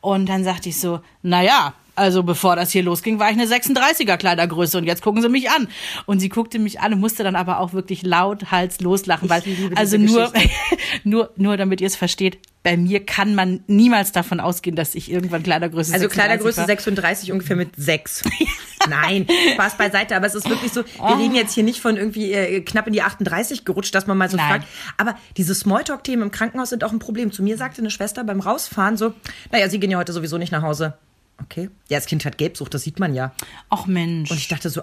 Und 0.00 0.28
dann 0.28 0.44
sagte 0.44 0.68
ich 0.68 0.78
so, 0.80 1.00
na 1.22 1.42
ja, 1.42 1.74
also 1.96 2.22
bevor 2.22 2.56
das 2.56 2.70
hier 2.70 2.82
losging, 2.82 3.18
war 3.18 3.30
ich 3.30 3.38
eine 3.38 3.46
36er 3.46 4.16
Kleidergröße 4.16 4.78
und 4.78 4.84
jetzt 4.84 5.02
gucken 5.02 5.22
Sie 5.22 5.28
mich 5.28 5.50
an. 5.50 5.68
Und 6.06 6.20
sie 6.20 6.28
guckte 6.28 6.58
mich 6.58 6.80
an 6.80 6.92
und 6.94 7.00
musste 7.00 7.22
dann 7.24 7.36
aber 7.36 7.58
auch 7.60 7.72
wirklich 7.72 8.02
laut 8.02 8.50
Hals 8.50 8.80
loslachen, 8.80 9.28
weil 9.28 9.42
also 9.76 9.96
nur, 9.98 10.32
nur 11.04 11.30
nur 11.36 11.56
damit 11.56 11.80
ihr 11.80 11.86
es 11.86 11.96
versteht, 11.96 12.38
bei 12.62 12.76
mir 12.78 13.04
kann 13.04 13.34
man 13.34 13.62
niemals 13.66 14.12
davon 14.12 14.40
ausgehen, 14.40 14.74
dass 14.74 14.94
ich 14.94 15.10
irgendwann 15.10 15.42
Kleidergröße 15.42 15.92
also 15.92 16.04
36 16.08 16.12
Kleidergröße 16.12 16.56
war. 16.58 16.66
36 16.66 17.32
ungefähr 17.32 17.56
mit 17.56 17.70
6. 17.76 18.22
Nein, 18.88 19.26
Spaß 19.54 19.76
beiseite, 19.76 20.16
aber 20.16 20.26
es 20.26 20.34
ist 20.34 20.48
wirklich 20.48 20.72
so, 20.72 20.82
Oh. 20.98 21.08
wir 21.08 21.18
reden 21.18 21.34
jetzt 21.34 21.52
hier 21.54 21.62
nicht 21.62 21.80
von 21.80 21.96
irgendwie 21.96 22.32
äh, 22.32 22.60
knapp 22.62 22.86
in 22.86 22.92
die 22.92 23.02
38 23.02 23.64
gerutscht, 23.64 23.94
dass 23.94 24.06
man 24.06 24.16
mal 24.16 24.30
so 24.30 24.36
Nein. 24.36 24.48
fragt. 24.48 24.68
Aber 24.96 25.16
diese 25.36 25.54
Smalltalk-Themen 25.54 26.22
im 26.22 26.30
Krankenhaus 26.30 26.70
sind 26.70 26.84
auch 26.84 26.92
ein 26.92 26.98
Problem. 26.98 27.32
Zu 27.32 27.42
mir 27.42 27.56
sagte 27.56 27.80
eine 27.80 27.90
Schwester 27.90 28.24
beim 28.24 28.40
Rausfahren 28.40 28.96
so, 28.96 29.12
naja, 29.52 29.68
Sie 29.68 29.78
gehen 29.78 29.90
ja 29.90 29.98
heute 29.98 30.12
sowieso 30.12 30.38
nicht 30.38 30.52
nach 30.52 30.62
Hause. 30.62 30.94
Okay. 31.42 31.68
Ja, 31.88 31.98
das 31.98 32.06
Kind 32.06 32.24
hat 32.24 32.38
Gelbsucht, 32.38 32.72
das 32.74 32.82
sieht 32.82 32.98
man 33.00 33.14
ja. 33.14 33.32
Ach 33.70 33.86
Mensch. 33.86 34.30
Und 34.30 34.36
ich 34.36 34.48
dachte 34.48 34.70
so, 34.70 34.82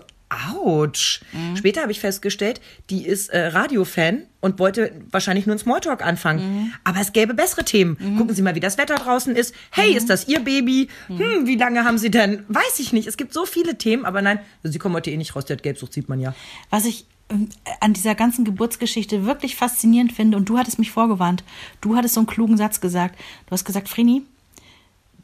ouch. 0.54 1.20
Mhm. 1.34 1.56
Später 1.58 1.82
habe 1.82 1.92
ich 1.92 2.00
festgestellt, 2.00 2.62
die 2.90 3.06
ist 3.06 3.30
äh, 3.30 3.48
Radiofan 3.48 4.24
und 4.40 4.60
wollte 4.60 4.92
wahrscheinlich 5.12 5.46
nur 5.46 5.54
einen 5.54 5.60
Smalltalk 5.60 6.06
anfangen. 6.06 6.40
Mhm. 6.64 6.74
Aber 6.84 7.00
es 7.02 7.14
gäbe 7.14 7.34
bessere 7.34 7.64
Themen. 7.66 7.98
Gucken 8.18 8.36
Sie 8.36 8.42
mal, 8.42 8.56
wie 8.56 8.60
das 8.60 8.78
Wetter 8.78 8.96
draußen 8.96 9.36
ist. 9.36 9.54
Hey, 9.72 9.92
Mhm. 9.92 9.98
ist 9.98 10.10
das 10.10 10.28
Ihr 10.28 10.40
Baby? 10.40 10.88
Hm, 11.08 11.48
wie 11.48 11.56
lange 11.56 11.84
haben 11.84 11.98
Sie 11.98 12.12
denn? 12.12 12.44
Weiß 12.48 12.80
ich 12.80 12.94
nicht. 12.94 13.08
Es 13.08 13.18
gibt 13.18 13.34
so 13.34 13.46
viele 13.46 13.78
Themen, 13.78 14.06
aber 14.06 14.22
nein, 14.22 14.40
Sie 14.64 14.80
kommen 14.80 14.96
heute 14.96 15.12
eh 15.12 15.18
nicht 15.18 15.36
raus. 15.36 15.46
Die 15.46 15.54
hat 15.54 15.64
Gelbsucht, 15.64 15.94
sieht 15.94 16.10
man 16.10 16.20
ja. 16.20 16.34
Was 16.70 16.86
ich 16.86 17.06
ähm, 17.30 17.50
an 17.80 17.94
dieser 17.94 18.16
ganzen 18.16 18.46
Geburtsgeschichte 18.46 19.26
wirklich 19.26 19.56
faszinierend 19.56 20.12
finde, 20.14 20.38
und 20.38 20.50
du 20.50 20.58
hattest 20.58 20.80
mich 20.80 20.92
vorgewarnt, 20.92 21.44
du 21.82 21.96
hattest 21.96 22.14
so 22.16 22.20
einen 22.22 22.28
klugen 22.28 22.58
Satz 22.58 22.82
gesagt. 22.82 23.18
Du 23.48 23.52
hast 23.52 23.64
gesagt, 23.66 23.90
Vreni, 23.90 24.24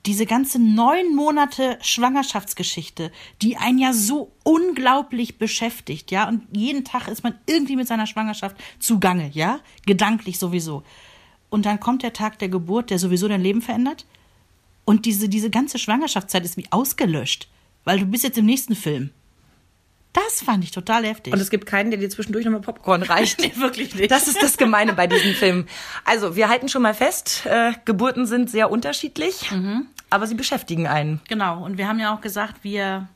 diese 0.07 0.25
ganze 0.25 0.57
neun 0.57 1.13
Monate 1.13 1.77
Schwangerschaftsgeschichte, 1.81 3.11
die 3.41 3.57
einen 3.57 3.77
ja 3.77 3.91
so 3.91 4.31
unglaublich 4.43 5.37
beschäftigt, 5.37 6.11
ja, 6.11 6.27
und 6.29 6.43
jeden 6.55 6.85
Tag 6.85 7.09
ist 7.09 7.23
man 7.23 7.35
irgendwie 7.45 7.75
mit 7.75 7.87
seiner 7.87 8.07
Schwangerschaft 8.07 8.55
zugange, 8.79 9.29
ja, 9.33 9.59
gedanklich 9.85 10.39
sowieso. 10.39 10.83
Und 11.49 11.65
dann 11.65 11.81
kommt 11.81 12.03
der 12.03 12.13
Tag 12.13 12.39
der 12.39 12.47
Geburt, 12.47 12.89
der 12.89 12.99
sowieso 12.99 13.27
dein 13.27 13.41
Leben 13.41 13.61
verändert. 13.61 14.05
Und 14.85 15.05
diese, 15.05 15.27
diese 15.27 15.49
ganze 15.49 15.77
Schwangerschaftszeit 15.77 16.45
ist 16.45 16.55
wie 16.55 16.67
ausgelöscht, 16.71 17.49
weil 17.83 17.99
du 17.99 18.05
bist 18.05 18.23
jetzt 18.23 18.37
im 18.37 18.45
nächsten 18.45 18.75
Film. 18.75 19.11
Das 20.13 20.41
fand 20.41 20.63
ich 20.63 20.71
total 20.71 21.05
heftig. 21.05 21.33
Und 21.33 21.39
es 21.39 21.49
gibt 21.49 21.65
keinen, 21.65 21.91
der 21.91 21.99
dir 21.99 22.09
zwischendurch 22.09 22.45
nochmal 22.45 22.61
Popcorn 22.61 23.03
reicht. 23.03 23.39
nee, 23.41 23.51
wirklich 23.57 23.93
nicht. 23.93 24.09
Das 24.09 24.27
ist 24.27 24.41
das 24.41 24.57
Gemeine 24.57 24.93
bei 24.93 25.05
diesen 25.05 25.33
Filmen. 25.33 25.67
Also, 26.05 26.35
wir 26.35 26.49
halten 26.49 26.69
schon 26.69 26.81
mal 26.81 26.93
fest, 26.93 27.45
äh, 27.45 27.73
Geburten 27.85 28.25
sind 28.25 28.49
sehr 28.49 28.71
unterschiedlich, 28.71 29.51
aber 30.09 30.27
sie 30.27 30.35
beschäftigen 30.35 30.87
einen. 30.87 31.21
Genau. 31.27 31.63
Und 31.63 31.77
wir 31.77 31.87
haben 31.87 31.99
ja 31.99 32.13
auch 32.13 32.21
gesagt, 32.21 32.63
wir 32.63 33.07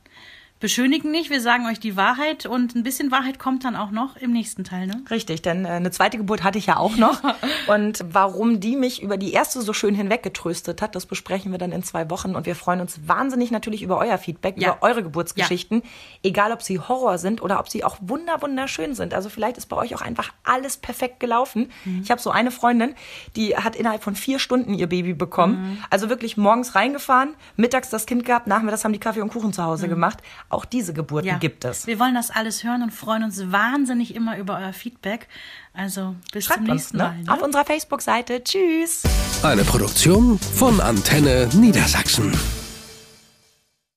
beschönigen 0.62 1.10
nicht, 1.10 1.28
wir 1.28 1.40
sagen 1.42 1.66
euch 1.66 1.78
die 1.80 1.96
Wahrheit 1.96 2.46
und 2.46 2.74
ein 2.74 2.82
bisschen 2.82 3.10
Wahrheit 3.10 3.38
kommt 3.38 3.64
dann 3.64 3.76
auch 3.76 3.90
noch 3.90 4.16
im 4.16 4.32
nächsten 4.32 4.64
Teil, 4.64 4.86
ne? 4.86 5.02
Richtig, 5.10 5.42
denn 5.42 5.66
äh, 5.66 5.68
eine 5.68 5.90
zweite 5.90 6.16
Geburt 6.16 6.42
hatte 6.42 6.56
ich 6.56 6.66
ja 6.66 6.78
auch 6.78 6.96
noch. 6.96 7.20
Und 7.66 8.04
warum 8.10 8.60
die 8.60 8.76
mich 8.76 9.02
über 9.02 9.16
die 9.16 9.32
erste 9.32 9.60
so 9.62 9.72
schön 9.72 9.94
hinweggetröstet 9.94 10.80
hat, 10.82 10.94
das 10.94 11.06
besprechen 11.06 11.52
wir 11.52 11.58
dann 11.58 11.72
in 11.72 11.82
zwei 11.82 12.08
Wochen. 12.10 12.34
Und 12.34 12.46
wir 12.46 12.54
freuen 12.56 12.80
uns 12.80 13.00
wahnsinnig 13.06 13.50
natürlich 13.50 13.82
über 13.82 13.98
euer 13.98 14.18
Feedback, 14.18 14.54
Ja. 14.58 14.70
über 14.74 14.82
eure 14.82 15.02
Geburtsgeschichten. 15.02 15.82
Egal, 16.22 16.52
ob 16.52 16.62
sie 16.62 16.78
Horror 16.78 17.18
sind 17.18 17.42
oder 17.42 17.58
ob 17.60 17.68
sie 17.68 17.84
auch 17.84 17.96
wunder, 18.00 18.40
wunderschön 18.40 18.94
sind. 18.94 19.14
Also 19.14 19.28
vielleicht 19.28 19.58
ist 19.58 19.66
bei 19.66 19.76
euch 19.76 19.94
auch 19.94 20.00
einfach 20.00 20.32
alles 20.44 20.76
perfekt 20.76 21.20
gelaufen. 21.20 21.70
Ich 22.02 22.10
habe 22.10 22.20
so 22.20 22.30
eine 22.30 22.50
Freundin, 22.50 22.94
die 23.36 23.56
hat 23.56 23.74
innerhalb 23.76 24.02
von 24.02 24.14
vier 24.14 24.38
Stunden 24.38 24.74
ihr 24.74 24.88
Baby 24.88 25.12
bekommen. 25.14 25.82
Also 25.90 26.08
wirklich 26.08 26.36
morgens 26.36 26.74
reingefahren, 26.76 27.34
mittags 27.56 27.90
das 27.90 28.06
Kind 28.06 28.24
gehabt, 28.24 28.46
nachmittags 28.46 28.84
haben 28.84 28.92
die 28.92 29.00
Kaffee 29.00 29.20
und 29.22 29.30
Kuchen 29.32 29.52
zu 29.52 29.62
Hause 29.64 29.88
gemacht. 29.88 30.18
Auch 30.52 30.66
diese 30.66 30.92
Geburten 30.92 31.40
gibt 31.40 31.64
es. 31.64 31.86
Wir 31.86 31.98
wollen 31.98 32.14
das 32.14 32.30
alles 32.30 32.62
hören 32.62 32.82
und 32.82 32.90
freuen 32.90 33.24
uns 33.24 33.50
wahnsinnig 33.50 34.14
immer 34.14 34.36
über 34.36 34.58
euer 34.58 34.74
Feedback. 34.74 35.26
Also 35.72 36.14
bis 36.30 36.44
Schreibt 36.44 36.58
zum 36.58 36.70
uns 36.70 36.74
nächsten 36.74 36.96
ne? 36.98 37.02
Mal. 37.04 37.22
Ne? 37.22 37.32
auf 37.32 37.40
unserer 37.40 37.64
Facebook-Seite. 37.64 38.44
Tschüss. 38.44 39.02
Eine 39.42 39.64
Produktion 39.64 40.38
von 40.38 40.78
Antenne 40.82 41.48
Niedersachsen. 41.54 42.32